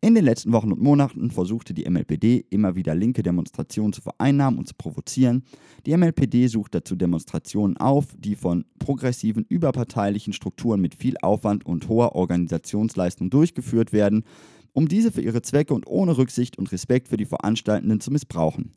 In 0.00 0.14
den 0.14 0.24
letzten 0.24 0.52
Wochen 0.52 0.72
und 0.72 0.80
Monaten 0.80 1.30
versuchte 1.30 1.74
die 1.74 1.88
MLPD 1.88 2.46
immer 2.50 2.76
wieder 2.76 2.94
linke 2.94 3.22
Demonstrationen 3.22 3.92
zu 3.92 4.00
vereinnahmen 4.00 4.58
und 4.58 4.68
zu 4.68 4.74
provozieren. 4.74 5.42
Die 5.84 5.96
MLPD 5.96 6.46
sucht 6.46 6.74
dazu 6.74 6.94
Demonstrationen 6.94 7.76
auf, 7.76 8.06
die 8.16 8.36
von 8.36 8.64
progressiven 8.78 9.44
überparteilichen 9.48 10.32
Strukturen 10.32 10.80
mit 10.80 10.94
viel 10.94 11.16
Aufwand 11.22 11.66
und 11.66 11.88
hoher 11.88 12.14
Organisationsleistung 12.14 13.30
durchgeführt 13.30 13.92
werden, 13.92 14.24
um 14.72 14.86
diese 14.86 15.10
für 15.10 15.22
ihre 15.22 15.42
Zwecke 15.42 15.74
und 15.74 15.86
ohne 15.86 16.16
Rücksicht 16.16 16.56
und 16.56 16.70
Respekt 16.70 17.08
für 17.08 17.16
die 17.16 17.26
Veranstaltenden 17.26 18.00
zu 18.00 18.12
missbrauchen. 18.12 18.72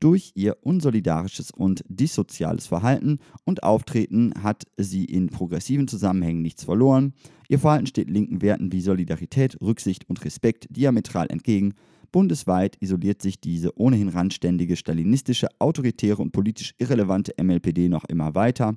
Durch 0.00 0.32
ihr 0.34 0.56
unsolidarisches 0.62 1.50
und 1.50 1.84
dissoziales 1.86 2.66
Verhalten 2.66 3.18
und 3.44 3.62
Auftreten 3.62 4.32
hat 4.42 4.64
sie 4.78 5.04
in 5.04 5.28
progressiven 5.28 5.88
Zusammenhängen 5.88 6.40
nichts 6.40 6.64
verloren. 6.64 7.12
Ihr 7.50 7.58
Verhalten 7.58 7.86
steht 7.86 8.08
linken 8.08 8.40
Werten 8.40 8.72
wie 8.72 8.80
Solidarität, 8.80 9.60
Rücksicht 9.60 10.08
und 10.08 10.24
Respekt 10.24 10.68
diametral 10.70 11.26
entgegen. 11.28 11.74
Bundesweit 12.12 12.78
isoliert 12.80 13.20
sich 13.20 13.40
diese 13.40 13.78
ohnehin 13.78 14.08
randständige, 14.08 14.76
stalinistische, 14.76 15.48
autoritäre 15.58 16.22
und 16.22 16.32
politisch 16.32 16.74
irrelevante 16.78 17.34
MLPD 17.40 17.90
noch 17.90 18.04
immer 18.04 18.34
weiter. 18.34 18.76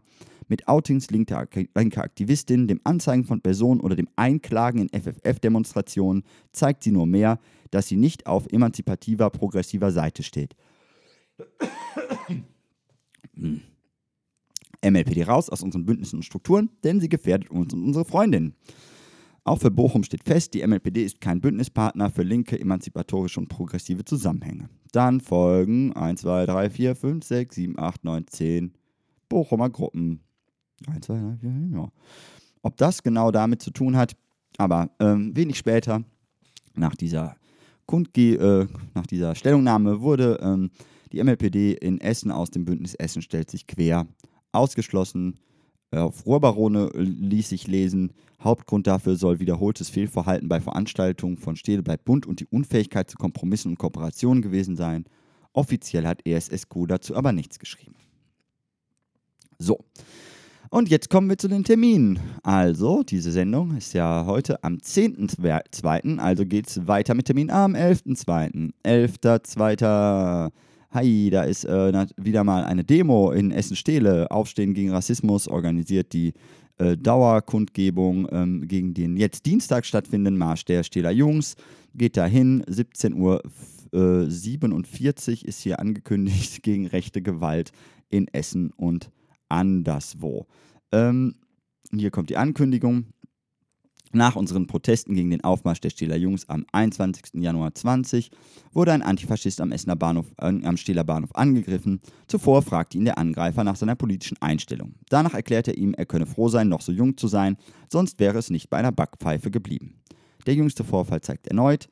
Mit 0.49 0.67
Outings 0.67 1.09
linker 1.09 1.37
Aktivistinnen, 1.37 2.67
dem 2.67 2.81
Anzeigen 2.83 3.23
von 3.23 3.39
Personen 3.39 3.79
oder 3.79 3.95
dem 3.95 4.09
Einklagen 4.17 4.81
in 4.81 5.01
FFF-Demonstrationen 5.01 6.23
zeigt 6.51 6.83
sie 6.83 6.91
nur 6.91 7.07
mehr, 7.07 7.39
dass 7.71 7.87
sie 7.87 7.95
nicht 7.95 8.27
auf 8.27 8.45
emanzipativer, 8.51 9.29
progressiver 9.29 9.91
Seite 9.91 10.21
steht. 10.21 10.53
MLPD 14.81 15.23
raus 15.23 15.49
aus 15.49 15.63
unseren 15.63 15.85
Bündnissen 15.85 16.17
und 16.17 16.23
Strukturen, 16.23 16.69
denn 16.83 16.99
sie 16.99 17.09
gefährdet 17.09 17.49
uns 17.49 17.73
und 17.73 17.83
unsere 17.83 18.05
Freundinnen. 18.05 18.55
Auch 19.45 19.59
für 19.59 19.71
Bochum 19.71 20.03
steht 20.03 20.23
fest, 20.23 20.53
die 20.53 20.65
MLPD 20.65 21.03
ist 21.03 21.19
kein 21.19 21.41
Bündnispartner 21.41 22.09
für 22.09 22.23
linke, 22.23 22.57
emanzipatorische 22.57 23.41
und 23.41 23.49
progressive 23.49 24.05
Zusammenhänge. 24.05 24.69
Dann 24.93 25.19
folgen 25.19 25.93
1, 25.93 26.21
2, 26.21 26.45
3, 26.45 26.69
4, 26.69 26.95
5, 26.95 27.25
6, 27.25 27.55
7, 27.55 27.79
8, 27.79 28.03
9, 28.05 28.27
10 28.27 28.73
Bochumer 29.27 29.69
Gruppen. 29.69 30.21
1, 30.87 31.05
2, 31.05 31.13
3, 31.19 31.37
4, 31.41 31.51
ja. 31.73 31.91
Ob 32.61 32.77
das 32.77 33.03
genau 33.03 33.31
damit 33.31 33.61
zu 33.61 33.71
tun 33.71 33.97
hat, 33.97 34.15
aber 34.57 34.89
ähm, 34.99 35.35
wenig 35.35 35.57
später, 35.57 36.03
nach 36.75 36.95
dieser, 36.95 37.35
Kundge 37.85 38.35
äh, 38.35 38.67
nach 38.93 39.07
dieser 39.07 39.35
Stellungnahme, 39.35 39.99
wurde 39.99 40.39
ähm, 40.41 40.71
die 41.13 41.23
MLPD 41.23 41.73
in 41.73 42.01
Essen 42.01 42.31
aus 42.31 42.49
dem 42.49 42.65
Bündnis 42.65 42.95
Essen 42.95 43.21
stellt 43.21 43.49
sich 43.49 43.67
quer. 43.67 44.07
Ausgeschlossen. 44.51 45.39
Auf 45.91 46.25
Rohrbarone 46.25 46.89
ließ 46.95 47.49
sich 47.49 47.67
lesen, 47.67 48.13
Hauptgrund 48.43 48.87
dafür 48.87 49.15
soll 49.15 49.39
wiederholtes 49.39 49.89
Fehlverhalten 49.89 50.49
bei 50.49 50.59
Veranstaltungen 50.59 51.37
von 51.37 51.55
Städte 51.55 51.83
bleibt 51.83 52.05
bunt 52.05 52.25
und 52.25 52.39
die 52.39 52.47
Unfähigkeit 52.47 53.09
zu 53.09 53.17
Kompromissen 53.17 53.71
und 53.71 53.77
Kooperationen 53.77 54.41
gewesen 54.41 54.75
sein. 54.75 55.05
Offiziell 55.53 56.07
hat 56.07 56.25
ESSQ 56.25 56.87
dazu 56.87 57.15
aber 57.15 57.31
nichts 57.31 57.59
geschrieben. 57.59 57.95
So. 59.59 59.85
Und 60.71 60.89
jetzt 60.89 61.11
kommen 61.11 61.29
wir 61.29 61.37
zu 61.37 61.47
den 61.47 61.63
Terminen. 61.63 62.19
Also, 62.41 63.03
diese 63.03 63.31
Sendung 63.31 63.77
ist 63.77 63.93
ja 63.93 64.25
heute 64.25 64.63
am 64.63 64.77
10.2., 64.77 66.17
also 66.17 66.45
geht 66.47 66.67
es 66.67 66.87
weiter 66.87 67.13
mit 67.13 67.27
Termin 67.27 67.51
am 67.51 67.75
11.2. 67.75 68.71
11.2. 68.83 70.51
Hi, 70.93 71.31
da 71.31 71.41
ist 71.41 71.65
äh, 71.65 72.05
wieder 72.17 72.43
mal 72.43 72.65
eine 72.65 72.83
Demo 72.83 73.31
in 73.31 73.49
Essen-Stehle. 73.49 74.29
Aufstehen 74.29 74.75
gegen 74.75 74.91
Rassismus 74.91 75.47
organisiert 75.47 76.13
die 76.13 76.33
äh, 76.77 76.95
Dauerkundgebung 76.95 78.27
ähm, 78.31 78.67
gegen 78.67 78.93
den 78.93 79.17
jetzt 79.17 79.47
Dienstag 79.47 79.87
stattfindenden 79.87 80.37
Marsch 80.37 80.65
der 80.65 80.83
Stehler 80.83 81.09
Jungs. 81.09 81.55
Geht 81.95 82.15
dahin, 82.15 82.63
17 82.67 83.15
Uhr 83.15 83.41
äh, 83.91 84.25
47 84.27 85.45
ist 85.45 85.61
hier 85.61 85.79
angekündigt 85.79 86.61
gegen 86.61 86.85
rechte 86.85 87.23
Gewalt 87.23 87.71
in 88.09 88.27
Essen 88.27 88.69
und 88.69 89.09
anderswo. 89.49 90.45
Ähm, 90.91 91.33
hier 91.89 92.11
kommt 92.11 92.29
die 92.29 92.37
Ankündigung. 92.37 93.05
Nach 94.15 94.35
unseren 94.35 94.67
Protesten 94.67 95.15
gegen 95.15 95.31
den 95.31 95.43
Aufmarsch 95.43 95.81
der 95.81 95.89
Stehler 95.89 96.15
Jungs 96.15 96.47
am 96.47 96.67
21. 96.71 97.41
Januar 97.41 97.73
20 97.73 98.29
wurde 98.71 98.93
ein 98.93 99.01
Antifaschist 99.01 99.59
am 99.59 99.71
Essener 99.71 99.95
Bahnhof, 99.95 100.27
äh, 100.37 100.45
am 100.45 100.77
Stehler 100.77 101.03
Bahnhof 101.03 101.31
angegriffen. 101.33 101.99
Zuvor 102.27 102.61
fragte 102.61 102.95
ihn 102.99 103.05
der 103.05 103.17
Angreifer 103.17 103.63
nach 103.63 103.75
seiner 103.75 103.95
politischen 103.95 104.39
Einstellung. 104.39 104.93
Danach 105.09 105.33
erklärte 105.33 105.71
er 105.71 105.79
ihm, 105.79 105.95
er 105.95 106.05
könne 106.05 106.27
froh 106.27 106.47
sein, 106.47 106.69
noch 106.69 106.81
so 106.81 106.91
jung 106.91 107.17
zu 107.17 107.27
sein, 107.27 107.57
sonst 107.89 108.19
wäre 108.19 108.37
es 108.37 108.51
nicht 108.51 108.69
bei 108.69 108.77
einer 108.77 108.91
Backpfeife 108.91 109.49
geblieben. 109.49 109.95
Der 110.45 110.53
jüngste 110.53 110.83
Vorfall 110.83 111.21
zeigt 111.21 111.47
erneut, 111.47 111.89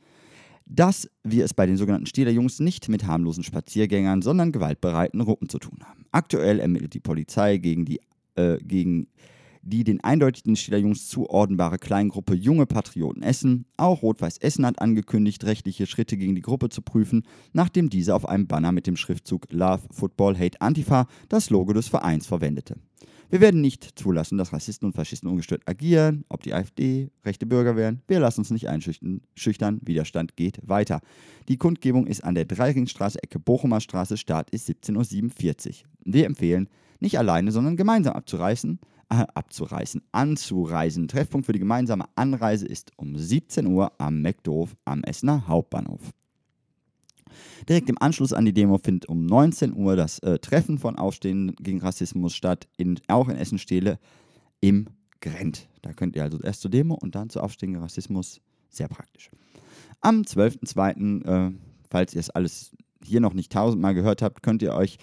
dass 0.67 1.09
wir 1.23 1.43
es 1.43 1.55
bei 1.55 1.65
den 1.65 1.77
sogenannten 1.77 2.05
Stehler 2.05 2.31
Jungs 2.31 2.59
nicht 2.59 2.87
mit 2.87 3.07
harmlosen 3.07 3.43
Spaziergängern, 3.43 4.21
sondern 4.21 4.51
gewaltbereiten 4.51 5.21
Ruppen 5.21 5.49
zu 5.49 5.57
tun 5.57 5.79
haben. 5.83 6.05
Aktuell 6.11 6.59
ermittelt 6.59 6.93
die 6.93 6.99
Polizei 6.99 7.57
gegen 7.57 7.85
die 7.85 7.99
äh, 8.35 8.57
gegen 8.63 9.07
die 9.61 9.83
den 9.83 10.03
eindeutig 10.03 10.43
den 10.43 10.55
Jungs 10.55 11.07
zuordnenbare 11.07 11.77
Kleingruppe 11.77 12.33
Junge 12.33 12.65
Patrioten 12.65 13.23
Essen. 13.23 13.65
Auch 13.77 14.01
Rot-Weiß 14.01 14.37
Essen 14.39 14.65
hat 14.65 14.81
angekündigt, 14.81 15.43
rechtliche 15.43 15.85
Schritte 15.85 16.17
gegen 16.17 16.35
die 16.35 16.41
Gruppe 16.41 16.69
zu 16.69 16.81
prüfen, 16.81 17.23
nachdem 17.53 17.89
diese 17.89 18.15
auf 18.15 18.27
einem 18.27 18.47
Banner 18.47 18.71
mit 18.71 18.87
dem 18.87 18.97
Schriftzug 18.97 19.47
Love, 19.51 19.81
Football, 19.91 20.37
Hate, 20.37 20.59
Antifa 20.61 21.07
das 21.29 21.49
Logo 21.49 21.73
des 21.73 21.87
Vereins 21.87 22.25
verwendete. 22.25 22.75
Wir 23.29 23.39
werden 23.39 23.61
nicht 23.61 23.97
zulassen, 23.97 24.37
dass 24.37 24.51
Rassisten 24.51 24.87
und 24.87 24.93
Faschisten 24.93 25.29
ungestört 25.29 25.61
agieren, 25.65 26.25
ob 26.27 26.43
die 26.43 26.53
AfD 26.53 27.11
rechte 27.23 27.45
Bürger 27.45 27.77
wären. 27.77 28.01
Wir 28.09 28.19
lassen 28.19 28.41
uns 28.41 28.51
nicht 28.51 28.67
einschüchtern. 28.67 29.79
Widerstand 29.85 30.35
geht 30.35 30.59
weiter. 30.67 30.99
Die 31.47 31.55
Kundgebung 31.55 32.07
ist 32.07 32.25
an 32.25 32.35
der 32.35 32.43
Dreiringstraße, 32.43 33.23
Ecke 33.23 33.39
Bochumer 33.39 33.79
Straße. 33.79 34.17
Start 34.17 34.49
ist 34.49 34.67
17.47 34.69 35.67
Uhr. 35.69 35.75
Wir 36.03 36.25
empfehlen, 36.25 36.67
nicht 36.99 37.17
alleine, 37.17 37.53
sondern 37.53 37.77
gemeinsam 37.77 38.15
abzureißen 38.15 38.79
abzureißen, 39.11 40.01
anzureisen. 40.11 41.07
Treffpunkt 41.07 41.45
für 41.45 41.53
die 41.53 41.59
gemeinsame 41.59 42.05
Anreise 42.15 42.65
ist 42.65 42.91
um 42.95 43.17
17 43.17 43.67
Uhr 43.67 43.91
am 43.97 44.21
McDoof 44.21 44.75
am 44.85 45.03
Essener 45.03 45.47
Hauptbahnhof. 45.47 46.11
Direkt 47.67 47.89
im 47.89 48.01
Anschluss 48.01 48.33
an 48.33 48.45
die 48.45 48.53
Demo 48.53 48.77
findet 48.77 49.07
um 49.07 49.25
19 49.25 49.73
Uhr 49.73 49.95
das 49.95 50.19
äh, 50.19 50.39
Treffen 50.39 50.79
von 50.79 50.97
Aufstehenden 50.97 51.55
gegen 51.55 51.79
Rassismus 51.79 52.35
statt, 52.35 52.67
in, 52.77 52.99
auch 53.07 53.29
in 53.29 53.35
Essen-Stehle 53.35 53.99
im 54.59 54.87
Grent. 55.21 55.67
Da 55.81 55.93
könnt 55.93 56.15
ihr 56.15 56.23
also 56.23 56.39
erst 56.39 56.61
zur 56.61 56.71
Demo 56.71 56.95
und 56.95 57.15
dann 57.15 57.29
zu 57.29 57.41
Aufstehen 57.41 57.73
gegen 57.73 57.83
Rassismus. 57.83 58.41
Sehr 58.69 58.87
praktisch. 58.87 59.29
Am 60.01 60.21
12.02., 60.21 61.25
äh, 61.25 61.51
falls 61.89 62.13
ihr 62.13 62.19
es 62.19 62.29
alles 62.29 62.71
hier 63.03 63.19
noch 63.19 63.33
nicht 63.33 63.51
tausendmal 63.51 63.93
gehört 63.93 64.21
habt, 64.21 64.43
könnt 64.43 64.61
ihr 64.61 64.73
euch 64.73 64.97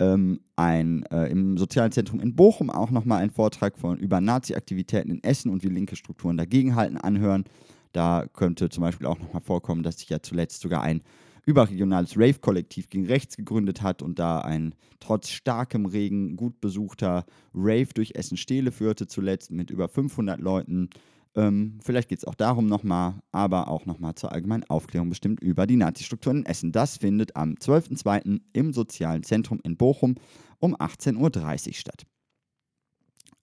ähm, 0.00 0.40
ein, 0.56 1.04
äh, 1.10 1.30
im 1.30 1.56
Sozialen 1.58 1.92
Zentrum 1.92 2.18
in 2.20 2.34
Bochum 2.34 2.70
auch 2.70 2.90
nochmal 2.90 3.20
einen 3.20 3.30
Vortrag 3.30 3.78
von, 3.78 3.98
über 3.98 4.20
Nazi-Aktivitäten 4.20 5.10
in 5.10 5.22
Essen 5.22 5.50
und 5.50 5.62
wie 5.62 5.68
linke 5.68 5.94
Strukturen 5.94 6.36
dagegenhalten 6.36 6.96
anhören. 6.96 7.44
Da 7.92 8.26
könnte 8.32 8.68
zum 8.70 8.82
Beispiel 8.82 9.06
auch 9.06 9.18
nochmal 9.18 9.42
vorkommen, 9.42 9.82
dass 9.82 9.98
sich 9.98 10.08
ja 10.08 10.20
zuletzt 10.22 10.62
sogar 10.62 10.82
ein 10.82 11.02
überregionales 11.44 12.16
Rave-Kollektiv 12.16 12.88
gegen 12.88 13.06
rechts 13.06 13.36
gegründet 13.36 13.82
hat 13.82 14.02
und 14.02 14.18
da 14.18 14.40
ein 14.40 14.74
trotz 15.00 15.28
starkem 15.28 15.86
Regen 15.86 16.36
gut 16.36 16.60
besuchter 16.60 17.24
Rave 17.54 17.88
durch 17.94 18.12
Essen-Stehle 18.14 18.72
führte, 18.72 19.06
zuletzt 19.06 19.50
mit 19.50 19.70
über 19.70 19.88
500 19.88 20.40
Leuten. 20.40 20.90
Ähm, 21.36 21.78
vielleicht 21.82 22.08
geht 22.08 22.18
es 22.18 22.24
auch 22.24 22.34
darum 22.34 22.66
nochmal, 22.66 23.14
aber 23.30 23.68
auch 23.68 23.86
nochmal 23.86 24.14
zur 24.16 24.32
allgemeinen 24.32 24.64
Aufklärung 24.64 25.08
bestimmt 25.08 25.40
über 25.40 25.66
die 25.66 25.76
Nazi-Strukturen 25.76 26.38
in 26.38 26.46
Essen. 26.46 26.72
Das 26.72 26.96
findet 26.96 27.36
am 27.36 27.54
12.02. 27.54 28.40
im 28.52 28.72
Sozialen 28.72 29.22
Zentrum 29.22 29.60
in 29.62 29.76
Bochum 29.76 30.16
um 30.58 30.74
18.30 30.74 31.68
Uhr 31.68 31.74
statt. 31.74 32.04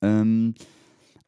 Ähm, 0.02 0.54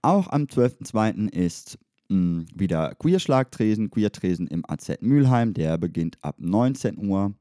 auch 0.01 0.28
am 0.28 0.43
12.02. 0.43 1.30
ist 1.32 1.80
mh, 2.10 2.45
wieder 2.53 2.93
Queerschlagtresen, 2.95 3.89
Queertresen 3.89 4.47
im 4.47 4.64
AZ 4.68 5.01
Mülheim, 5.01 5.53
der 5.53 5.78
beginnt 5.78 6.18
ab 6.22 6.36
19 6.39 6.97
Uhr. 6.97 7.34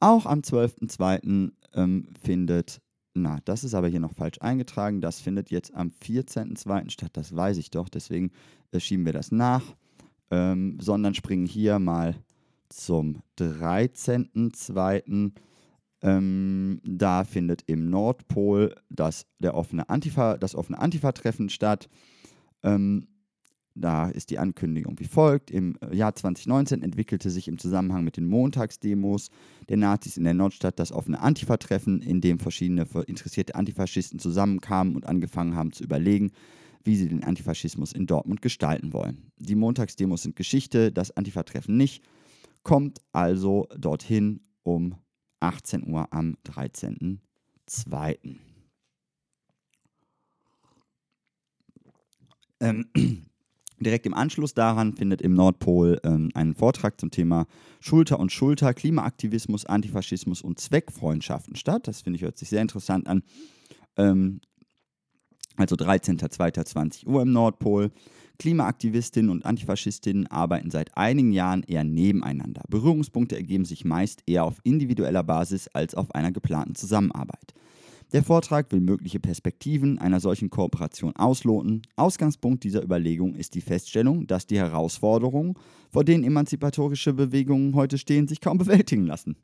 Auch 0.00 0.26
am 0.26 0.40
12.02. 0.40 1.52
Ähm, 1.74 2.08
findet, 2.22 2.80
na, 3.16 3.38
das 3.44 3.64
ist 3.64 3.74
aber 3.74 3.88
hier 3.88 4.00
noch 4.00 4.14
falsch 4.14 4.38
eingetragen, 4.40 5.00
das 5.00 5.20
findet 5.20 5.50
jetzt 5.50 5.74
am 5.74 5.88
14.02. 5.88 6.90
statt, 6.90 7.10
das 7.14 7.34
weiß 7.34 7.56
ich 7.56 7.70
doch, 7.70 7.88
deswegen 7.88 8.30
äh, 8.72 8.80
schieben 8.80 9.06
wir 9.06 9.12
das 9.12 9.32
nach, 9.32 9.74
ähm, 10.30 10.78
sondern 10.80 11.14
springen 11.14 11.46
hier 11.46 11.78
mal 11.78 12.14
zum 12.68 13.22
13.02. 13.38 15.32
Ähm, 16.02 16.80
da 16.84 17.24
findet 17.24 17.62
im 17.66 17.88
Nordpol 17.88 18.74
das, 18.90 19.26
der 19.38 19.54
offene 19.54 19.88
Antifa, 19.88 20.36
das 20.36 20.54
offene 20.54 20.78
Antifa-Treffen 20.78 21.48
statt. 21.48 21.88
Ähm, 22.62 23.08
da 23.76 24.08
ist 24.08 24.30
die 24.30 24.38
Ankündigung 24.38 24.98
wie 24.98 25.04
folgt. 25.04 25.50
Im 25.50 25.76
äh, 25.80 25.94
Jahr 25.94 26.14
2019 26.14 26.82
entwickelte 26.82 27.30
sich 27.30 27.46
im 27.46 27.58
Zusammenhang 27.58 28.04
mit 28.04 28.16
den 28.16 28.26
Montagsdemos 28.26 29.28
der 29.68 29.76
Nazis 29.76 30.16
in 30.16 30.24
der 30.24 30.34
Nordstadt 30.34 30.78
das 30.78 30.92
offene 30.92 31.20
Antifa-Treffen, 31.20 32.00
in 32.00 32.20
dem 32.20 32.38
verschiedene 32.38 32.86
interessierte 33.06 33.54
Antifaschisten 33.54 34.18
zusammenkamen 34.18 34.96
und 34.96 35.06
angefangen 35.06 35.54
haben 35.54 35.72
zu 35.72 35.84
überlegen, 35.84 36.32
wie 36.84 36.96
sie 36.96 37.08
den 37.08 37.22
Antifaschismus 37.22 37.92
in 37.92 38.06
Dortmund 38.06 38.40
gestalten 38.42 38.92
wollen. 38.92 39.30
Die 39.36 39.54
Montagsdemos 39.54 40.22
sind 40.22 40.36
Geschichte, 40.36 40.90
das 40.90 41.16
Antifa-Treffen 41.16 41.76
nicht. 41.76 42.02
Kommt 42.62 43.00
also 43.12 43.68
dorthin 43.76 44.40
um 44.62 44.94
18 45.40 45.86
Uhr 45.86 46.12
am 46.12 46.36
13.02. 46.46 48.36
Ähm, 52.60 52.86
Direkt 53.78 54.06
im 54.06 54.14
Anschluss 54.14 54.54
daran 54.54 54.94
findet 54.94 55.20
im 55.20 55.34
Nordpol 55.34 56.00
ähm, 56.02 56.30
ein 56.34 56.54
Vortrag 56.54 56.98
zum 56.98 57.10
Thema 57.10 57.46
Schulter 57.80 58.18
und 58.18 58.32
Schulter, 58.32 58.72
Klimaaktivismus, 58.72 59.66
Antifaschismus 59.66 60.40
und 60.40 60.58
Zweckfreundschaften 60.58 61.56
statt. 61.56 61.86
Das 61.86 62.00
finde 62.00 62.16
ich 62.16 62.22
hört 62.22 62.38
sich 62.38 62.48
sehr 62.48 62.62
interessant 62.62 63.06
an. 63.06 63.22
Ähm, 63.96 64.40
also 65.56 65.76
13.02.20 65.76 67.06
Uhr 67.06 67.22
im 67.22 67.32
Nordpol. 67.32 67.90
Klimaaktivistinnen 68.38 69.30
und 69.30 69.46
Antifaschistinnen 69.46 70.26
arbeiten 70.26 70.70
seit 70.70 70.96
einigen 70.96 71.32
Jahren 71.32 71.62
eher 71.62 71.84
nebeneinander. 71.84 72.62
Berührungspunkte 72.68 73.36
ergeben 73.36 73.64
sich 73.64 73.84
meist 73.84 74.22
eher 74.26 74.44
auf 74.44 74.58
individueller 74.62 75.22
Basis 75.22 75.68
als 75.68 75.94
auf 75.94 76.14
einer 76.14 76.32
geplanten 76.32 76.74
Zusammenarbeit. 76.74 77.54
Der 78.12 78.22
Vortrag 78.22 78.70
will 78.70 78.80
mögliche 78.80 79.18
Perspektiven 79.18 79.98
einer 79.98 80.20
solchen 80.20 80.48
Kooperation 80.48 81.14
ausloten. 81.16 81.82
Ausgangspunkt 81.96 82.62
dieser 82.62 82.82
Überlegung 82.82 83.34
ist 83.34 83.54
die 83.54 83.60
Feststellung, 83.60 84.26
dass 84.26 84.46
die 84.46 84.58
Herausforderungen, 84.58 85.54
vor 85.90 86.04
denen 86.04 86.22
emanzipatorische 86.22 87.12
Bewegungen 87.12 87.74
heute 87.74 87.98
stehen, 87.98 88.28
sich 88.28 88.40
kaum 88.40 88.58
bewältigen 88.58 89.06
lassen. 89.06 89.36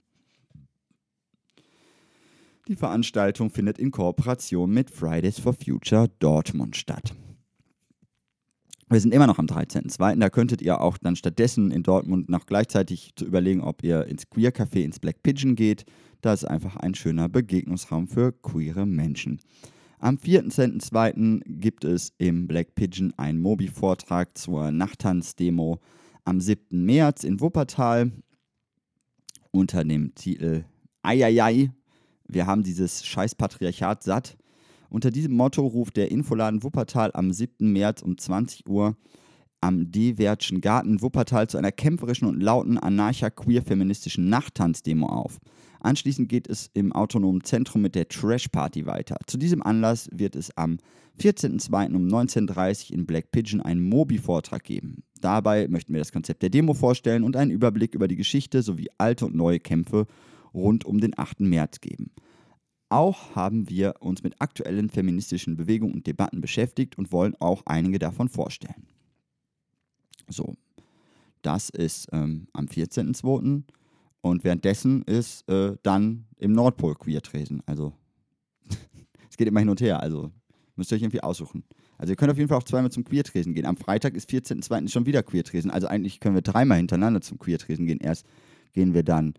Die 2.68 2.76
Veranstaltung 2.76 3.50
findet 3.50 3.78
in 3.78 3.90
Kooperation 3.90 4.70
mit 4.70 4.90
Fridays 4.90 5.40
for 5.40 5.52
Future 5.52 6.08
Dortmund 6.20 6.76
statt. 6.76 7.12
Wir 8.88 9.00
sind 9.00 9.14
immer 9.14 9.26
noch 9.26 9.38
am 9.38 9.46
13.02. 9.46 10.16
Da 10.20 10.30
könntet 10.30 10.62
ihr 10.62 10.80
auch 10.80 10.98
dann 10.98 11.16
stattdessen 11.16 11.70
in 11.70 11.82
Dortmund 11.82 12.28
noch 12.28 12.46
gleichzeitig 12.46 13.12
zu 13.16 13.24
überlegen, 13.24 13.62
ob 13.62 13.82
ihr 13.82 14.04
ins 14.04 14.28
Queer 14.28 14.52
Café 14.52 14.84
ins 14.84 15.00
Black 15.00 15.22
Pigeon 15.22 15.56
geht. 15.56 15.86
Da 16.22 16.32
ist 16.32 16.44
einfach 16.44 16.76
ein 16.76 16.94
schöner 16.94 17.28
Begegnungsraum 17.28 18.06
für 18.06 18.32
queere 18.32 18.86
Menschen. 18.86 19.40
Am 19.98 20.16
14.02. 20.16 21.42
gibt 21.46 21.84
es 21.84 22.14
im 22.18 22.46
Black 22.46 22.74
Pigeon 22.76 23.12
einen 23.16 23.40
Mobi-Vortrag 23.40 24.38
zur 24.38 24.70
Nachttanz-Demo 24.70 25.80
am 26.24 26.40
7. 26.40 26.84
März 26.84 27.24
in 27.24 27.40
Wuppertal 27.40 28.12
unter 29.50 29.84
dem 29.84 30.14
Titel 30.14 30.64
Eieiei, 31.02 31.72
wir 32.28 32.46
haben 32.46 32.62
dieses 32.62 33.04
scheiß 33.04 33.34
Patriarchat 33.34 34.04
satt. 34.04 34.38
Unter 34.88 35.10
diesem 35.10 35.34
Motto 35.34 35.66
ruft 35.66 35.96
der 35.96 36.10
Infoladen 36.12 36.62
Wuppertal 36.62 37.10
am 37.14 37.32
7. 37.32 37.72
März 37.72 38.00
um 38.00 38.16
20 38.16 38.68
Uhr 38.68 38.96
am 39.62 39.90
D-Wertschen 39.90 40.60
Garten 40.60 41.00
Wuppertal 41.00 41.48
zu 41.48 41.56
einer 41.56 41.72
kämpferischen 41.72 42.28
und 42.28 42.42
lauten 42.42 42.76
anarcha-queer-feministischen 42.78 44.28
Nachttanzdemo 44.28 45.06
auf. 45.06 45.38
Anschließend 45.80 46.28
geht 46.28 46.48
es 46.48 46.70
im 46.74 46.92
autonomen 46.92 47.42
Zentrum 47.42 47.82
mit 47.82 47.94
der 47.94 48.08
Trash 48.08 48.48
Party 48.48 48.86
weiter. 48.86 49.16
Zu 49.26 49.36
diesem 49.36 49.62
Anlass 49.62 50.08
wird 50.12 50.36
es 50.36 50.56
am 50.56 50.78
14.02. 51.20 51.94
um 51.94 52.06
19.30 52.06 52.90
Uhr 52.90 52.98
in 52.98 53.06
Black 53.06 53.30
Pigeon 53.30 53.60
einen 53.60 53.82
Mobi-Vortrag 53.88 54.62
geben. 54.62 55.02
Dabei 55.20 55.68
möchten 55.68 55.92
wir 55.92 56.00
das 56.00 56.12
Konzept 56.12 56.42
der 56.42 56.50
Demo 56.50 56.74
vorstellen 56.74 57.24
und 57.24 57.36
einen 57.36 57.50
Überblick 57.50 57.94
über 57.94 58.08
die 58.08 58.16
Geschichte 58.16 58.62
sowie 58.62 58.88
alte 58.98 59.26
und 59.26 59.34
neue 59.34 59.60
Kämpfe 59.60 60.06
rund 60.54 60.84
um 60.84 61.00
den 61.00 61.18
8. 61.18 61.40
März 61.40 61.80
geben. 61.80 62.10
Auch 62.88 63.34
haben 63.34 63.70
wir 63.70 63.94
uns 64.00 64.22
mit 64.22 64.40
aktuellen 64.40 64.90
feministischen 64.90 65.56
Bewegungen 65.56 65.94
und 65.94 66.06
Debatten 66.06 66.40
beschäftigt 66.40 66.98
und 66.98 67.10
wollen 67.10 67.34
auch 67.40 67.62
einige 67.64 67.98
davon 67.98 68.28
vorstellen. 68.28 68.86
So, 70.32 70.54
das 71.42 71.70
ist 71.70 72.08
ähm, 72.12 72.48
am 72.52 72.66
14.02. 72.66 73.62
Und 74.20 74.44
währenddessen 74.44 75.02
ist 75.02 75.48
äh, 75.48 75.76
dann 75.82 76.26
im 76.38 76.52
Nordpol 76.52 76.94
Queertresen. 76.94 77.62
Also 77.66 77.92
es 79.30 79.36
geht 79.36 79.48
immer 79.48 79.60
hin 79.60 79.68
und 79.68 79.80
her. 79.80 80.00
Also 80.00 80.30
müsst 80.76 80.92
ihr 80.92 80.96
euch 80.96 81.02
irgendwie 81.02 81.22
aussuchen. 81.22 81.64
Also 81.98 82.12
ihr 82.12 82.16
könnt 82.16 82.30
auf 82.30 82.38
jeden 82.38 82.48
Fall 82.48 82.58
auch 82.58 82.64
zweimal 82.64 82.92
zum 82.92 83.04
Queertresen 83.04 83.52
gehen. 83.54 83.66
Am 83.66 83.76
Freitag 83.76 84.14
ist 84.14 84.30
14.02. 84.30 84.88
schon 84.90 85.06
wieder 85.06 85.22
Queertresen. 85.22 85.70
Also 85.70 85.88
eigentlich 85.88 86.20
können 86.20 86.34
wir 86.34 86.42
dreimal 86.42 86.78
hintereinander 86.78 87.20
zum 87.20 87.38
Queertresen 87.38 87.86
gehen. 87.86 87.98
Erst 87.98 88.26
gehen 88.72 88.94
wir 88.94 89.02
dann 89.02 89.34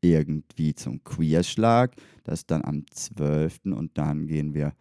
irgendwie 0.00 0.74
zum 0.74 1.02
Queerschlag. 1.02 1.94
Das 2.24 2.40
ist 2.40 2.50
dann 2.50 2.64
am 2.64 2.84
12. 2.90 3.60
und 3.66 3.98
dann 3.98 4.26
gehen 4.26 4.54
wir 4.54 4.72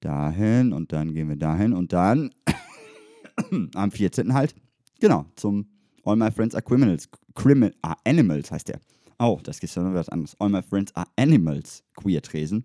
dahin 0.00 0.72
und 0.72 0.92
dann 0.92 1.14
gehen 1.14 1.28
wir 1.28 1.36
dahin 1.36 1.72
und 1.72 1.92
dann 1.92 2.30
am 3.74 3.90
14. 3.90 4.34
halt, 4.34 4.54
genau, 5.02 5.26
zum 5.36 5.66
All 6.04 6.16
My 6.16 6.30
Friends 6.30 6.54
Are 6.54 6.62
Criminals. 6.62 7.08
Criminal, 7.34 7.74
are 7.82 7.96
Animals 8.06 8.50
heißt 8.50 8.68
der. 8.68 8.80
Oh, 9.18 9.38
das 9.42 9.58
ist 9.58 9.74
ja 9.74 9.82
noch 9.82 9.94
was 9.94 10.08
anderes. 10.08 10.36
All 10.38 10.48
My 10.48 10.62
Friends 10.62 10.94
Are 10.96 11.08
Animals, 11.16 11.82
Queer-Tresen. 11.96 12.64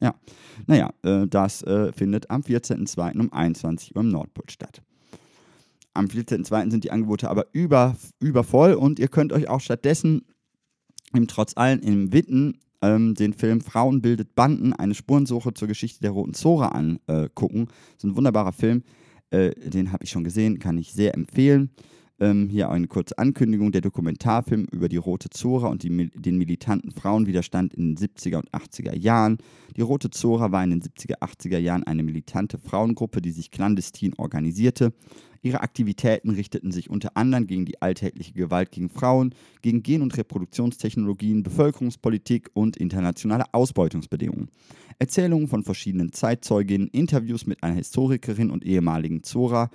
Ja, 0.00 0.14
naja, 0.66 0.92
äh, 1.02 1.26
das 1.26 1.62
äh, 1.62 1.92
findet 1.92 2.30
am 2.30 2.42
14.02. 2.42 3.18
um 3.18 3.32
21 3.32 3.96
Uhr 3.96 4.02
im 4.02 4.10
Nordpol 4.10 4.44
statt. 4.50 4.82
Am 5.94 6.06
14.02. 6.06 6.70
sind 6.70 6.84
die 6.84 6.90
Angebote 6.90 7.30
aber 7.30 7.46
über, 7.52 7.96
übervoll 8.20 8.74
und 8.74 8.98
ihr 8.98 9.08
könnt 9.08 9.32
euch 9.32 9.48
auch 9.48 9.60
stattdessen 9.60 10.26
im 11.14 11.28
Trotz 11.28 11.56
allen 11.56 11.80
im 11.80 12.12
Witten 12.12 12.58
ähm, 12.82 13.14
den 13.14 13.32
Film 13.32 13.60
Frauen 13.60 14.02
bildet 14.02 14.34
Banden, 14.34 14.72
eine 14.72 14.94
Spurensuche 14.94 15.54
zur 15.54 15.68
Geschichte 15.68 16.00
der 16.00 16.10
Roten 16.10 16.34
Zora 16.34 16.68
angucken. 16.68 17.66
das 17.66 17.98
ist 17.98 18.04
ein 18.04 18.16
wunderbarer 18.16 18.52
Film, 18.52 18.82
äh, 19.34 19.68
den 19.68 19.92
habe 19.92 20.04
ich 20.04 20.10
schon 20.10 20.24
gesehen, 20.24 20.58
kann 20.58 20.78
ich 20.78 20.92
sehr 20.92 21.14
empfehlen. 21.14 21.70
Ähm, 22.20 22.48
hier 22.48 22.70
eine 22.70 22.86
kurze 22.86 23.18
Ankündigung: 23.18 23.72
Der 23.72 23.80
Dokumentarfilm 23.80 24.66
über 24.70 24.88
die 24.88 24.96
Rote 24.96 25.30
Zora 25.30 25.68
und 25.68 25.82
die, 25.82 26.10
den 26.14 26.38
militanten 26.38 26.92
Frauenwiderstand 26.92 27.74
in 27.74 27.94
den 27.94 27.96
70er 27.96 28.36
und 28.36 28.50
80er 28.52 28.96
Jahren. 28.96 29.38
Die 29.76 29.80
Rote 29.80 30.10
Zora 30.10 30.52
war 30.52 30.62
in 30.62 30.70
den 30.70 30.82
70er, 30.82 31.18
80er 31.18 31.58
Jahren 31.58 31.82
eine 31.82 32.04
militante 32.04 32.58
Frauengruppe, 32.58 33.20
die 33.20 33.32
sich 33.32 33.50
clandestin 33.50 34.14
organisierte. 34.16 34.92
Ihre 35.44 35.60
Aktivitäten 35.60 36.30
richteten 36.30 36.72
sich 36.72 36.88
unter 36.88 37.18
anderem 37.18 37.46
gegen 37.46 37.66
die 37.66 37.82
alltägliche 37.82 38.32
Gewalt 38.32 38.72
gegen 38.72 38.88
Frauen, 38.88 39.34
gegen 39.60 39.82
Gen- 39.82 40.00
und 40.00 40.16
Reproduktionstechnologien, 40.16 41.42
Bevölkerungspolitik 41.42 42.50
und 42.54 42.78
internationale 42.78 43.44
Ausbeutungsbedingungen. 43.52 44.48
Erzählungen 44.98 45.46
von 45.46 45.62
verschiedenen 45.62 46.12
Zeitzeuginnen, 46.12 46.88
Interviews 46.88 47.46
mit 47.46 47.62
einer 47.62 47.74
Historikerin 47.74 48.50
und 48.50 48.64
ehemaligen 48.64 49.22
Zora 49.22 49.70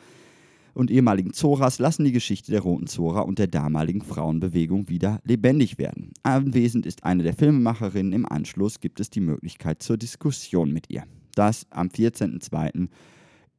und 0.74 0.90
ehemaligen 0.90 1.34
Zoras 1.34 1.78
lassen 1.78 2.04
die 2.04 2.14
Geschichte 2.14 2.52
der 2.52 2.62
Roten 2.62 2.88
Zora 2.88 3.22
und 3.22 3.38
der 3.38 3.48
damaligen 3.48 4.02
Frauenbewegung 4.02 4.90
wieder 4.90 5.22
lebendig 5.24 5.78
werden. 5.78 6.14
Anwesend 6.24 6.88
ist 6.88 7.04
eine 7.04 7.22
der 7.22 7.36
Filmemacherinnen. 7.36 8.14
Im 8.14 8.26
Anschluss 8.26 8.80
gibt 8.80 9.00
es 9.00 9.12
die 9.12 9.20
Möglichkeit 9.20 9.84
zur 9.84 9.98
Diskussion 9.98 10.74
mit 10.74 10.90
ihr. 10.90 11.04
Das 11.36 11.68
am 11.70 11.90
14.02. 11.90 12.88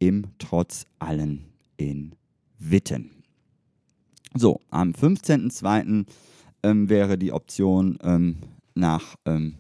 im 0.01 0.27
Trotz 0.39 0.87
allen 0.99 1.50
in 1.81 2.15
Witten. 2.59 3.11
So, 4.35 4.61
am 4.71 4.93
15.02. 4.93 6.07
Ähm, 6.63 6.91
wäre 6.91 7.17
die 7.17 7.33
Option, 7.33 7.99
ähm, 8.03 8.37
nach 8.75 9.17
ähm, 9.25 9.55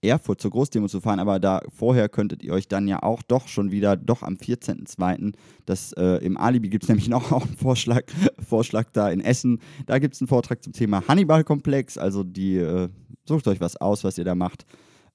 Erfurt 0.00 0.40
zur 0.40 0.50
Großdemo 0.52 0.88
zu 0.88 1.00
fahren, 1.00 1.20
aber 1.20 1.38
da 1.38 1.60
vorher 1.68 2.08
könntet 2.08 2.42
ihr 2.42 2.52
euch 2.54 2.68
dann 2.68 2.88
ja 2.88 3.02
auch 3.02 3.20
doch 3.22 3.48
schon 3.48 3.70
wieder, 3.70 3.96
doch 3.96 4.22
am 4.22 4.34
14.02. 4.34 5.34
Das 5.66 5.92
äh, 5.92 6.24
im 6.24 6.38
Alibi 6.38 6.70
gibt 6.70 6.84
es 6.84 6.88
nämlich 6.88 7.08
noch 7.08 7.32
auch 7.32 7.44
einen 7.44 7.56
Vorschlag, 7.56 8.04
Vorschlag 8.38 8.86
da 8.92 9.10
in 9.10 9.20
Essen. 9.20 9.60
Da 9.86 9.98
gibt 9.98 10.14
es 10.14 10.22
einen 10.22 10.28
Vortrag 10.28 10.62
zum 10.62 10.72
Thema 10.72 11.06
Hannibal-Komplex. 11.06 11.98
Also 11.98 12.24
die 12.24 12.56
äh, 12.56 12.88
sucht 13.26 13.46
euch 13.46 13.60
was 13.60 13.76
aus, 13.76 14.04
was 14.04 14.16
ihr 14.16 14.24
da 14.24 14.34
macht. 14.34 14.64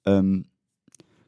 Ähm, 0.06 0.45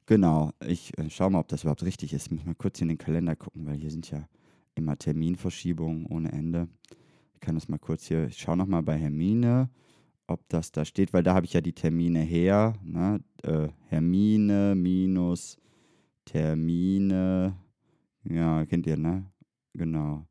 genau, 0.05 0.51
ich 0.65 0.95
äh, 0.99 1.09
schaue 1.09 1.31
mal, 1.31 1.39
ob 1.39 1.47
das 1.47 1.63
überhaupt 1.63 1.83
richtig 1.83 2.13
ist. 2.13 2.31
Muss 2.31 2.45
mal 2.45 2.55
kurz 2.55 2.79
in 2.79 2.89
den 2.89 2.99
Kalender 2.99 3.35
gucken, 3.35 3.65
weil 3.65 3.77
hier 3.77 3.89
sind 3.89 4.11
ja 4.11 4.27
immer 4.75 4.97
Terminverschiebungen 4.97 6.05
ohne 6.05 6.31
Ende. 6.31 6.67
Ich 7.33 7.39
kann 7.39 7.55
das 7.55 7.67
mal 7.67 7.79
kurz 7.79 8.05
hier, 8.05 8.27
ich 8.27 8.37
schaue 8.37 8.57
nochmal 8.57 8.83
bei 8.83 8.97
Hermine, 8.97 9.69
ob 10.27 10.47
das 10.49 10.71
da 10.71 10.85
steht, 10.85 11.13
weil 11.13 11.23
da 11.23 11.33
habe 11.33 11.45
ich 11.45 11.53
ja 11.53 11.61
die 11.61 11.73
Termine 11.73 12.19
her. 12.19 12.73
Ne? 12.83 13.21
Äh, 13.43 13.69
Hermine 13.87 14.75
minus 14.75 15.57
Termine. 16.25 17.55
Ja, 18.23 18.65
kennt 18.65 18.87
ihr, 18.87 18.97
ne? 18.97 19.25
Genau. 19.73 20.25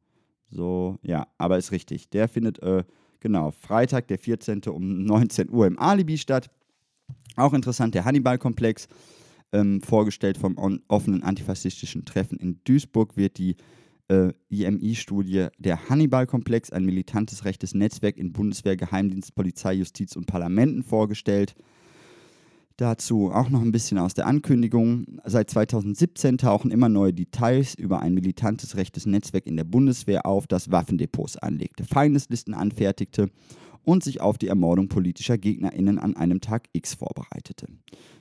So, 0.51 0.99
ja, 1.03 1.27
aber 1.39 1.59
ist 1.59 1.73
richtig. 1.73 2.11
Der 2.11 2.29
findet, 2.29 2.61
äh, 2.61 2.85
genau, 3.21 3.51
Freitag, 3.53 4.09
der 4.09 4.19
14. 4.19 4.63
um 4.69 5.05
19 5.05 5.51
Uhr 5.51 5.67
im 5.67 5.79
Alibi 5.79 6.19
statt. 6.19 6.51
Auch 7.37 7.53
interessant, 7.53 7.95
der 7.95 8.05
Hannibal-Komplex. 8.05 8.89
Ähm, 9.53 9.81
vorgestellt 9.81 10.37
vom 10.37 10.81
offenen 10.89 11.23
antifaschistischen 11.23 12.05
Treffen 12.05 12.39
in 12.39 12.59
Duisburg 12.65 13.17
wird 13.17 13.39
die 13.39 13.55
äh, 14.09 14.33
IMI-Studie 14.49 15.49
Der 15.59 15.89
Hannibal-Komplex, 15.89 16.71
ein 16.71 16.85
militantes 16.85 17.45
rechtes 17.45 17.75
Netzwerk 17.75 18.17
in 18.17 18.33
Bundeswehr, 18.33 18.77
Geheimdienst, 18.77 19.35
Polizei, 19.35 19.75
Justiz 19.75 20.17
und 20.17 20.27
Parlamenten 20.27 20.83
vorgestellt. 20.83 21.55
Dazu 22.77 23.31
auch 23.31 23.51
noch 23.51 23.63
ein 23.63 23.71
bisschen 23.71 23.99
aus 23.99 24.15
der 24.15 24.27
Ankündigung. 24.27 25.21
Seit 25.25 25.49
2017 25.49 26.39
tauchen 26.39 26.73
immer 26.73 26.89
neue 26.89 27.13
Details 27.13 27.77
über 27.77 28.01
ein 28.01 28.15
militantes 28.15 28.77
rechtes 28.77 29.07
Netzwerk 29.07 29.47
in 29.47 29.57
der 29.57 29.63
Bundeswehr 29.63 30.27
auf, 30.27 30.49
das 30.49 30.73
Waffendepots 30.73 31.37
anlegte, 31.37 31.85
Feindeslisten 31.85 32.53
anfertigte 32.53 33.31
und 33.85 34.03
sich 34.03 34.21
auf 34.21 34.39
die 34.39 34.49
Ermordung 34.49 34.89
politischer 34.89 35.39
GegnerInnen 35.39 35.99
an 35.99 36.17
einem 36.17 36.41
Tag 36.41 36.69
X 36.73 36.95
vorbereitete. 36.95 37.67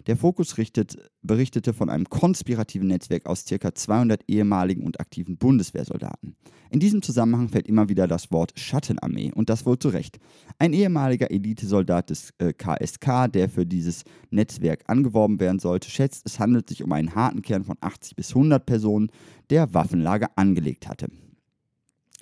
Der 0.07 0.17
Fokus 0.17 0.57
richtet, 0.57 0.97
berichtete 1.21 1.73
von 1.73 1.89
einem 1.89 2.09
konspirativen 2.09 2.87
Netzwerk 2.87 3.25
aus 3.25 3.45
ca. 3.45 3.73
200 3.73 4.23
ehemaligen 4.27 4.83
und 4.83 4.99
aktiven 4.99 5.37
Bundeswehrsoldaten. 5.37 6.35
In 6.69 6.79
diesem 6.79 7.01
Zusammenhang 7.01 7.49
fällt 7.49 7.67
immer 7.67 7.87
wieder 7.87 8.07
das 8.07 8.31
Wort 8.31 8.53
Schattenarmee 8.55 9.31
und 9.33 9.49
das 9.49 9.65
wohl 9.65 9.79
zu 9.79 9.89
Recht. 9.89 10.19
Ein 10.59 10.73
ehemaliger 10.73 11.31
Elitesoldat 11.31 12.09
des 12.09 12.33
äh, 12.39 12.51
KSK, 12.51 13.31
der 13.31 13.47
für 13.47 13.65
dieses 13.65 14.03
Netzwerk 14.31 14.83
angeworben 14.87 15.39
werden 15.39 15.59
sollte, 15.59 15.89
schätzt, 15.89 16.23
es 16.25 16.39
handelt 16.39 16.67
sich 16.67 16.83
um 16.83 16.91
einen 16.91 17.15
harten 17.15 17.41
Kern 17.41 17.63
von 17.63 17.77
80 17.79 18.15
bis 18.15 18.29
100 18.29 18.65
Personen, 18.65 19.09
der 19.49 19.73
Waffenlager 19.73 20.31
angelegt 20.35 20.89
hatte. 20.89 21.07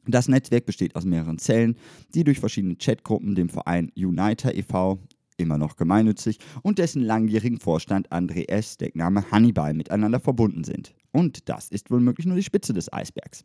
Das 0.07 0.27
Netzwerk 0.27 0.65
besteht 0.65 0.95
aus 0.95 1.05
mehreren 1.05 1.37
Zellen, 1.37 1.75
die 2.15 2.23
durch 2.23 2.39
verschiedene 2.39 2.75
Chatgruppen 2.75 3.35
dem 3.35 3.49
Verein 3.49 3.91
Uniter 3.95 4.55
e.V., 4.55 4.99
immer 5.37 5.57
noch 5.57 5.75
gemeinnützig, 5.75 6.39
und 6.63 6.79
dessen 6.79 7.01
langjährigen 7.01 7.59
Vorstand 7.59 8.11
André 8.11 8.47
S., 8.49 8.77
Deckname 8.77 9.29
Hannibal, 9.31 9.73
miteinander 9.73 10.19
verbunden 10.19 10.63
sind. 10.63 10.93
Und 11.11 11.49
das 11.49 11.69
ist 11.69 11.91
womöglich 11.91 12.25
nur 12.25 12.35
die 12.35 12.43
Spitze 12.43 12.73
des 12.73 12.91
Eisbergs. 12.91 13.43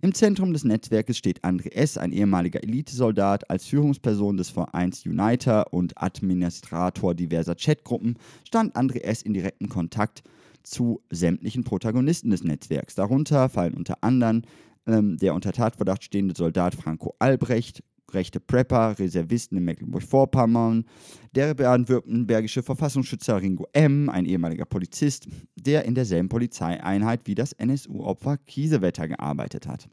Im 0.00 0.14
Zentrum 0.14 0.52
des 0.52 0.62
Netzwerkes 0.62 1.18
steht 1.18 1.44
André 1.44 1.72
S., 1.72 1.98
ein 1.98 2.12
ehemaliger 2.12 2.62
Elitesoldat, 2.62 3.50
als 3.50 3.66
Führungsperson 3.66 4.36
des 4.36 4.48
Vereins 4.48 5.04
Uniter 5.04 5.72
und 5.72 6.00
Administrator 6.00 7.14
diverser 7.14 7.56
Chatgruppen 7.56 8.16
stand 8.44 8.76
André 8.76 9.00
S. 9.00 9.22
in 9.22 9.34
direktem 9.34 9.68
Kontakt 9.68 10.22
zu 10.62 11.00
sämtlichen 11.10 11.64
Protagonisten 11.64 12.30
des 12.30 12.44
Netzwerks. 12.44 12.94
Darunter 12.94 13.48
fallen 13.48 13.74
unter 13.74 13.98
anderem 14.02 14.42
ähm, 14.88 15.16
der 15.18 15.34
unter 15.34 15.52
Tatverdacht 15.52 16.02
stehende 16.02 16.34
Soldat 16.34 16.74
Franco 16.74 17.14
Albrecht, 17.18 17.82
rechte 18.12 18.40
Prepper, 18.40 18.98
Reservisten 18.98 19.58
in 19.58 19.64
Mecklenburg-Vorpommern, 19.64 20.86
der 21.34 21.54
baden-württembergische 21.54 22.62
Verfassungsschützer 22.62 23.40
Ringo 23.40 23.66
M., 23.72 24.08
ein 24.08 24.24
ehemaliger 24.24 24.64
Polizist, 24.64 25.28
der 25.56 25.84
in 25.84 25.94
derselben 25.94 26.28
Polizeieinheit 26.28 27.20
wie 27.24 27.34
das 27.34 27.52
NSU-Opfer 27.52 28.38
Kiesewetter 28.38 29.08
gearbeitet 29.08 29.68
hat. 29.68 29.88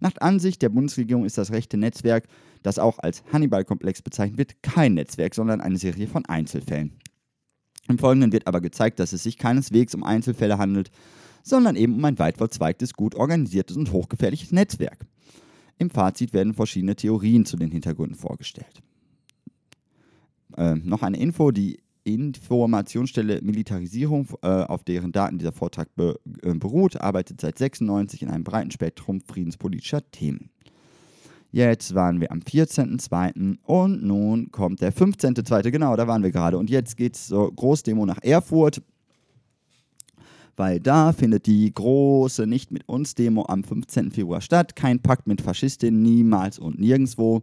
Nach 0.00 0.12
Ansicht 0.20 0.62
der 0.62 0.68
Bundesregierung 0.68 1.24
ist 1.24 1.38
das 1.38 1.52
rechte 1.52 1.76
Netzwerk, 1.76 2.26
das 2.62 2.78
auch 2.78 2.98
als 2.98 3.22
Hannibal-Komplex 3.32 4.02
bezeichnet 4.02 4.38
wird, 4.38 4.62
kein 4.62 4.94
Netzwerk, 4.94 5.34
sondern 5.34 5.60
eine 5.60 5.78
Serie 5.78 6.06
von 6.06 6.24
Einzelfällen. 6.26 6.98
Im 7.88 7.98
Folgenden 7.98 8.32
wird 8.32 8.46
aber 8.46 8.60
gezeigt, 8.60 9.00
dass 9.00 9.12
es 9.12 9.24
sich 9.24 9.38
keineswegs 9.38 9.94
um 9.94 10.04
Einzelfälle 10.04 10.58
handelt, 10.58 10.90
sondern 11.42 11.76
eben 11.76 11.94
um 11.94 12.04
ein 12.04 12.18
weit 12.18 12.38
verzweigtes, 12.38 12.94
gut 12.94 13.14
organisiertes 13.14 13.76
und 13.76 13.92
hochgefährliches 13.92 14.52
Netzwerk. 14.52 15.06
Im 15.78 15.90
Fazit 15.90 16.32
werden 16.32 16.54
verschiedene 16.54 16.96
Theorien 16.96 17.44
zu 17.44 17.56
den 17.56 17.70
Hintergründen 17.70 18.16
vorgestellt. 18.16 18.82
Äh, 20.56 20.76
noch 20.76 21.02
eine 21.02 21.18
Info, 21.18 21.50
die 21.50 21.80
Informationsstelle 22.04 23.40
Militarisierung, 23.42 24.28
äh, 24.42 24.48
auf 24.48 24.84
deren 24.84 25.12
Daten 25.12 25.38
dieser 25.38 25.52
Vortrag 25.52 25.94
be 25.94 26.18
äh, 26.42 26.54
beruht, 26.54 27.00
arbeitet 27.00 27.40
seit 27.40 27.58
96 27.58 28.22
in 28.22 28.28
einem 28.28 28.44
breiten 28.44 28.70
Spektrum 28.70 29.20
friedenspolitischer 29.20 30.08
Themen. 30.10 30.50
Jetzt 31.52 31.94
waren 31.94 32.20
wir 32.20 32.32
am 32.32 32.40
14.02. 32.40 33.58
und 33.64 34.02
nun 34.02 34.50
kommt 34.50 34.80
der 34.80 34.92
15.02. 34.92 35.70
Genau, 35.70 35.94
da 35.96 36.08
waren 36.08 36.22
wir 36.22 36.30
gerade. 36.30 36.56
Und 36.56 36.70
jetzt 36.70 36.96
geht 36.96 37.14
es 37.14 37.26
zur 37.26 37.54
Großdemo 37.54 38.06
nach 38.06 38.22
Erfurt 38.22 38.82
weil 40.56 40.80
da 40.80 41.12
findet 41.12 41.46
die 41.46 41.72
große 41.72 42.46
Nicht 42.46 42.70
mit 42.70 42.88
uns 42.88 43.14
Demo 43.14 43.46
am 43.46 43.64
15. 43.64 44.10
Februar 44.10 44.40
statt. 44.40 44.76
Kein 44.76 45.00
Pakt 45.00 45.26
mit 45.26 45.40
Faschistinnen, 45.40 46.02
niemals 46.02 46.58
und 46.58 46.78
nirgendwo. 46.78 47.42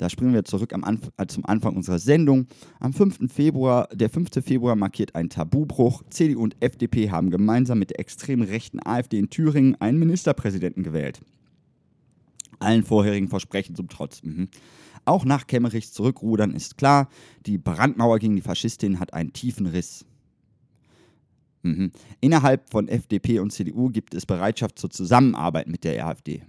Da 0.00 0.08
springen 0.08 0.32
wir 0.32 0.46
zurück 0.46 0.72
Anf 0.72 1.10
äh, 1.18 1.26
zum 1.26 1.44
Anfang 1.44 1.76
unserer 1.76 1.98
Sendung. 1.98 2.46
Am 2.78 2.94
5. 2.94 3.30
Februar, 3.30 3.86
der 3.92 4.08
5. 4.08 4.30
Februar 4.42 4.74
markiert 4.74 5.14
einen 5.14 5.28
Tabubruch. 5.28 6.02
CDU 6.08 6.42
und 6.42 6.56
FDP 6.60 7.10
haben 7.10 7.30
gemeinsam 7.30 7.78
mit 7.78 7.90
der 7.90 8.00
extrem 8.00 8.40
rechten 8.40 8.80
AfD 8.82 9.18
in 9.18 9.28
Thüringen 9.28 9.78
einen 9.78 9.98
Ministerpräsidenten 9.98 10.84
gewählt. 10.84 11.20
Allen 12.60 12.82
vorherigen 12.82 13.28
Versprechen 13.28 13.74
zum 13.74 13.90
Trotz. 13.90 14.22
Mhm. 14.22 14.48
Auch 15.04 15.26
nach 15.26 15.46
Kemmerichs 15.46 15.92
Zurückrudern 15.92 16.54
ist 16.54 16.78
klar, 16.78 17.10
die 17.44 17.58
Brandmauer 17.58 18.18
gegen 18.20 18.36
die 18.36 18.42
Faschistin 18.42 19.00
hat 19.00 19.12
einen 19.12 19.34
tiefen 19.34 19.66
Riss. 19.66 20.06
Mhm. 21.62 21.92
Innerhalb 22.20 22.70
von 22.70 22.88
FDP 22.88 23.38
und 23.38 23.52
CDU 23.52 23.90
gibt 23.90 24.14
es 24.14 24.26
Bereitschaft 24.26 24.78
zur 24.78 24.90
Zusammenarbeit 24.90 25.68
mit 25.68 25.84
der 25.84 26.06
AfD. 26.06 26.42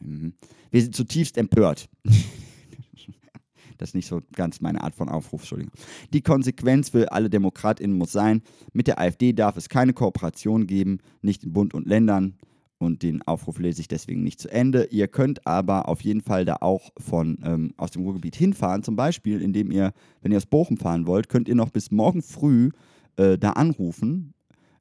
Mhm. 0.00 0.34
Wir 0.70 0.82
sind 0.82 0.94
zutiefst 0.94 1.36
empört. 1.36 1.88
das 3.78 3.90
ist 3.90 3.94
nicht 3.94 4.08
so 4.08 4.22
ganz 4.34 4.60
meine 4.60 4.82
Art 4.82 4.94
von 4.94 5.08
Aufruf, 5.08 5.42
Entschuldigung. 5.42 5.72
Die 6.12 6.22
Konsequenz 6.22 6.90
für 6.90 7.12
alle 7.12 7.28
DemokratInnen 7.28 7.96
muss 7.96 8.12
sein, 8.12 8.42
mit 8.72 8.86
der 8.86 8.98
AfD 8.98 9.32
darf 9.32 9.56
es 9.56 9.68
keine 9.68 9.92
Kooperation 9.92 10.66
geben, 10.66 10.98
nicht 11.22 11.44
in 11.44 11.52
Bund 11.52 11.74
und 11.74 11.86
Ländern. 11.86 12.36
Und 12.78 13.02
den 13.02 13.22
Aufruf 13.22 13.58
lese 13.58 13.80
ich 13.80 13.88
deswegen 13.88 14.22
nicht 14.22 14.38
zu 14.38 14.50
Ende. 14.50 14.88
Ihr 14.90 15.08
könnt 15.08 15.46
aber 15.46 15.88
auf 15.88 16.02
jeden 16.02 16.20
Fall 16.20 16.44
da 16.44 16.58
auch 16.60 16.90
von 16.98 17.38
ähm, 17.42 17.72
aus 17.78 17.90
dem 17.92 18.02
Ruhrgebiet 18.02 18.36
hinfahren. 18.36 18.82
Zum 18.82 18.96
Beispiel, 18.96 19.40
indem 19.40 19.70
ihr, 19.70 19.94
wenn 20.20 20.30
ihr 20.30 20.36
aus 20.36 20.44
Bochum 20.44 20.76
fahren 20.76 21.06
wollt, 21.06 21.30
könnt 21.30 21.48
ihr 21.48 21.54
noch 21.54 21.70
bis 21.70 21.90
morgen 21.90 22.20
früh 22.20 22.68
äh, 23.16 23.38
da 23.38 23.52
anrufen 23.52 24.34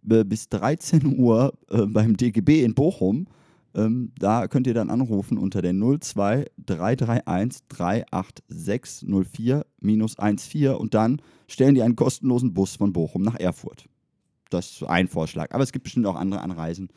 bis 0.06 0.50
13 0.50 1.18
Uhr 1.20 1.54
äh, 1.70 1.86
beim 1.86 2.16
DGB 2.18 2.64
in 2.64 2.74
Bochum. 2.74 3.28
Ähm, 3.74 4.12
da 4.18 4.48
könnt 4.48 4.68
ihr 4.68 4.74
dann 4.74 4.90
anrufen 4.90 5.38
unter 5.38 5.62
der 5.62 5.74
02 5.74 6.46
331 6.66 7.64
386 7.68 9.10
04-14 9.10 10.72
und 10.72 10.94
dann 10.94 11.22
stellen 11.48 11.76
die 11.76 11.82
einen 11.82 11.96
kostenlosen 11.96 12.54
Bus 12.54 12.78
von 12.78 12.94
Bochum 12.94 13.22
nach 13.22 13.36
Erfurt. 13.36 13.86
Das 14.50 14.72
ist 14.72 14.84
ein 14.84 15.08
Vorschlag. 15.08 15.52
Aber 15.52 15.64
es 15.64 15.72
gibt 15.72 15.84
bestimmt 15.84 16.06
auch 16.06 16.16
andere 16.16 16.42
Anreisen. 16.42 16.90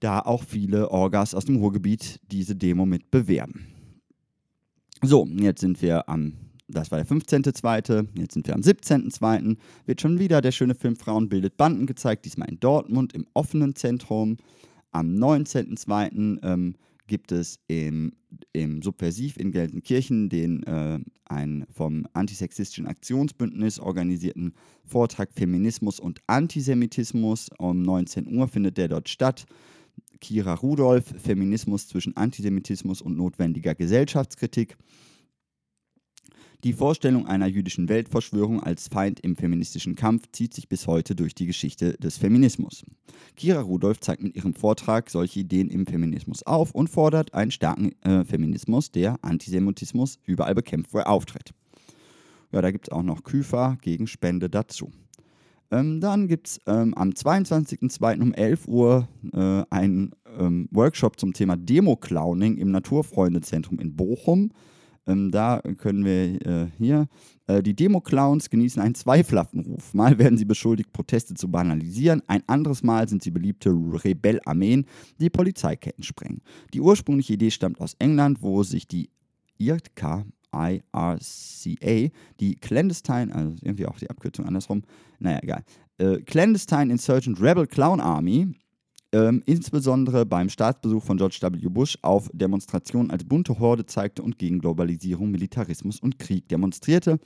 da 0.00 0.18
auch 0.18 0.42
viele 0.42 0.90
Orgas 0.90 1.32
aus 1.32 1.44
dem 1.44 1.56
Ruhrgebiet 1.56 2.20
diese 2.30 2.56
Demo 2.56 2.86
mit 2.86 3.12
bewerben. 3.12 3.68
So, 5.00 5.26
jetzt 5.26 5.60
sind 5.60 5.80
wir 5.80 6.08
am, 6.08 6.34
das 6.72 6.90
war 6.90 6.98
der 6.98 7.06
15.2., 7.06 8.06
jetzt 8.18 8.34
sind 8.34 8.46
wir 8.46 8.54
am 8.54 8.60
17.2., 8.60 9.56
wird 9.86 10.00
schon 10.00 10.18
wieder 10.18 10.40
der 10.40 10.52
schöne 10.52 10.74
Film 10.74 10.96
Frauen 10.96 11.28
bildet 11.28 11.56
Banden 11.56 11.86
gezeigt, 11.86 12.24
diesmal 12.24 12.48
in 12.48 12.60
Dortmund 12.60 13.12
im 13.12 13.26
offenen 13.34 13.74
Zentrum. 13.74 14.36
Am 14.90 15.14
19.2. 15.14 16.38
Ähm, 16.42 16.74
gibt 17.12 17.32
es 17.32 17.58
im, 17.66 18.12
im 18.52 18.80
Subversiv 18.80 19.36
in 19.36 19.50
Gelsenkirchen 19.50 20.30
den 20.30 20.62
äh, 20.62 20.98
einen 21.26 21.66
vom 21.70 22.06
Antisexistischen 22.14 22.86
Aktionsbündnis 22.86 23.78
organisierten 23.80 24.54
Vortrag 24.84 25.30
Feminismus 25.34 26.00
und 26.00 26.20
Antisemitismus. 26.26 27.50
Um 27.58 27.82
19 27.82 28.34
Uhr 28.34 28.48
findet 28.48 28.78
der 28.78 28.88
dort 28.88 29.10
statt. 29.10 29.44
Kira 30.20 30.54
Rudolph, 30.54 31.12
Feminismus 31.18 31.88
zwischen 31.88 32.16
Antisemitismus 32.16 33.02
und 33.02 33.16
notwendiger 33.16 33.74
Gesellschaftskritik. 33.74 34.78
Die 36.64 36.74
Vorstellung 36.74 37.26
einer 37.26 37.48
jüdischen 37.48 37.88
Weltverschwörung 37.88 38.62
als 38.62 38.86
Feind 38.86 39.18
im 39.18 39.34
feministischen 39.34 39.96
Kampf 39.96 40.30
zieht 40.30 40.54
sich 40.54 40.68
bis 40.68 40.86
heute 40.86 41.16
durch 41.16 41.34
die 41.34 41.46
Geschichte 41.46 41.94
des 41.94 42.18
Feminismus. 42.18 42.84
Kira 43.34 43.60
Rudolph 43.60 43.98
zeigt 43.98 44.22
mit 44.22 44.36
ihrem 44.36 44.54
Vortrag 44.54 45.10
solche 45.10 45.40
Ideen 45.40 45.70
im 45.70 45.88
Feminismus 45.88 46.44
auf 46.44 46.70
und 46.72 46.88
fordert 46.88 47.34
einen 47.34 47.50
starken 47.50 47.90
äh, 48.02 48.24
Feminismus, 48.24 48.92
der 48.92 49.18
Antisemitismus 49.22 50.20
überall 50.24 50.54
bekämpft, 50.54 50.94
wo 50.94 50.98
er 50.98 51.08
auftritt. 51.08 51.50
Ja, 52.52 52.62
da 52.62 52.70
gibt 52.70 52.86
es 52.86 52.92
auch 52.92 53.02
noch 53.02 53.24
Küfer 53.24 53.76
gegen 53.82 54.06
Spende 54.06 54.48
dazu. 54.48 54.92
Ähm, 55.72 56.00
dann 56.00 56.28
gibt 56.28 56.46
es 56.46 56.60
ähm, 56.66 56.94
am 56.94 57.10
22.02. 57.10 58.20
um 58.20 58.32
11 58.34 58.68
Uhr 58.68 59.08
äh, 59.32 59.64
einen 59.70 60.12
ähm, 60.38 60.68
Workshop 60.70 61.18
zum 61.18 61.32
Thema 61.32 61.56
Demo-Clowning 61.56 62.58
im 62.58 62.70
Naturfreundezentrum 62.70 63.80
in 63.80 63.96
Bochum. 63.96 64.52
Ähm, 65.06 65.30
da 65.30 65.60
können 65.78 66.04
wir 66.04 66.46
äh, 66.46 66.66
hier, 66.78 67.08
äh, 67.46 67.62
die 67.62 67.74
Demo-Clowns 67.74 68.50
genießen 68.50 68.80
einen 68.80 68.94
zweifelhaften 68.94 69.60
Ruf. 69.60 69.94
Mal 69.94 70.18
werden 70.18 70.38
sie 70.38 70.44
beschuldigt, 70.44 70.92
Proteste 70.92 71.34
zu 71.34 71.50
banalisieren, 71.50 72.22
ein 72.26 72.42
anderes 72.46 72.82
Mal 72.82 73.08
sind 73.08 73.22
sie 73.22 73.30
beliebte 73.30 73.70
Rebellarmeen, 73.70 74.86
die 75.20 75.30
Polizeiketten 75.30 76.04
sprengen. 76.04 76.42
Die 76.72 76.80
ursprüngliche 76.80 77.34
Idee 77.34 77.50
stammt 77.50 77.80
aus 77.80 77.94
England, 77.98 78.42
wo 78.42 78.62
sich 78.62 78.86
die 78.86 79.10
IRCA, 79.58 80.24
IRCA, 80.54 82.10
die 82.40 82.54
Clandestine, 82.56 83.34
also 83.34 83.56
irgendwie 83.62 83.86
auch 83.86 83.98
die 83.98 84.10
Abkürzung 84.10 84.46
andersrum, 84.46 84.82
naja, 85.18 85.40
egal, 85.42 85.64
äh, 85.98 86.20
Clandestine 86.22 86.92
Insurgent 86.92 87.40
Rebel 87.40 87.66
Clown 87.66 88.00
Army 88.00 88.54
ähm, 89.12 89.42
insbesondere 89.44 90.24
beim 90.24 90.48
Staatsbesuch 90.48 91.04
von 91.04 91.18
George 91.18 91.38
W. 91.40 91.68
Bush 91.68 91.98
auf 92.02 92.30
Demonstrationen 92.32 93.10
als 93.10 93.24
bunte 93.24 93.58
Horde 93.58 93.84
zeigte 93.84 94.22
und 94.22 94.38
gegen 94.38 94.58
Globalisierung, 94.58 95.30
Militarismus 95.30 96.00
und 96.00 96.18
Krieg 96.18 96.48
demonstrierte. 96.48 97.18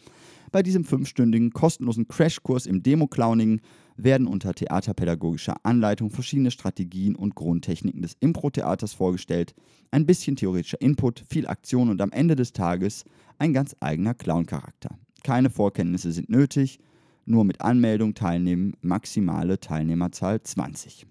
Bei 0.50 0.62
diesem 0.62 0.84
fünfstündigen 0.84 1.50
kostenlosen 1.52 2.08
Crashkurs 2.08 2.66
im 2.66 2.82
Demo-Clowning 2.82 3.60
werden 3.96 4.26
unter 4.26 4.52
theaterpädagogischer 4.54 5.56
Anleitung 5.62 6.10
verschiedene 6.10 6.50
Strategien 6.50 7.14
und 7.14 7.34
Grundtechniken 7.34 8.02
des 8.02 8.16
Impro-Theaters 8.20 8.92
vorgestellt, 8.92 9.54
ein 9.90 10.06
bisschen 10.06 10.36
theoretischer 10.36 10.80
Input, 10.80 11.24
viel 11.28 11.46
Aktion 11.46 11.88
und 11.88 12.00
am 12.00 12.12
Ende 12.12 12.36
des 12.36 12.52
Tages 12.52 13.04
ein 13.38 13.52
ganz 13.52 13.76
eigener 13.80 14.14
Clown-Charakter. 14.14 14.98
Keine 15.22 15.50
Vorkenntnisse 15.50 16.12
sind 16.12 16.30
nötig, 16.30 16.78
nur 17.24 17.44
mit 17.44 17.60
Anmeldung 17.60 18.14
teilnehmen, 18.14 18.74
maximale 18.82 19.58
Teilnehmerzahl 19.58 20.42
20. 20.42 21.06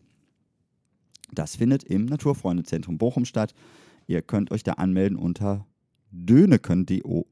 Das 1.36 1.56
findet 1.56 1.84
im 1.84 2.06
Naturfreundezentrum 2.06 2.98
Bochum 2.98 3.26
statt. 3.26 3.54
Ihr 4.08 4.22
könnt 4.22 4.52
euch 4.52 4.64
da 4.64 4.74
anmelden 4.74 5.18
unter 5.18 5.66
döneken, 6.12 6.86
D-O-E-N-E-K-E-N, 6.86 7.30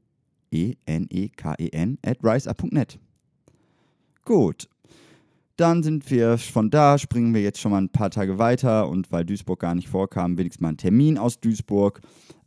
at 2.04 2.18
riseup.net. 2.22 2.98
Gut, 4.24 4.68
dann 5.56 5.82
sind 5.82 6.10
wir 6.10 6.38
von 6.38 6.70
da, 6.70 6.98
springen 6.98 7.34
wir 7.34 7.42
jetzt 7.42 7.60
schon 7.60 7.70
mal 7.70 7.82
ein 7.82 7.90
paar 7.90 8.10
Tage 8.10 8.38
weiter 8.38 8.88
und 8.88 9.12
weil 9.12 9.24
Duisburg 9.24 9.60
gar 9.60 9.74
nicht 9.74 9.88
vorkam, 9.88 10.36
wenigstens 10.36 10.62
mal 10.62 10.68
einen 10.68 10.78
Termin 10.78 11.18
aus 11.18 11.40
Duisburg. 11.40 12.00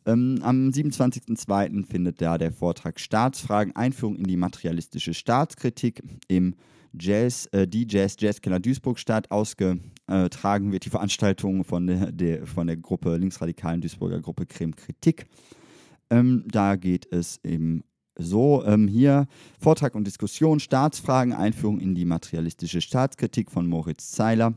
Ähm, 0.06 0.40
am 0.42 0.70
27.02. 0.70 1.86
findet 1.86 2.22
da 2.22 2.38
der 2.38 2.52
Vortrag 2.52 3.00
Staatsfragen, 3.00 3.76
Einführung 3.76 4.16
in 4.16 4.26
die 4.26 4.38
materialistische 4.38 5.14
Staatskritik 5.14 6.04
im 6.28 6.56
Jazz, 6.98 7.48
äh, 7.52 7.68
die 7.68 7.86
Jazz 7.90 8.16
Jazzkeller 8.20 8.60
Duisburg 8.60 9.00
statt. 9.00 9.32
Ausgetragen 9.32 10.72
wird 10.72 10.86
die 10.86 10.90
Veranstaltung 10.90 11.64
von 11.64 11.88
der, 11.88 12.12
der, 12.12 12.46
von 12.46 12.68
der 12.68 12.78
Gruppe 12.78 13.18
linksradikalen 13.18 13.82
Duisburger 13.82 14.22
Gruppe 14.22 14.46
Creme 14.46 14.76
Kritik. 14.76 15.28
Ähm, 16.10 16.44
da 16.48 16.76
geht 16.76 17.12
es 17.12 17.40
eben 17.44 17.84
so, 18.18 18.64
ähm, 18.66 18.88
hier 18.88 19.28
Vortrag 19.60 19.96
und 19.96 20.06
Diskussion, 20.06 20.60
Staatsfragen, 20.60 21.34
Einführung 21.34 21.80
in 21.80 21.94
die 21.94 22.06
materialistische 22.06 22.82
Staatskritik 22.82 23.52
von 23.52 23.68
Moritz 23.68 24.12
Zeiler. 24.12 24.56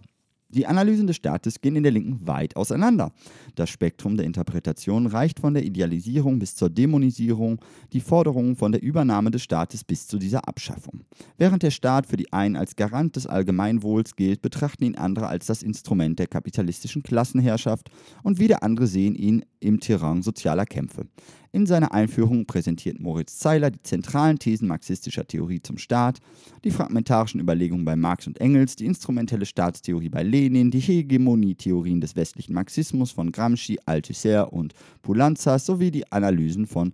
Die 0.52 0.66
Analysen 0.66 1.06
des 1.06 1.14
Staates 1.14 1.60
gehen 1.60 1.76
in 1.76 1.84
der 1.84 1.92
Linken 1.92 2.26
weit 2.26 2.56
auseinander. 2.56 3.12
Das 3.54 3.70
Spektrum 3.70 4.16
der 4.16 4.26
Interpretation 4.26 5.06
reicht 5.06 5.38
von 5.38 5.54
der 5.54 5.64
Idealisierung 5.64 6.40
bis 6.40 6.56
zur 6.56 6.70
Dämonisierung, 6.70 7.60
die 7.92 8.00
Forderungen 8.00 8.56
von 8.56 8.72
der 8.72 8.82
Übernahme 8.82 9.30
des 9.30 9.44
Staates 9.44 9.84
bis 9.84 10.08
zu 10.08 10.18
dieser 10.18 10.48
Abschaffung. 10.48 11.04
Während 11.38 11.62
der 11.62 11.70
Staat 11.70 12.06
für 12.06 12.16
die 12.16 12.32
einen 12.32 12.56
als 12.56 12.74
Garant 12.74 13.14
des 13.14 13.28
Allgemeinwohls 13.28 14.16
gilt, 14.16 14.42
betrachten 14.42 14.84
ihn 14.84 14.96
andere 14.96 15.28
als 15.28 15.46
das 15.46 15.62
Instrument 15.62 16.18
der 16.18 16.26
kapitalistischen 16.26 17.04
Klassenherrschaft 17.04 17.88
und 18.24 18.40
wieder 18.40 18.64
andere 18.64 18.88
sehen 18.88 19.14
ihn 19.14 19.44
im 19.60 19.78
Terrain 19.78 20.22
sozialer 20.22 20.66
Kämpfe. 20.66 21.06
In 21.52 21.66
seiner 21.66 21.92
Einführung 21.92 22.46
präsentiert 22.46 23.00
Moritz 23.00 23.38
Zeiler 23.38 23.70
die 23.70 23.82
zentralen 23.82 24.38
Thesen 24.38 24.68
marxistischer 24.68 25.26
Theorie 25.26 25.60
zum 25.60 25.78
Staat, 25.78 26.20
die 26.64 26.70
fragmentarischen 26.70 27.40
Überlegungen 27.40 27.84
bei 27.84 27.96
Marx 27.96 28.28
und 28.28 28.40
Engels, 28.40 28.76
die 28.76 28.86
instrumentelle 28.86 29.46
Staatstheorie 29.46 30.08
bei 30.08 30.22
Lenin, 30.22 30.39
die 30.48 30.80
Hegemonietheorien 30.80 32.00
des 32.00 32.16
westlichen 32.16 32.54
Marxismus 32.54 33.10
von 33.10 33.30
Gramsci, 33.30 33.78
Althusser 33.84 34.52
und 34.52 34.72
Poulanzas 35.02 35.66
sowie 35.66 35.90
die 35.90 36.10
Analysen 36.10 36.66
von 36.66 36.92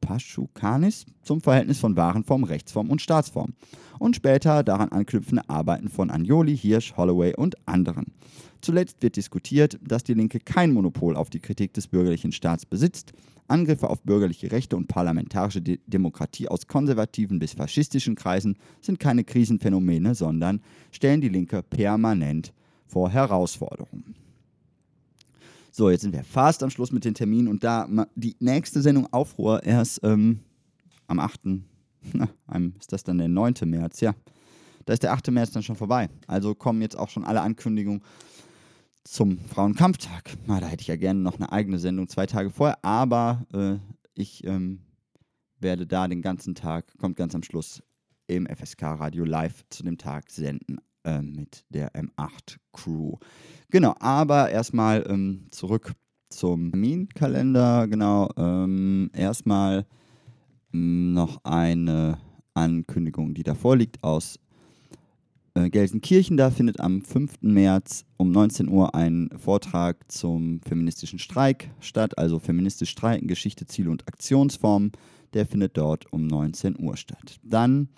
Paschukanis 0.00 1.06
zum 1.22 1.40
Verhältnis 1.40 1.78
von 1.78 1.96
Warenform, 1.96 2.44
Rechtsform 2.44 2.90
und 2.90 3.00
Staatsform 3.00 3.52
und 3.98 4.16
später 4.16 4.64
daran 4.64 4.88
anknüpfende 4.88 5.48
Arbeiten 5.48 5.88
von 5.88 6.10
Agnoli, 6.10 6.56
Hirsch, 6.56 6.96
Holloway 6.96 7.34
und 7.36 7.56
anderen. 7.68 8.06
Zuletzt 8.60 9.02
wird 9.02 9.16
diskutiert, 9.16 9.78
dass 9.82 10.04
die 10.04 10.14
Linke 10.14 10.38
kein 10.40 10.72
Monopol 10.72 11.16
auf 11.16 11.30
die 11.30 11.40
Kritik 11.40 11.74
des 11.74 11.88
bürgerlichen 11.88 12.32
Staats 12.32 12.64
besitzt. 12.64 13.12
Angriffe 13.48 13.90
auf 13.90 14.02
bürgerliche 14.02 14.52
Rechte 14.52 14.76
und 14.76 14.88
parlamentarische 14.88 15.60
De 15.60 15.78
Demokratie 15.86 16.48
aus 16.48 16.66
konservativen 16.66 17.38
bis 17.38 17.52
faschistischen 17.52 18.14
Kreisen 18.14 18.56
sind 18.80 19.00
keine 19.00 19.24
Krisenphänomene, 19.24 20.14
sondern 20.14 20.60
stellen 20.90 21.20
die 21.20 21.28
Linke 21.28 21.62
permanent 21.62 22.52
vor 22.92 23.08
Herausforderungen. 23.10 24.14
So, 25.70 25.88
jetzt 25.88 26.02
sind 26.02 26.12
wir 26.12 26.24
fast 26.24 26.62
am 26.62 26.68
Schluss 26.68 26.92
mit 26.92 27.06
den 27.06 27.14
Terminen 27.14 27.48
und 27.48 27.64
da 27.64 27.88
die 28.14 28.36
nächste 28.38 28.82
Sendung 28.82 29.10
Aufruhr 29.10 29.62
erst 29.62 30.00
ähm, 30.02 30.40
am 31.06 31.18
8. 31.18 31.40
Na, 32.12 32.28
ist 32.78 32.92
das 32.92 33.02
dann 33.02 33.16
der 33.16 33.28
9. 33.28 33.54
März? 33.64 34.00
Ja, 34.00 34.14
da 34.84 34.92
ist 34.92 35.02
der 35.02 35.14
8. 35.14 35.30
März 35.30 35.52
dann 35.52 35.62
schon 35.62 35.76
vorbei. 35.76 36.10
Also 36.26 36.54
kommen 36.54 36.82
jetzt 36.82 36.98
auch 36.98 37.08
schon 37.08 37.24
alle 37.24 37.40
Ankündigungen 37.40 38.02
zum 39.04 39.38
Frauenkampftag. 39.38 40.36
Na, 40.46 40.60
da 40.60 40.66
hätte 40.66 40.82
ich 40.82 40.88
ja 40.88 40.96
gerne 40.96 41.20
noch 41.20 41.36
eine 41.36 41.50
eigene 41.50 41.78
Sendung 41.78 42.08
zwei 42.08 42.26
Tage 42.26 42.50
vorher, 42.50 42.84
aber 42.84 43.46
äh, 43.54 43.76
ich 44.12 44.44
ähm, 44.44 44.82
werde 45.58 45.86
da 45.86 46.08
den 46.08 46.20
ganzen 46.20 46.54
Tag, 46.54 46.92
kommt 46.98 47.16
ganz 47.16 47.34
am 47.34 47.42
Schluss 47.42 47.82
im 48.26 48.46
FSK 48.46 48.82
Radio 48.82 49.24
live 49.24 49.64
zu 49.70 49.82
dem 49.82 49.96
Tag 49.96 50.30
senden 50.30 50.78
äh, 51.04 51.22
mit 51.22 51.64
der 51.70 51.92
M8 51.94 52.56
Crew. 52.72 53.16
Genau, 53.70 53.94
aber 54.00 54.50
erstmal 54.50 55.04
ähm, 55.08 55.46
zurück 55.50 55.94
zum 56.28 56.70
Terminkalender. 56.70 57.86
Genau, 57.88 58.28
ähm, 58.36 59.10
erstmal 59.14 59.86
hm, 60.72 61.12
noch 61.12 61.40
eine 61.44 62.18
Ankündigung, 62.54 63.34
die 63.34 63.42
davor 63.42 63.76
liegt 63.76 64.02
aus 64.02 64.38
äh, 65.54 65.70
Gelsenkirchen. 65.70 66.36
Da 66.36 66.50
findet 66.50 66.80
am 66.80 67.02
5. 67.02 67.42
März 67.42 68.04
um 68.16 68.30
19 68.30 68.68
Uhr 68.68 68.94
ein 68.94 69.30
Vortrag 69.36 70.10
zum 70.10 70.60
feministischen 70.62 71.18
Streik 71.18 71.70
statt, 71.80 72.16
also 72.18 72.38
feministisch 72.38 72.90
streiken, 72.90 73.28
Geschichte, 73.28 73.66
Ziele 73.66 73.90
und 73.90 74.08
Aktionsformen. 74.08 74.92
Der 75.34 75.46
findet 75.46 75.76
dort 75.76 76.12
um 76.12 76.26
19 76.26 76.78
Uhr 76.78 76.96
statt. 76.96 77.38
Dann 77.42 77.88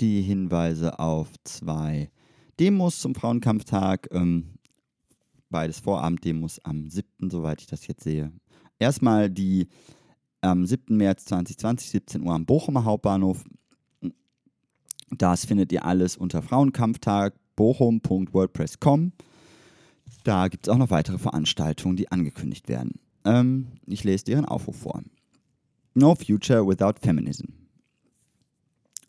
die 0.00 0.22
Hinweise 0.22 0.98
auf 0.98 1.28
zwei 1.44 2.10
Demos 2.58 3.00
zum 3.00 3.14
Frauenkampftag. 3.14 4.08
Ähm, 4.12 4.54
beides 5.50 5.80
Vorabenddemos 5.80 6.64
am 6.64 6.88
7., 6.88 7.30
soweit 7.30 7.60
ich 7.60 7.66
das 7.66 7.86
jetzt 7.86 8.04
sehe. 8.04 8.32
Erstmal 8.78 9.30
die 9.30 9.68
am 10.40 10.66
7. 10.66 10.96
März 10.96 11.24
2020, 11.26 11.90
17 11.90 12.22
Uhr 12.22 12.34
am 12.34 12.46
Bochumer 12.46 12.84
Hauptbahnhof. 12.84 13.44
Das 15.10 15.46
findet 15.46 15.72
ihr 15.72 15.84
alles 15.84 16.16
unter 16.16 16.42
Frauenkampftag 16.42 17.34
bochum.wordpress.com. 17.56 19.12
da 20.22 20.48
gibt 20.48 20.66
es 20.66 20.72
auch 20.72 20.78
noch 20.78 20.90
weitere 20.90 21.18
Veranstaltungen, 21.18 21.96
die 21.96 22.12
angekündigt 22.12 22.68
werden. 22.68 23.00
Ähm, 23.24 23.66
ich 23.86 24.04
lese 24.04 24.26
dir 24.26 24.36
einen 24.36 24.46
Aufruf 24.46 24.76
vor. 24.76 25.02
No 25.94 26.14
Future 26.14 26.66
Without 26.68 27.00
Feminism. 27.02 27.57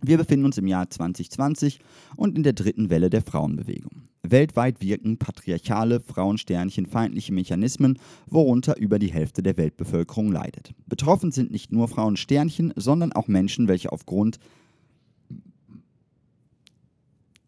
Wir 0.01 0.17
befinden 0.17 0.45
uns 0.45 0.57
im 0.57 0.67
Jahr 0.67 0.89
2020 0.89 1.79
und 2.15 2.37
in 2.37 2.43
der 2.43 2.53
dritten 2.53 2.89
Welle 2.89 3.09
der 3.09 3.21
Frauenbewegung. 3.21 4.03
Weltweit 4.23 4.81
wirken 4.81 5.17
patriarchale, 5.17 5.99
frauensternchenfeindliche 5.99 7.33
Mechanismen, 7.33 7.99
worunter 8.27 8.77
über 8.77 8.99
die 8.99 9.11
Hälfte 9.11 9.43
der 9.43 9.57
Weltbevölkerung 9.57 10.31
leidet. 10.31 10.73
Betroffen 10.87 11.31
sind 11.31 11.51
nicht 11.51 11.71
nur 11.71 11.87
Frauensternchen, 11.87 12.73
sondern 12.75 13.11
auch 13.13 13.27
Menschen, 13.27 13.67
welche 13.67 13.91
aufgrund 13.91 14.39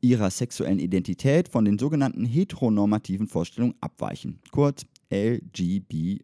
ihrer 0.01 0.31
sexuellen 0.31 0.79
Identität 0.79 1.47
von 1.47 1.63
den 1.63 1.77
sogenannten 1.77 2.25
heteronormativen 2.25 3.27
Vorstellungen 3.27 3.75
abweichen. 3.81 4.39
Kurz 4.51 4.85
LGBTIQAI. 5.11 6.21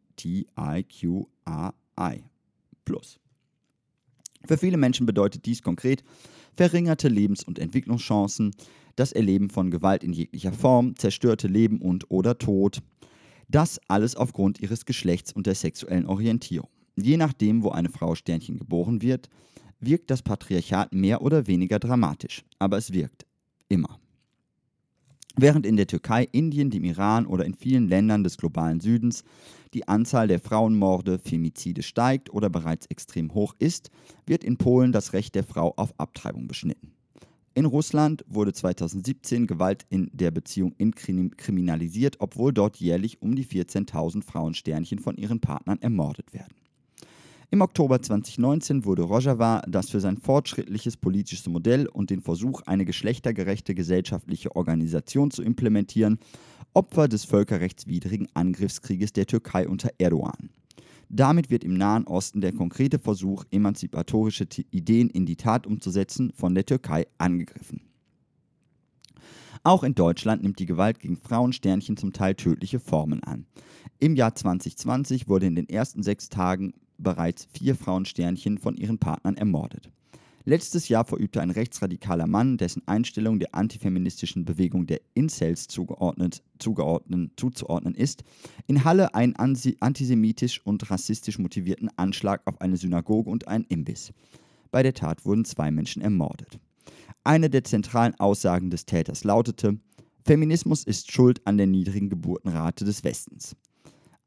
Für 4.48 4.58
viele 4.58 4.78
Menschen 4.78 5.06
bedeutet 5.06 5.46
dies 5.46 5.62
konkret 5.62 6.04
verringerte 6.56 7.08
Lebens- 7.08 7.44
und 7.44 7.60
Entwicklungschancen, 7.60 8.56
das 8.96 9.12
Erleben 9.12 9.50
von 9.50 9.70
Gewalt 9.70 10.04
in 10.04 10.14
jeglicher 10.14 10.52
Form, 10.52 10.96
zerstörte 10.96 11.48
Leben 11.48 11.80
und 11.82 12.10
oder 12.10 12.38
Tod. 12.38 12.82
Das 13.48 13.80
alles 13.88 14.16
aufgrund 14.16 14.60
ihres 14.60 14.86
Geschlechts 14.86 15.32
und 15.32 15.46
der 15.48 15.56
sexuellen 15.56 16.08
Orientierung. 16.08 16.70
Je 16.96 17.18
nachdem, 17.18 17.64
wo 17.64 17.70
eine 17.70 17.90
Frau 17.90 18.16
Sternchen 18.16 18.58
geboren 18.58 19.02
wird, 19.02 19.30
wirkt 19.80 20.10
das 20.10 20.24
Patriarchat 20.24 20.94
mehr 20.94 21.22
oder 21.22 21.46
weniger 21.46 21.78
dramatisch, 21.78 22.44
aber 22.58 22.78
es 22.78 22.92
wirkt 22.92 23.26
immer. 23.70 24.00
Während 25.40 25.68
in 25.68 25.78
der 25.78 25.86
Türkei, 25.86 26.28
Indien, 26.32 26.72
dem 26.72 26.84
Iran 26.84 27.28
oder 27.28 27.46
in 27.46 27.54
vielen 27.54 27.88
Ländern 27.88 28.24
des 28.24 28.38
globalen 28.38 28.80
Südens 28.80 29.24
die 29.76 29.88
Anzahl 29.88 30.28
der 30.28 30.40
Frauenmorde, 30.40 31.20
Femizide 31.20 31.84
steigt 31.84 32.34
oder 32.34 32.50
bereits 32.50 32.88
extrem 32.88 33.32
hoch 33.36 33.54
ist, 33.60 33.92
wird 34.26 34.44
in 34.44 34.58
Polen 34.58 34.92
das 34.92 35.14
Recht 35.14 35.36
der 35.36 35.44
Frau 35.44 35.76
auf 35.78 35.94
Abtreibung 36.00 36.48
beschnitten. 36.48 36.92
In 37.54 37.66
Russland 37.66 38.26
wurde 38.28 38.52
2017 38.52 39.46
Gewalt 39.46 39.86
in 39.90 40.10
der 40.12 40.32
Beziehung 40.32 40.74
kriminalisiert, 40.76 42.16
obwohl 42.18 42.52
dort 42.52 42.78
jährlich 42.78 43.22
um 43.22 43.36
die 43.36 43.46
14.000 43.46 44.24
Frauensternchen 44.24 44.98
von 44.98 45.18
ihren 45.18 45.40
Partnern 45.40 45.80
ermordet 45.82 46.34
werden. 46.34 46.56
Im 47.50 47.62
Oktober 47.62 48.02
2019 48.02 48.84
wurde 48.84 49.04
Rojava, 49.04 49.62
das 49.70 49.90
für 49.90 50.02
sein 50.02 50.18
fortschrittliches 50.18 50.98
politisches 50.98 51.48
Modell 51.48 51.88
und 51.88 52.10
den 52.10 52.20
Versuch, 52.20 52.62
eine 52.66 52.84
geschlechtergerechte 52.84 53.74
gesellschaftliche 53.74 54.54
Organisation 54.58 55.32
zu 55.32 55.44
implementieren, 55.44 56.20
Opfer 56.74 57.08
des 57.08 57.24
völkerrechtswidrigen 57.24 58.28
Angriffskrieges 58.34 59.14
der 59.14 59.28
Türkei 59.28 59.66
unter 59.66 59.92
Erdogan. 59.98 60.50
Damit 61.08 61.50
wird 61.50 61.64
im 61.64 61.76
Nahen 61.76 62.06
Osten 62.06 62.42
der 62.42 62.52
konkrete 62.52 63.00
Versuch, 63.00 63.46
emanzipatorische 63.50 64.46
Ideen 64.72 65.10
in 65.10 65.26
die 65.26 65.38
Tat 65.38 65.66
umzusetzen, 65.66 66.34
von 66.36 66.54
der 66.54 66.66
Türkei 66.66 67.08
angegriffen. 67.18 67.80
Auch 69.64 69.84
in 69.84 69.96
Deutschland 69.96 70.44
nimmt 70.44 70.60
die 70.60 70.66
Gewalt 70.66 71.00
gegen 71.00 71.16
Frauensternchen 71.16 71.96
zum 71.96 72.12
Teil 72.12 72.36
tödliche 72.36 72.82
Formen 72.82 73.24
an. 73.24 73.46
Im 74.00 74.18
Jahr 74.18 74.36
2020 74.36 75.30
wurde 75.30 75.46
in 75.46 75.56
den 75.56 75.70
ersten 75.70 76.04
sechs 76.04 76.28
Tagen 76.28 76.74
bereits 76.98 77.48
vier 77.52 77.76
Frauensternchen 77.76 78.58
von 78.58 78.76
ihren 78.76 78.98
Partnern 78.98 79.38
ermordet. 79.38 79.92
Letztes 80.48 80.88
Jahr 80.88 81.04
verübte 81.04 81.42
ein 81.42 81.50
rechtsradikaler 81.50 82.26
Mann, 82.26 82.56
dessen 82.56 82.82
Einstellung 82.88 83.38
der 83.38 83.54
antifeministischen 83.54 84.46
Bewegung 84.46 84.88
der 84.88 85.02
Incels 85.14 85.68
zugeordnet, 85.68 86.42
zugeordnet, 86.58 87.32
zuzuordnen 87.36 87.94
ist, 87.96 88.24
in 88.66 88.86
Halle 88.86 89.14
einen 89.14 89.36
antisemitisch 89.36 90.62
und 90.66 90.90
rassistisch 90.90 91.38
motivierten 91.38 91.90
Anschlag 91.98 92.44
auf 92.46 92.62
eine 92.62 92.78
Synagoge 92.78 93.30
und 93.30 93.50
einen 93.50 93.66
Imbiss. 93.66 94.14
Bei 94.72 94.84
der 94.84 94.94
Tat 94.94 95.26
wurden 95.26 95.44
zwei 95.44 95.70
Menschen 95.70 96.02
ermordet. 96.02 96.60
Eine 97.26 97.50
der 97.50 97.66
zentralen 97.66 98.18
Aussagen 98.18 98.70
des 98.70 98.86
Täters 98.86 99.26
lautete, 99.26 99.78
Feminismus 100.24 100.86
ist 100.86 101.12
schuld 101.12 101.42
an 101.46 101.58
der 101.58 101.68
niedrigen 101.68 102.10
Geburtenrate 102.10 102.86
des 102.86 103.04
Westens. 103.04 103.58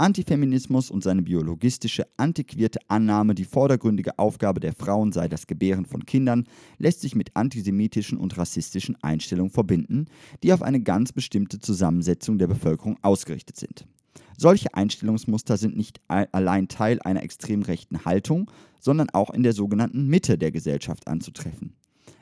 Antifeminismus 0.01 0.91
und 0.91 1.05
seine 1.05 1.21
biologistische, 1.21 2.07
antiquierte 2.17 2.79
Annahme, 2.89 3.35
die 3.35 3.45
vordergründige 3.45 4.19
Aufgabe 4.19 4.59
der 4.59 4.73
Frauen 4.73 5.13
sei 5.13 5.29
das 5.29 5.47
Gebären 5.47 5.85
von 5.85 6.07
Kindern, 6.07 6.47
lässt 6.79 7.03
sich 7.03 7.15
mit 7.15 7.37
antisemitischen 7.37 8.17
und 8.17 8.39
rassistischen 8.39 8.97
Einstellungen 9.03 9.51
verbinden, 9.51 10.07
die 10.43 10.55
auf 10.55 10.63
eine 10.63 10.81
ganz 10.81 11.13
bestimmte 11.13 11.61
Zusammensetzung 11.61 12.39
der 12.39 12.47
Bevölkerung 12.47 12.97
ausgerichtet 13.03 13.59
sind. 13.59 13.87
Solche 14.39 14.73
Einstellungsmuster 14.73 15.59
sind 15.59 15.77
nicht 15.77 16.01
allein 16.09 16.69
Teil 16.69 16.99
einer 17.03 17.23
extrem 17.23 17.61
rechten 17.61 18.07
Haltung, 18.07 18.51
sondern 18.81 19.11
auch 19.11 19.29
in 19.29 19.43
der 19.43 19.53
sogenannten 19.53 20.07
Mitte 20.07 20.39
der 20.39 20.51
Gesellschaft 20.51 21.09
anzutreffen. 21.09 21.75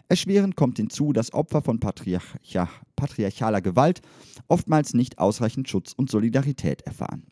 Erschwerend 0.08 0.56
kommt 0.56 0.78
hinzu, 0.78 1.12
dass 1.12 1.32
Opfer 1.32 1.62
von 1.62 1.78
patriarch 1.78 2.34
patriarchaler 2.96 3.60
Gewalt 3.60 4.02
oftmals 4.48 4.94
nicht 4.94 5.20
ausreichend 5.20 5.68
Schutz 5.68 5.92
und 5.92 6.10
Solidarität 6.10 6.82
erfahren. 6.82 7.22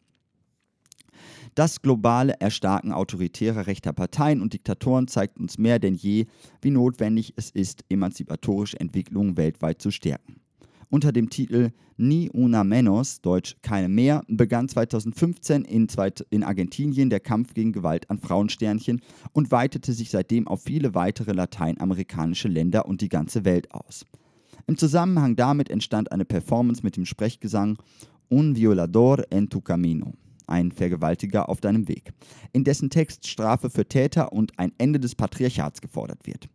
Das 1.56 1.80
globale 1.80 2.34
Erstarken 2.38 2.92
autoritärer 2.92 3.66
rechter 3.66 3.94
Parteien 3.94 4.42
und 4.42 4.52
Diktatoren 4.52 5.08
zeigt 5.08 5.38
uns 5.38 5.56
mehr 5.56 5.78
denn 5.78 5.94
je, 5.94 6.26
wie 6.60 6.70
notwendig 6.70 7.32
es 7.36 7.48
ist, 7.48 7.82
emanzipatorische 7.88 8.78
Entwicklungen 8.78 9.38
weltweit 9.38 9.80
zu 9.80 9.90
stärken. 9.90 10.36
Unter 10.90 11.12
dem 11.12 11.30
Titel 11.30 11.70
Ni 11.96 12.28
una 12.30 12.62
menos, 12.62 13.22
deutsch 13.22 13.56
keine 13.62 13.88
mehr, 13.88 14.22
begann 14.28 14.68
2015 14.68 15.64
in, 15.64 15.88
in, 16.28 16.44
Argentinien 16.44 17.08
der 17.08 17.20
Kampf 17.20 17.54
gegen 17.54 17.72
Gewalt 17.72 18.10
an 18.10 18.18
Frauensternchen 18.18 19.00
und 19.32 19.50
weitete 19.50 19.94
sich 19.94 20.10
seitdem 20.10 20.46
auf 20.48 20.62
viele 20.62 20.94
weitere 20.94 21.32
lateinamerikanische 21.32 22.48
Länder 22.48 22.84
und 22.84 23.00
die 23.00 23.08
ganze 23.08 23.46
Welt 23.46 23.72
aus. 23.72 24.04
Im 24.66 24.76
Zusammenhang 24.76 25.36
damit 25.36 25.70
entstand 25.70 26.12
eine 26.12 26.26
Performance 26.26 26.82
mit 26.82 26.98
dem 26.98 27.06
Sprechgesang 27.06 27.78
Un 28.28 28.56
violador 28.56 29.24
en 29.30 29.48
tu 29.48 29.62
camino 29.62 30.12
ein 30.46 30.72
Vergewaltiger 30.72 31.48
auf 31.48 31.60
deinem 31.60 31.88
Weg, 31.88 32.12
in 32.52 32.64
dessen 32.64 32.90
Text 32.90 33.26
Strafe 33.26 33.70
für 33.70 33.86
Täter 33.86 34.32
und 34.32 34.58
ein 34.58 34.72
Ende 34.78 35.00
des 35.00 35.14
Patriarchats 35.14 35.80
gefordert 35.80 36.26
wird. 36.26 36.48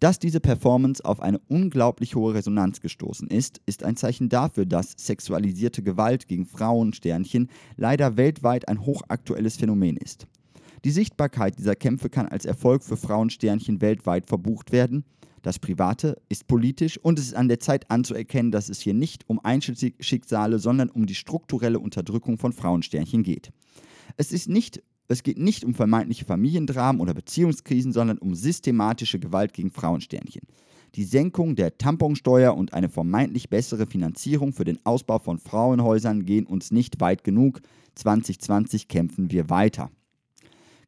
Dass 0.00 0.18
diese 0.18 0.40
Performance 0.40 1.04
auf 1.04 1.20
eine 1.20 1.38
unglaublich 1.48 2.14
hohe 2.14 2.34
Resonanz 2.34 2.80
gestoßen 2.80 3.28
ist, 3.28 3.60
ist 3.64 3.84
ein 3.84 3.96
Zeichen 3.96 4.28
dafür, 4.28 4.66
dass 4.66 4.94
sexualisierte 4.96 5.82
Gewalt 5.82 6.28
gegen 6.28 6.46
Frauen, 6.46 6.92
Sternchen, 6.92 7.48
leider 7.76 8.16
weltweit 8.16 8.68
ein 8.68 8.84
hochaktuelles 8.84 9.56
Phänomen 9.56 9.96
ist. 9.96 10.26
Die 10.84 10.90
Sichtbarkeit 10.90 11.58
dieser 11.58 11.76
Kämpfe 11.76 12.10
kann 12.10 12.26
als 12.26 12.44
Erfolg 12.44 12.82
für 12.82 12.96
Frauensternchen 12.96 13.80
weltweit 13.80 14.26
verbucht 14.26 14.72
werden 14.72 15.04
das 15.44 15.58
Private 15.58 16.16
ist 16.30 16.46
politisch 16.46 16.96
und 16.96 17.18
es 17.18 17.26
ist 17.26 17.34
an 17.34 17.48
der 17.48 17.60
Zeit 17.60 17.90
anzuerkennen, 17.90 18.50
dass 18.50 18.70
es 18.70 18.80
hier 18.80 18.94
nicht 18.94 19.28
um 19.28 19.38
Einzelschicksale, 19.44 20.58
sondern 20.58 20.88
um 20.88 21.04
die 21.04 21.14
strukturelle 21.14 21.78
Unterdrückung 21.78 22.38
von 22.38 22.54
Frauensternchen 22.54 23.22
geht. 23.22 23.50
Es, 24.16 24.32
ist 24.32 24.48
nicht, 24.48 24.82
es 25.06 25.22
geht 25.22 25.38
nicht 25.38 25.62
um 25.62 25.74
vermeintliche 25.74 26.24
Familiendramen 26.24 27.02
oder 27.02 27.12
Beziehungskrisen, 27.12 27.92
sondern 27.92 28.16
um 28.16 28.34
systematische 28.34 29.18
Gewalt 29.18 29.52
gegen 29.52 29.70
Frauensternchen. 29.70 30.42
Die 30.94 31.04
Senkung 31.04 31.56
der 31.56 31.76
Tamponsteuer 31.76 32.56
und 32.56 32.72
eine 32.72 32.88
vermeintlich 32.88 33.50
bessere 33.50 33.86
Finanzierung 33.86 34.54
für 34.54 34.64
den 34.64 34.78
Ausbau 34.84 35.18
von 35.18 35.38
Frauenhäusern 35.38 36.24
gehen 36.24 36.46
uns 36.46 36.70
nicht 36.70 37.00
weit 37.00 37.22
genug. 37.22 37.60
2020 37.96 38.88
kämpfen 38.88 39.30
wir 39.30 39.50
weiter. 39.50 39.90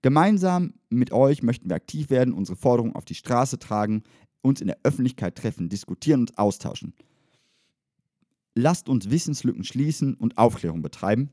Gemeinsam 0.00 0.74
mit 0.88 1.12
euch 1.12 1.42
möchten 1.42 1.68
wir 1.68 1.76
aktiv 1.76 2.11
werden, 2.11 2.32
unsere 2.32 2.57
Forderungen 2.57 2.94
auf 2.94 3.04
die 3.04 3.14
Straße 3.14 3.59
tragen 3.59 4.02
uns 4.47 4.61
in 4.61 4.68
der 4.68 4.78
Öffentlichkeit 4.82 5.36
treffen, 5.36 5.68
diskutieren 5.68 6.20
und 6.20 6.38
austauschen. 6.38 6.94
Lasst 8.55 8.88
uns 8.88 9.11
Wissenslücken 9.11 9.64
schließen 9.64 10.14
und 10.14 10.38
Aufklärung 10.38 10.80
betreiben, 10.80 11.30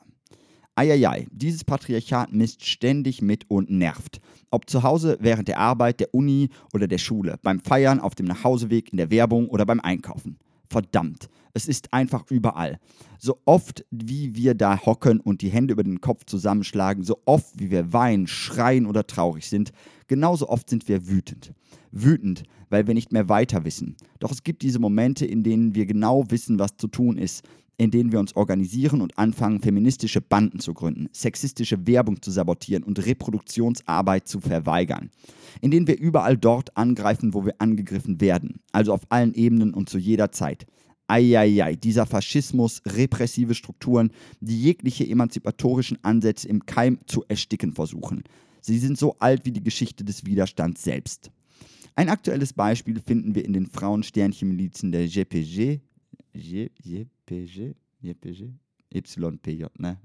Eieiei, 0.76 1.28
dieses 1.32 1.64
Patriarchat 1.64 2.32
misst 2.32 2.66
ständig 2.66 3.22
mit 3.22 3.50
und 3.50 3.70
nervt. 3.70 4.22
Ob 4.50 4.70
zu 4.70 4.82
Hause, 4.82 5.18
während 5.20 5.48
der 5.48 5.60
Arbeit, 5.60 6.00
der 6.00 6.14
Uni 6.14 6.50
oder 6.74 6.88
der 6.88 6.98
Schule, 6.98 7.38
beim 7.44 7.60
Feiern, 7.60 8.00
auf 8.00 8.16
dem 8.16 8.26
Nachhauseweg, 8.26 8.92
in 8.92 8.98
der 8.98 9.12
Werbung 9.12 9.50
oder 9.50 9.66
beim 9.66 9.80
Einkaufen. 9.80 10.40
Verdammt, 10.74 11.30
es 11.54 11.68
ist 11.68 11.94
einfach 11.94 12.32
überall. 12.32 12.80
So 13.20 13.38
oft, 13.46 13.86
wie 13.92 14.36
wir 14.36 14.56
da 14.56 14.84
hocken 14.84 15.20
und 15.20 15.44
die 15.44 15.50
Hände 15.50 15.74
über 15.74 15.84
den 15.84 16.02
Kopf 16.02 16.26
zusammenschlagen, 16.26 17.04
so 17.04 17.22
oft, 17.26 17.60
wie 17.60 17.70
wir 17.70 17.94
weinen, 17.94 18.26
schreien 18.26 18.88
oder 18.88 19.06
traurig 19.06 19.48
sind, 19.48 19.72
genauso 20.08 20.50
oft 20.50 20.68
sind 20.68 20.88
wir 20.88 21.08
wütend. 21.08 21.54
Wütend, 21.92 22.42
weil 22.72 22.88
wir 22.88 22.96
nicht 22.96 23.12
mehr 23.12 23.30
weiter 23.30 23.66
wissen. 23.66 23.98
Doch 24.18 24.32
es 24.32 24.42
gibt 24.42 24.64
diese 24.64 24.80
Momente, 24.80 25.28
in 25.28 25.44
denen 25.44 25.76
wir 25.76 25.86
genau 25.86 26.26
wissen, 26.32 26.58
was 26.58 26.76
zu 26.76 26.88
tun 26.88 27.20
ist, 27.20 27.44
in 27.78 27.92
denen 27.92 28.12
wir 28.12 28.20
uns 28.20 28.36
organisieren 28.36 29.02
und 29.02 29.18
anfangen, 29.18 29.62
feministische 29.62 30.22
Banden 30.22 30.60
zu 30.60 30.74
gründen, 30.74 31.10
sexistische 31.12 31.88
Werbung 31.88 32.22
zu 32.22 32.32
sabotieren 32.32 32.84
und 32.84 33.06
Reproduktionsarbeit 33.06 34.28
zu 34.28 34.40
verweigern, 34.40 35.10
in 35.62 35.72
denen 35.72 35.88
wir 35.88 36.00
überall 36.00 36.38
dort 36.38 36.76
angreifen, 36.78 37.34
wo 37.34 37.46
wir 37.46 37.56
angegriffen 37.60 38.22
werden, 38.22 38.60
also 38.72 38.94
auf 38.94 39.02
allen 39.10 39.34
Ebenen 39.34 39.74
und 39.74 39.90
zu 39.90 39.98
jeder 39.98 40.32
Zeit. 40.32 40.66
Eieiei, 41.08 41.76
dieser 41.76 42.06
Faschismus, 42.06 42.82
repressive 42.86 43.56
Strukturen, 43.56 44.12
die 44.40 44.62
jegliche 44.62 45.08
emanzipatorischen 45.08 46.04
Ansätze 46.04 46.48
im 46.48 46.66
Keim 46.66 47.00
zu 47.08 47.26
ersticken 47.28 47.74
versuchen. 47.74 48.24
Sie 48.62 48.80
sind 48.80 48.98
so 48.98 49.18
alt 49.20 49.46
wie 49.46 49.52
die 49.52 49.64
Geschichte 49.64 50.06
des 50.06 50.26
Widerstands 50.26 50.84
selbst. 50.84 51.32
Ein 51.96 52.10
aktuelles 52.10 52.54
Beispiel 52.54 53.00
finden 53.00 53.36
wir 53.36 53.46
in 53.46 53.54
den 53.54 53.68
Frauensternchen-Milizen 53.68 54.92
der 54.92 55.08
GPG, 55.08 55.82
G, 56.36 56.72
JPG, 56.84 57.76
JPG, 58.04 58.50
YPJ, 58.92 59.70
ne? 59.80 59.98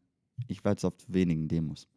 Ich 0.47 0.65
war 0.65 0.73
jetzt 0.73 0.85
auf 0.85 0.95
wenigen 1.09 1.49
Demos. 1.49 1.89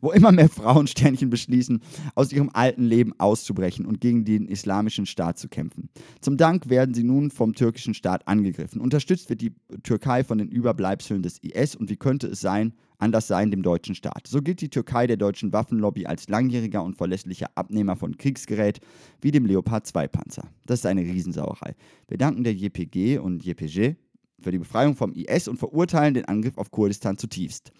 Wo 0.00 0.12
immer 0.12 0.32
mehr 0.32 0.48
Frauensternchen 0.48 1.30
beschließen, 1.30 1.80
aus 2.14 2.32
ihrem 2.32 2.50
alten 2.52 2.84
Leben 2.84 3.12
auszubrechen 3.18 3.84
und 3.84 4.00
gegen 4.00 4.24
den 4.24 4.46
islamischen 4.46 5.06
Staat 5.06 5.38
zu 5.38 5.48
kämpfen. 5.48 5.90
Zum 6.20 6.36
Dank 6.36 6.68
werden 6.68 6.94
sie 6.94 7.04
nun 7.04 7.30
vom 7.30 7.54
türkischen 7.54 7.94
Staat 7.94 8.26
angegriffen. 8.28 8.80
Unterstützt 8.80 9.28
wird 9.28 9.40
die 9.40 9.54
Türkei 9.82 10.24
von 10.24 10.38
den 10.38 10.48
Überbleibseln 10.48 11.22
des 11.22 11.38
IS 11.38 11.74
und 11.74 11.90
wie 11.90 11.96
könnte 11.96 12.28
es 12.28 12.40
sein, 12.40 12.72
anders 12.98 13.26
sein 13.26 13.50
dem 13.50 13.62
deutschen 13.62 13.94
Staat. 13.94 14.26
So 14.26 14.42
gilt 14.42 14.60
die 14.60 14.70
Türkei 14.70 15.06
der 15.06 15.16
deutschen 15.16 15.52
Waffenlobby 15.52 16.06
als 16.06 16.28
langjähriger 16.28 16.82
und 16.82 16.96
verlässlicher 16.96 17.48
Abnehmer 17.54 17.96
von 17.96 18.16
Kriegsgerät 18.16 18.80
wie 19.20 19.30
dem 19.30 19.46
Leopard 19.46 19.86
2 19.86 20.08
Panzer. 20.08 20.48
Das 20.66 20.80
ist 20.80 20.86
eine 20.86 21.02
Riesensauerei. 21.02 21.74
Wir 22.08 22.18
danken 22.18 22.44
der 22.44 22.54
JPG 22.54 23.18
und 23.18 23.44
JPG 23.44 23.96
für 24.40 24.52
die 24.52 24.58
Befreiung 24.58 24.94
vom 24.94 25.12
IS 25.12 25.48
und 25.48 25.58
verurteilen 25.58 26.14
den 26.14 26.26
Angriff 26.26 26.58
auf 26.58 26.70
Kurdistan 26.70 27.18
zutiefst. 27.18 27.72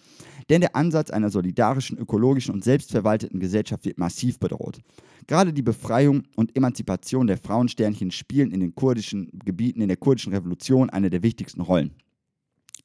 Denn 0.49 0.61
der 0.61 0.75
Ansatz 0.75 1.09
einer 1.09 1.29
solidarischen, 1.29 1.97
ökologischen 1.97 2.53
und 2.53 2.63
selbstverwalteten 2.63 3.39
Gesellschaft 3.39 3.85
wird 3.85 3.97
massiv 3.97 4.39
bedroht. 4.39 4.79
Gerade 5.27 5.53
die 5.53 5.61
Befreiung 5.61 6.23
und 6.35 6.55
Emanzipation 6.55 7.27
der 7.27 7.37
Frauensternchen 7.37 8.11
spielen 8.11 8.51
in 8.51 8.59
den 8.59 8.75
kurdischen 8.75 9.29
Gebieten 9.45 9.81
in 9.81 9.87
der 9.87 9.97
kurdischen 9.97 10.33
Revolution 10.33 10.89
eine 10.89 11.09
der 11.09 11.23
wichtigsten 11.23 11.61
Rollen. 11.61 11.91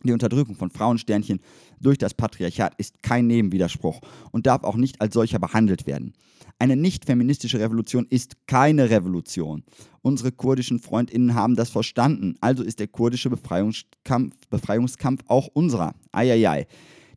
Die 0.04 0.12
Unterdrückung 0.12 0.54
von 0.54 0.70
Frauensternchen 0.70 1.40
durch 1.80 1.96
das 1.96 2.12
Patriarchat 2.12 2.74
ist 2.76 3.02
kein 3.02 3.26
Nebenwiderspruch 3.26 4.00
und 4.32 4.46
darf 4.46 4.62
auch 4.62 4.76
nicht 4.76 5.00
als 5.00 5.14
solcher 5.14 5.38
behandelt 5.38 5.86
werden. 5.86 6.12
Eine 6.58 6.76
nicht 6.76 7.04
feministische 7.04 7.60
Revolution 7.60 8.06
ist 8.08 8.46
keine 8.46 8.90
Revolution. 8.90 9.64
Unsere 10.02 10.32
kurdischen 10.32 10.78
Freundinnen 10.78 11.34
haben 11.34 11.56
das 11.56 11.70
verstanden, 11.70 12.36
also 12.40 12.62
ist 12.62 12.78
der 12.78 12.88
kurdische 12.88 13.30
Befreiungskampf, 13.30 14.34
Befreiungskampf 14.48 15.22
auch 15.26 15.48
unserer. 15.48 15.94
Eieiei 16.12 16.66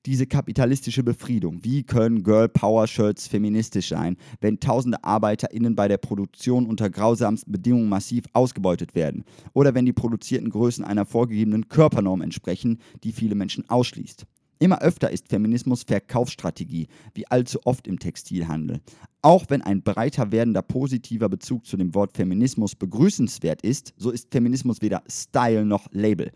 diese 0.08 0.26
kapitalistische 0.26 1.04
Befriedung. 1.04 1.64
Wie 1.64 1.84
können 1.84 2.24
Girl 2.24 2.48
Power 2.48 2.88
Shirts 2.88 3.28
feministisch 3.28 3.90
sein, 3.90 4.16
wenn 4.40 4.60
tausende 4.60 5.04
ArbeiterInnen 5.04 5.76
bei 5.76 5.90
der 5.90 5.98
Produktion 5.98 6.66
unter 6.66 6.90
grausamsten 6.90 7.52
Bedingungen 7.52 7.90
massiv 7.90 8.24
ausgebeutet 8.32 8.96
werden? 8.96 9.26
Oder 9.54 9.76
wenn 9.76 9.86
die 9.86 9.92
produzierten 9.92 10.50
Größen 10.50 10.86
einer 10.86 11.06
vorgegebenen 11.06 11.68
Körpernorm 11.68 12.22
entsprechen, 12.22 12.80
die 13.04 13.12
viele 13.12 13.36
Menschen 13.36 13.70
ausschließt? 13.70 14.26
Immer 14.60 14.82
öfter 14.82 15.12
ist 15.12 15.30
Feminismus 15.30 15.84
Verkaufsstrategie, 15.84 16.88
wie 17.14 17.28
allzu 17.28 17.60
oft 17.66 17.88
im 17.88 18.00
Textilhandel. 18.00 18.82
Auch 19.22 19.46
wenn 19.50 19.62
ein 19.62 19.84
breiter 19.84 20.32
werdender 20.32 20.62
positiver 20.62 21.30
Bezug 21.30 21.66
zu 21.66 21.78
dem 21.78 21.94
Wort 21.94 22.16
Feminismus 22.16 22.76
begrüßenswert 22.76 23.62
ist, 23.62 23.94
so 23.98 24.10
ist 24.10 24.32
Feminismus 24.32 24.82
weder 24.82 25.04
Style 25.10 25.66
noch 25.66 25.88
Label. 25.92 26.32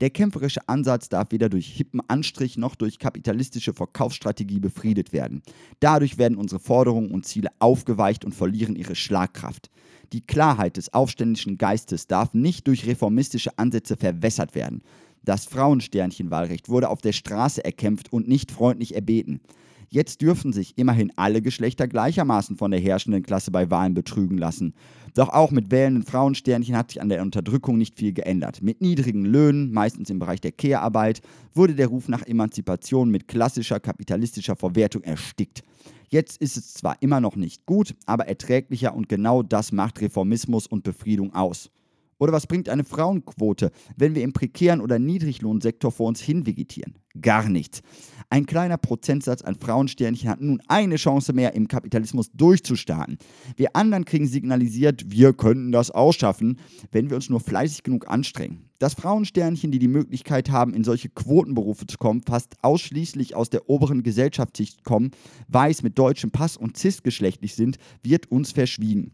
Der 0.00 0.10
kämpferische 0.10 0.68
Ansatz 0.68 1.08
darf 1.08 1.32
weder 1.32 1.48
durch 1.48 1.66
hippen 1.66 2.00
Anstrich 2.08 2.56
noch 2.56 2.74
durch 2.74 2.98
kapitalistische 2.98 3.72
Verkaufsstrategie 3.72 4.60
befriedet 4.60 5.12
werden. 5.12 5.42
Dadurch 5.80 6.18
werden 6.18 6.36
unsere 6.36 6.60
Forderungen 6.60 7.10
und 7.10 7.26
Ziele 7.26 7.48
aufgeweicht 7.58 8.24
und 8.24 8.34
verlieren 8.34 8.76
ihre 8.76 8.94
Schlagkraft. 8.94 9.70
Die 10.12 10.20
Klarheit 10.20 10.76
des 10.76 10.92
aufständischen 10.92 11.58
Geistes 11.58 12.06
darf 12.06 12.32
nicht 12.32 12.68
durch 12.68 12.86
reformistische 12.86 13.58
Ansätze 13.58 13.96
verwässert 13.96 14.54
werden. 14.54 14.82
Das 15.26 15.44
Frauensternchenwahlrecht 15.44 16.68
wurde 16.68 16.88
auf 16.88 17.00
der 17.00 17.10
Straße 17.10 17.64
erkämpft 17.64 18.12
und 18.12 18.28
nicht 18.28 18.52
freundlich 18.52 18.94
erbeten. 18.94 19.40
Jetzt 19.88 20.22
dürfen 20.22 20.52
sich 20.52 20.78
immerhin 20.78 21.12
alle 21.16 21.42
Geschlechter 21.42 21.88
gleichermaßen 21.88 22.56
von 22.56 22.70
der 22.70 22.78
herrschenden 22.78 23.24
Klasse 23.24 23.50
bei 23.50 23.68
Wahlen 23.68 23.92
betrügen 23.92 24.38
lassen. 24.38 24.72
Doch 25.14 25.30
auch 25.30 25.50
mit 25.50 25.72
wählenden 25.72 26.04
Frauensternchen 26.04 26.76
hat 26.76 26.92
sich 26.92 27.02
an 27.02 27.08
der 27.08 27.22
Unterdrückung 27.22 27.76
nicht 27.76 27.96
viel 27.96 28.12
geändert. 28.12 28.62
Mit 28.62 28.80
niedrigen 28.80 29.24
Löhnen, 29.24 29.72
meistens 29.72 30.10
im 30.10 30.20
Bereich 30.20 30.40
der 30.40 30.52
Kehrarbeit, 30.52 31.22
wurde 31.54 31.74
der 31.74 31.88
Ruf 31.88 32.06
nach 32.06 32.24
Emanzipation 32.24 33.10
mit 33.10 33.26
klassischer 33.26 33.80
kapitalistischer 33.80 34.54
Verwertung 34.54 35.02
erstickt. 35.02 35.64
Jetzt 36.08 36.40
ist 36.40 36.56
es 36.56 36.72
zwar 36.74 37.02
immer 37.02 37.20
noch 37.20 37.34
nicht 37.34 37.66
gut, 37.66 37.96
aber 38.06 38.28
erträglicher 38.28 38.94
und 38.94 39.08
genau 39.08 39.42
das 39.42 39.72
macht 39.72 40.00
Reformismus 40.00 40.68
und 40.68 40.84
Befriedung 40.84 41.34
aus. 41.34 41.70
Oder 42.18 42.32
was 42.32 42.46
bringt 42.46 42.68
eine 42.68 42.84
Frauenquote, 42.84 43.70
wenn 43.96 44.14
wir 44.14 44.22
im 44.22 44.32
prekären 44.32 44.80
oder 44.80 44.98
Niedriglohnsektor 44.98 45.92
vor 45.92 46.08
uns 46.08 46.20
hinvegetieren? 46.20 46.94
Gar 47.20 47.48
nichts. 47.48 47.82
Ein 48.30 48.46
kleiner 48.46 48.78
Prozentsatz 48.78 49.42
an 49.42 49.54
Frauensternchen 49.54 50.28
hat 50.28 50.40
nun 50.40 50.60
eine 50.66 50.96
Chance 50.96 51.32
mehr, 51.32 51.54
im 51.54 51.68
Kapitalismus 51.68 52.30
durchzustarten. 52.32 53.18
Wir 53.56 53.76
anderen 53.76 54.04
kriegen 54.04 54.26
signalisiert, 54.26 55.10
wir 55.10 55.32
könnten 55.32 55.72
das 55.72 55.90
ausschaffen, 55.90 56.58
wenn 56.90 57.08
wir 57.08 57.16
uns 57.16 57.30
nur 57.30 57.40
fleißig 57.40 57.82
genug 57.84 58.08
anstrengen. 58.08 58.68
Dass 58.78 58.94
Frauensternchen, 58.94 59.70
die 59.70 59.78
die 59.78 59.88
Möglichkeit 59.88 60.50
haben, 60.50 60.74
in 60.74 60.84
solche 60.84 61.08
Quotenberufe 61.08 61.86
zu 61.86 61.98
kommen, 61.98 62.22
fast 62.22 62.56
ausschließlich 62.62 63.34
aus 63.34 63.48
der 63.48 63.70
oberen 63.70 64.02
Gesellschaftsschicht 64.02 64.84
kommen, 64.84 65.12
weiß 65.48 65.82
mit 65.82 65.98
deutschem 65.98 66.30
Pass 66.30 66.56
und 66.56 66.76
cisgeschlechtlich 66.76 67.54
sind, 67.54 67.76
wird 68.02 68.30
uns 68.30 68.52
verschwiegen. 68.52 69.12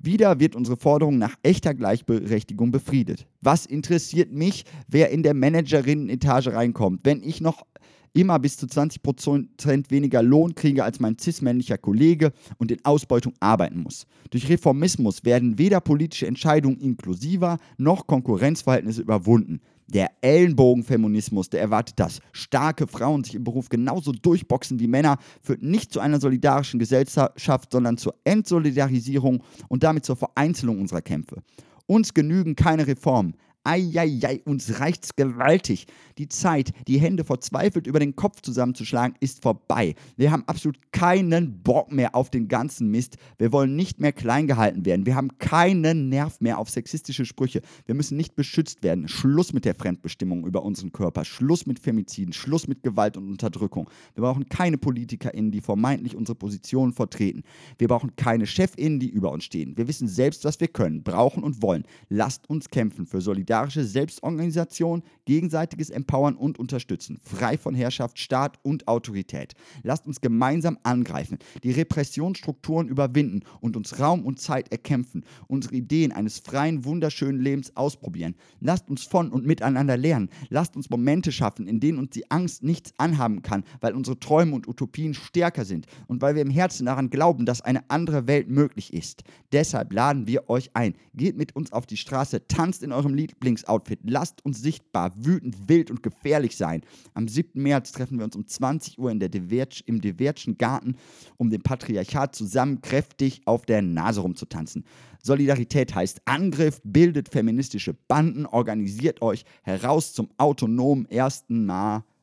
Wieder 0.00 0.38
wird 0.38 0.54
unsere 0.54 0.76
Forderung 0.76 1.18
nach 1.18 1.34
echter 1.42 1.74
Gleichberechtigung 1.74 2.70
befriedet. 2.70 3.26
Was 3.40 3.66
interessiert 3.66 4.32
mich, 4.32 4.64
wer 4.86 5.10
in 5.10 5.22
der 5.22 5.34
Managerinnen-Etage 5.34 6.48
reinkommt, 6.48 7.00
wenn 7.04 7.22
ich 7.22 7.40
noch 7.40 7.64
immer 8.12 8.38
bis 8.38 8.56
zu 8.56 8.66
20% 8.66 9.90
weniger 9.90 10.22
Lohn 10.22 10.54
kriege 10.54 10.84
als 10.84 11.00
mein 11.00 11.18
cis-männlicher 11.18 11.78
Kollege 11.78 12.32
und 12.58 12.70
in 12.70 12.84
Ausbeutung 12.84 13.34
arbeiten 13.40 13.80
muss. 13.80 14.06
Durch 14.30 14.48
Reformismus 14.48 15.24
werden 15.24 15.58
weder 15.58 15.80
politische 15.80 16.26
Entscheidungen 16.26 16.80
inklusiver 16.80 17.58
noch 17.76 18.06
Konkurrenzverhältnisse 18.06 19.02
überwunden. 19.02 19.60
Der 19.88 20.10
Ellenbogenfeminismus, 20.20 21.48
der 21.48 21.62
erwartet, 21.62 21.98
dass 21.98 22.20
starke 22.32 22.86
Frauen 22.86 23.24
sich 23.24 23.34
im 23.34 23.44
Beruf 23.44 23.70
genauso 23.70 24.12
durchboxen 24.12 24.80
wie 24.80 24.86
Männer, 24.86 25.16
führt 25.42 25.62
nicht 25.62 25.92
zu 25.92 26.00
einer 26.00 26.20
solidarischen 26.20 26.78
Gesellschaft, 26.78 27.72
sondern 27.72 27.96
zur 27.96 28.14
Entsolidarisierung 28.24 29.42
und 29.68 29.82
damit 29.82 30.04
zur 30.04 30.16
Vereinzelung 30.16 30.78
unserer 30.80 31.00
Kämpfe. 31.00 31.42
Uns 31.86 32.12
genügen 32.12 32.54
keine 32.54 32.86
Reformen. 32.86 33.34
Eieiei, 33.68 34.40
uns 34.46 34.80
reicht's 34.80 35.14
gewaltig. 35.14 35.88
Die 36.16 36.28
Zeit, 36.28 36.72
die 36.86 36.98
Hände 36.98 37.22
verzweifelt 37.22 37.86
über 37.86 37.98
den 37.98 38.16
Kopf 38.16 38.40
zusammenzuschlagen, 38.40 39.14
ist 39.20 39.42
vorbei. 39.42 39.94
Wir 40.16 40.32
haben 40.32 40.42
absolut 40.46 40.90
keinen 40.90 41.62
Bock 41.62 41.92
mehr 41.92 42.14
auf 42.14 42.30
den 42.30 42.48
ganzen 42.48 42.90
Mist. 42.90 43.18
Wir 43.36 43.52
wollen 43.52 43.76
nicht 43.76 44.00
mehr 44.00 44.12
klein 44.12 44.46
gehalten 44.46 44.86
werden. 44.86 45.04
Wir 45.04 45.14
haben 45.14 45.36
keinen 45.36 46.08
Nerv 46.08 46.40
mehr 46.40 46.56
auf 46.58 46.70
sexistische 46.70 47.26
Sprüche. 47.26 47.60
Wir 47.84 47.94
müssen 47.94 48.16
nicht 48.16 48.36
beschützt 48.36 48.82
werden. 48.82 49.06
Schluss 49.06 49.52
mit 49.52 49.66
der 49.66 49.74
Fremdbestimmung 49.74 50.46
über 50.46 50.62
unseren 50.62 50.90
Körper. 50.90 51.26
Schluss 51.26 51.66
mit 51.66 51.78
Femiziden. 51.78 52.32
Schluss 52.32 52.68
mit 52.68 52.82
Gewalt 52.82 53.18
und 53.18 53.28
Unterdrückung. 53.28 53.90
Wir 54.14 54.22
brauchen 54.22 54.48
keine 54.48 54.78
PolitikerInnen, 54.78 55.52
die 55.52 55.60
vermeintlich 55.60 56.16
unsere 56.16 56.36
Positionen 56.36 56.94
vertreten. 56.94 57.42
Wir 57.76 57.88
brauchen 57.88 58.16
keine 58.16 58.46
ChefInnen, 58.46 58.98
die 58.98 59.10
über 59.10 59.30
uns 59.30 59.44
stehen. 59.44 59.76
Wir 59.76 59.86
wissen 59.86 60.08
selbst, 60.08 60.46
was 60.46 60.58
wir 60.58 60.68
können, 60.68 61.02
brauchen 61.02 61.42
und 61.42 61.60
wollen. 61.60 61.84
Lasst 62.08 62.48
uns 62.48 62.70
kämpfen 62.70 63.04
für 63.04 63.20
solidarische 63.58 63.84
Selbstorganisation, 63.84 65.02
gegenseitiges 65.24 65.90
Empowern 65.90 66.36
und 66.36 66.58
Unterstützen. 66.58 67.18
Frei 67.22 67.58
von 67.58 67.74
Herrschaft, 67.74 68.18
Staat 68.18 68.58
und 68.62 68.86
Autorität. 68.86 69.54
Lasst 69.82 70.06
uns 70.06 70.20
gemeinsam 70.20 70.78
angreifen, 70.84 71.38
die 71.64 71.72
Repressionsstrukturen 71.72 72.88
überwinden 72.88 73.42
und 73.60 73.76
uns 73.76 73.98
Raum 73.98 74.24
und 74.24 74.40
Zeit 74.40 74.70
erkämpfen. 74.70 75.24
Unsere 75.48 75.74
Ideen 75.74 76.12
eines 76.12 76.38
freien, 76.38 76.84
wunderschönen 76.84 77.40
Lebens 77.40 77.76
ausprobieren. 77.76 78.36
Lasst 78.60 78.88
uns 78.88 79.02
von 79.02 79.30
und 79.30 79.44
miteinander 79.44 79.96
lernen. 79.96 80.30
Lasst 80.50 80.76
uns 80.76 80.88
Momente 80.88 81.32
schaffen, 81.32 81.66
in 81.66 81.80
denen 81.80 81.98
uns 81.98 82.10
die 82.10 82.30
Angst 82.30 82.62
nichts 82.62 82.92
anhaben 82.96 83.42
kann, 83.42 83.64
weil 83.80 83.94
unsere 83.94 84.18
Träume 84.20 84.54
und 84.54 84.68
Utopien 84.68 85.14
stärker 85.14 85.64
sind 85.64 85.86
und 86.06 86.22
weil 86.22 86.36
wir 86.36 86.42
im 86.42 86.50
Herzen 86.50 86.86
daran 86.86 87.10
glauben, 87.10 87.44
dass 87.44 87.60
eine 87.60 87.90
andere 87.90 88.28
Welt 88.28 88.48
möglich 88.48 88.92
ist. 88.92 89.24
Deshalb 89.52 89.92
laden 89.92 90.26
wir 90.26 90.48
euch 90.48 90.70
ein. 90.74 90.94
Geht 91.14 91.36
mit 91.36 91.56
uns 91.56 91.72
auf 91.72 91.86
die 91.86 91.96
Straße, 91.96 92.46
tanzt 92.46 92.82
in 92.82 92.92
eurem 92.92 93.14
Lieblingsoutfit, 93.48 94.00
lasst 94.04 94.44
uns 94.44 94.60
sichtbar, 94.60 95.12
wütend, 95.16 95.68
wild 95.68 95.90
und 95.90 96.02
gefährlich 96.02 96.56
sein. 96.56 96.82
Am 97.14 97.28
7. 97.28 97.62
März 97.62 97.92
treffen 97.92 98.18
wir 98.18 98.24
uns 98.24 98.36
um 98.36 98.46
20 98.46 98.98
Uhr 98.98 99.10
in 99.10 99.20
der 99.20 99.28
Diverge, 99.28 99.82
im 99.86 100.00
Divertschen 100.00 100.58
Garten, 100.58 100.96
um 101.38 101.50
dem 101.50 101.62
Patriarchat 101.62 102.34
zusammen 102.34 102.82
kräftig 102.82 103.40
auf 103.46 103.64
der 103.64 103.82
Nase 103.82 104.20
rumzutanzen. 104.20 104.84
Solidarität 105.22 105.94
heißt 105.94 106.22
Angriff, 106.26 106.80
bildet 106.84 107.28
feministische 107.28 107.94
Banden, 107.94 108.46
organisiert 108.46 109.22
euch 109.22 109.44
heraus 109.62 110.12
zum 110.12 110.28
autonomen 110.36 111.06
1. 111.10 111.46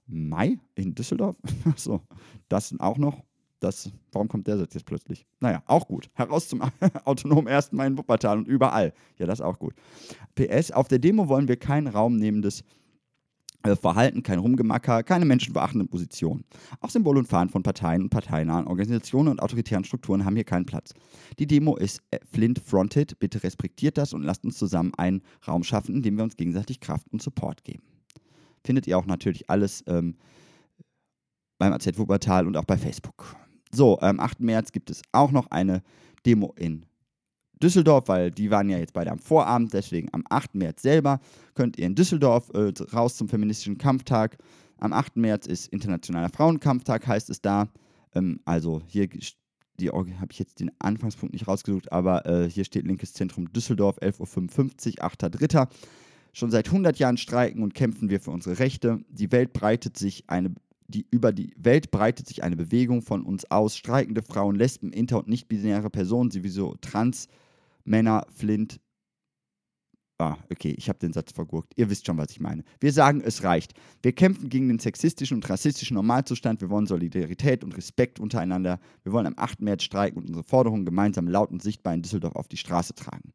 Mai 0.07 0.59
in 0.75 0.93
Düsseldorf. 0.93 1.35
Achso, 1.65 2.01
das 2.49 2.73
auch 2.79 2.97
noch. 2.97 3.23
Das, 3.59 3.91
warum 4.11 4.27
kommt 4.27 4.47
der 4.47 4.57
Satz 4.57 4.73
jetzt 4.73 4.85
plötzlich? 4.85 5.25
Naja, 5.39 5.63
auch 5.65 5.87
gut. 5.87 6.09
Heraus 6.13 6.47
zum 6.47 6.61
autonomen 7.05 7.47
1. 7.47 7.71
Mai 7.71 7.87
in 7.87 7.97
Wuppertal 7.97 8.37
und 8.37 8.47
überall. 8.47 8.93
Ja, 9.17 9.25
das 9.25 9.39
ist 9.39 9.45
auch 9.45 9.59
gut. 9.59 9.73
PS, 10.35 10.71
auf 10.71 10.87
der 10.87 10.99
Demo 10.99 11.29
wollen 11.29 11.47
wir 11.47 11.57
kein 11.57 11.87
raumnehmendes 11.87 12.63
äh, 13.65 13.75
Verhalten, 13.75 14.21
kein 14.21 14.39
Rumgemacker, 14.39 15.03
keine 15.03 15.25
menschenverachtende 15.25 15.85
Position. 15.85 16.43
Auch 16.81 16.89
Symbole 16.89 17.19
und 17.19 17.27
Fahnen 17.27 17.49
von 17.49 17.63
Parteien 17.63 18.03
und 18.03 18.09
parteinahen 18.09 18.67
Organisationen 18.67 19.29
und 19.29 19.41
autoritären 19.41 19.83
Strukturen 19.83 20.23
haben 20.23 20.35
hier 20.35 20.43
keinen 20.43 20.65
Platz. 20.65 20.93
Die 21.39 21.47
Demo 21.47 21.75
ist 21.75 22.01
äh, 22.11 22.19
Flint-fronted. 22.31 23.17
Bitte 23.19 23.41
respektiert 23.41 23.97
das 23.97 24.13
und 24.13 24.21
lasst 24.21 24.43
uns 24.43 24.57
zusammen 24.57 24.93
einen 24.97 25.23
Raum 25.47 25.63
schaffen, 25.63 25.95
in 25.95 26.01
dem 26.03 26.17
wir 26.17 26.23
uns 26.23 26.37
gegenseitig 26.37 26.79
Kraft 26.79 27.07
und 27.11 27.21
Support 27.21 27.63
geben. 27.63 27.83
Findet 28.63 28.85
ihr 28.85 28.97
auch 28.97 29.05
natürlich 29.05 29.49
alles 29.49 29.83
ähm, 29.87 30.15
beim 31.57 31.73
AZ 31.73 31.97
Wuppertal 31.97 32.45
und 32.45 32.57
auch 32.57 32.65
bei 32.65 32.77
Facebook. 32.77 33.35
So, 33.75 33.99
am 33.99 34.21
8. 34.21 34.39
März 34.39 34.71
gibt 34.71 34.89
es 34.89 35.01
auch 35.11 35.31
noch 35.31 35.47
eine 35.51 35.83
Demo 36.25 36.53
in 36.57 36.85
Düsseldorf, 37.61 38.07
weil 38.07 38.31
die 38.31 38.49
waren 38.49 38.69
ja 38.69 38.77
jetzt 38.77 38.93
beide 38.93 39.11
am 39.11 39.19
Vorabend, 39.19 39.73
deswegen 39.73 40.07
am 40.13 40.23
8. 40.29 40.55
März 40.55 40.81
selber 40.81 41.19
könnt 41.55 41.77
ihr 41.77 41.85
in 41.85 41.95
Düsseldorf 41.95 42.51
äh, 42.53 42.71
raus 42.93 43.17
zum 43.17 43.27
feministischen 43.27 43.77
Kampftag. 43.77 44.37
Am 44.77 44.93
8. 44.93 45.17
März 45.17 45.47
ist 45.47 45.67
Internationaler 45.67 46.29
Frauenkampftag, 46.29 47.05
heißt 47.05 47.29
es 47.29 47.41
da. 47.41 47.67
Ähm, 48.13 48.39
also 48.45 48.81
hier 48.87 49.09
habe 49.09 50.31
ich 50.31 50.39
jetzt 50.39 50.61
den 50.61 50.71
Anfangspunkt 50.79 51.33
nicht 51.33 51.47
rausgesucht, 51.47 51.91
aber 51.91 52.25
äh, 52.25 52.49
hier 52.49 52.63
steht 52.63 52.87
Linkes 52.87 53.11
Zentrum 53.11 53.51
Düsseldorf, 53.51 53.97
11.55 53.97 54.99
Uhr, 54.99 55.05
8.3. 55.05 55.67
Schon 56.31 56.51
seit 56.51 56.67
100 56.67 56.97
Jahren 56.97 57.17
streiken 57.17 57.61
und 57.61 57.73
kämpfen 57.73 58.09
wir 58.09 58.21
für 58.21 58.31
unsere 58.31 58.59
Rechte. 58.59 59.03
Die 59.09 59.31
Welt 59.33 59.51
breitet 59.53 59.97
sich 59.97 60.25
eine 60.27 60.53
die, 60.87 61.07
über 61.11 61.31
die 61.31 61.53
Welt 61.57 61.91
breitet 61.91 62.27
sich 62.27 62.43
eine 62.43 62.55
Bewegung 62.55 63.01
von 63.01 63.23
uns 63.23 63.49
aus. 63.49 63.75
Streikende 63.77 64.21
Frauen, 64.21 64.55
Lesben, 64.55 64.91
inter- 64.91 65.19
und 65.19 65.27
nicht-binäre 65.27 65.89
Personen, 65.89 66.31
sowieso 66.31 66.75
Trans, 66.81 67.27
Männer, 67.83 68.25
Flint. 68.29 68.79
Ah, 70.17 70.37
okay, 70.49 70.73
ich 70.77 70.87
habe 70.87 70.99
den 70.99 71.11
Satz 71.11 71.33
vergurkt. 71.33 71.73
Ihr 71.75 71.89
wisst 71.89 72.05
schon, 72.05 72.17
was 72.17 72.31
ich 72.31 72.39
meine. 72.39 72.63
Wir 72.79 72.93
sagen, 72.93 73.21
es 73.21 73.43
reicht. 73.43 73.73
Wir 74.01 74.13
kämpfen 74.13 74.47
gegen 74.47 74.69
den 74.69 74.79
sexistischen 74.79 75.35
und 75.35 75.49
rassistischen 75.49 75.95
Normalzustand. 75.95 76.61
Wir 76.61 76.69
wollen 76.69 76.87
Solidarität 76.87 77.65
und 77.65 77.75
Respekt 77.75 78.21
untereinander. 78.21 78.79
Wir 79.03 79.11
wollen 79.11 79.27
am 79.27 79.33
8. 79.35 79.61
März 79.61 79.83
streiken 79.83 80.19
und 80.19 80.27
unsere 80.27 80.45
Forderungen 80.45 80.85
gemeinsam 80.85 81.27
laut 81.27 81.51
und 81.51 81.61
sichtbar 81.61 81.93
in 81.93 82.01
Düsseldorf 82.01 82.37
auf 82.37 82.47
die 82.47 82.55
Straße 82.55 82.95
tragen. 82.95 83.33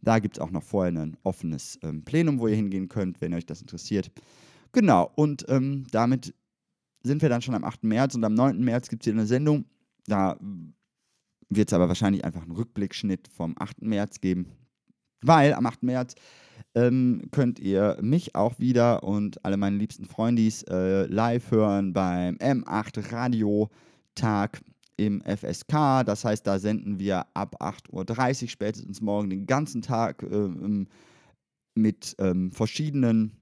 Da 0.00 0.18
gibt 0.18 0.38
es 0.38 0.40
auch 0.42 0.50
noch 0.50 0.64
vorher 0.64 0.92
ein 0.92 1.16
offenes 1.22 1.78
ähm, 1.82 2.04
Plenum, 2.04 2.40
wo 2.40 2.48
ihr 2.48 2.56
hingehen 2.56 2.88
könnt, 2.88 3.20
wenn 3.20 3.32
euch 3.34 3.46
das 3.46 3.60
interessiert. 3.60 4.10
Genau, 4.72 5.12
und 5.14 5.44
ähm, 5.48 5.86
damit 5.92 6.34
sind 7.02 7.22
wir 7.22 7.28
dann 7.28 7.42
schon 7.42 7.54
am 7.54 7.64
8. 7.64 7.84
März 7.84 8.14
und 8.14 8.24
am 8.24 8.34
9. 8.34 8.60
März 8.60 8.88
gibt 8.88 9.02
es 9.02 9.04
hier 9.04 9.14
eine 9.14 9.26
Sendung. 9.26 9.64
Da 10.06 10.38
wird 11.48 11.68
es 11.68 11.74
aber 11.74 11.88
wahrscheinlich 11.88 12.24
einfach 12.24 12.42
einen 12.42 12.52
Rückblickschnitt 12.52 13.28
vom 13.28 13.54
8. 13.58 13.82
März 13.82 14.20
geben, 14.20 14.46
weil 15.20 15.54
am 15.54 15.66
8. 15.66 15.82
März 15.82 16.14
ähm, 16.74 17.22
könnt 17.30 17.58
ihr 17.58 17.98
mich 18.00 18.34
auch 18.34 18.58
wieder 18.58 19.02
und 19.02 19.44
alle 19.44 19.56
meine 19.56 19.76
liebsten 19.76 20.06
Freundis 20.06 20.62
äh, 20.64 21.06
live 21.06 21.50
hören 21.50 21.92
beim 21.92 22.36
M8 22.36 23.12
Radio 23.12 23.68
Tag 24.14 24.60
im 24.96 25.22
FSK. 25.22 26.04
Das 26.04 26.24
heißt, 26.24 26.46
da 26.46 26.58
senden 26.58 26.98
wir 26.98 27.26
ab 27.34 27.56
8.30 27.60 28.42
Uhr 28.44 28.48
spätestens 28.48 29.00
morgen 29.00 29.30
den 29.30 29.46
ganzen 29.46 29.82
Tag 29.82 30.22
äh, 30.22 30.86
mit 31.74 32.14
ähm, 32.18 32.52
verschiedenen 32.52 33.41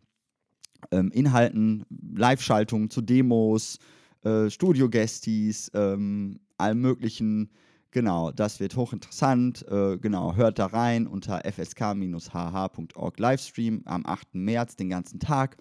ähm, 0.91 1.11
Inhalten, 1.13 1.85
Live-Schaltungen 2.15 2.91
zu 2.91 3.01
Demos, 3.01 3.79
äh, 4.23 4.51
Studio-Guesties, 4.51 5.71
ähm, 5.75 6.41
allem 6.59 6.81
möglichen. 6.81 7.51
Genau, 7.91 8.31
das 8.31 8.61
wird 8.61 8.77
hochinteressant. 8.77 9.67
Äh, 9.69 9.99
genau, 9.99 10.37
hört 10.37 10.59
da 10.59 10.67
rein 10.67 11.07
unter 11.07 11.41
fsk-hh.org 11.45 13.19
Livestream 13.19 13.83
am 13.87 14.07
8. 14.07 14.35
März 14.35 14.77
den 14.77 14.91
ganzen 14.91 15.19
Tag. 15.19 15.57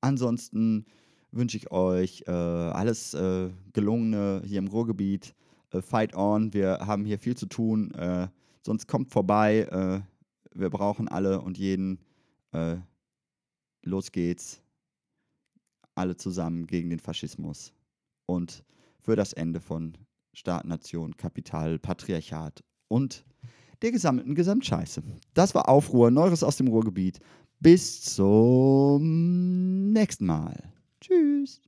Ansonsten 0.00 0.86
wünsche 1.30 1.56
ich 1.56 1.70
euch 1.70 2.24
äh, 2.26 2.30
alles 2.30 3.14
äh, 3.14 3.50
Gelungene 3.72 4.42
hier 4.44 4.58
im 4.58 4.68
Ruhrgebiet. 4.68 5.34
Äh, 5.70 5.82
fight 5.82 6.14
on, 6.16 6.52
wir 6.52 6.78
haben 6.80 7.04
hier 7.04 7.18
viel 7.18 7.36
zu 7.36 7.46
tun. 7.46 7.92
Äh, 7.94 8.28
sonst 8.62 8.88
kommt 8.88 9.10
vorbei. 9.10 9.68
Äh, 9.70 10.58
wir 10.58 10.70
brauchen 10.70 11.08
alle 11.08 11.40
und 11.40 11.58
jeden 11.58 11.98
los 13.82 14.12
geht's. 14.12 14.62
Alle 15.94 16.16
zusammen 16.16 16.66
gegen 16.66 16.90
den 16.90 17.00
Faschismus 17.00 17.72
und 18.26 18.64
für 19.00 19.16
das 19.16 19.32
Ende 19.32 19.60
von 19.60 19.98
Staat, 20.32 20.64
Nation, 20.64 21.16
Kapital, 21.16 21.78
Patriarchat 21.78 22.64
und 22.88 23.24
der 23.82 23.90
gesammelten 23.90 24.34
Gesamtscheiße. 24.34 25.02
Das 25.34 25.54
war 25.54 25.68
Aufruhr, 25.68 26.10
Neues 26.10 26.42
aus 26.42 26.56
dem 26.56 26.68
Ruhrgebiet. 26.68 27.18
Bis 27.60 28.02
zum 28.02 29.92
nächsten 29.92 30.26
Mal. 30.26 30.72
Tschüss. 31.00 31.60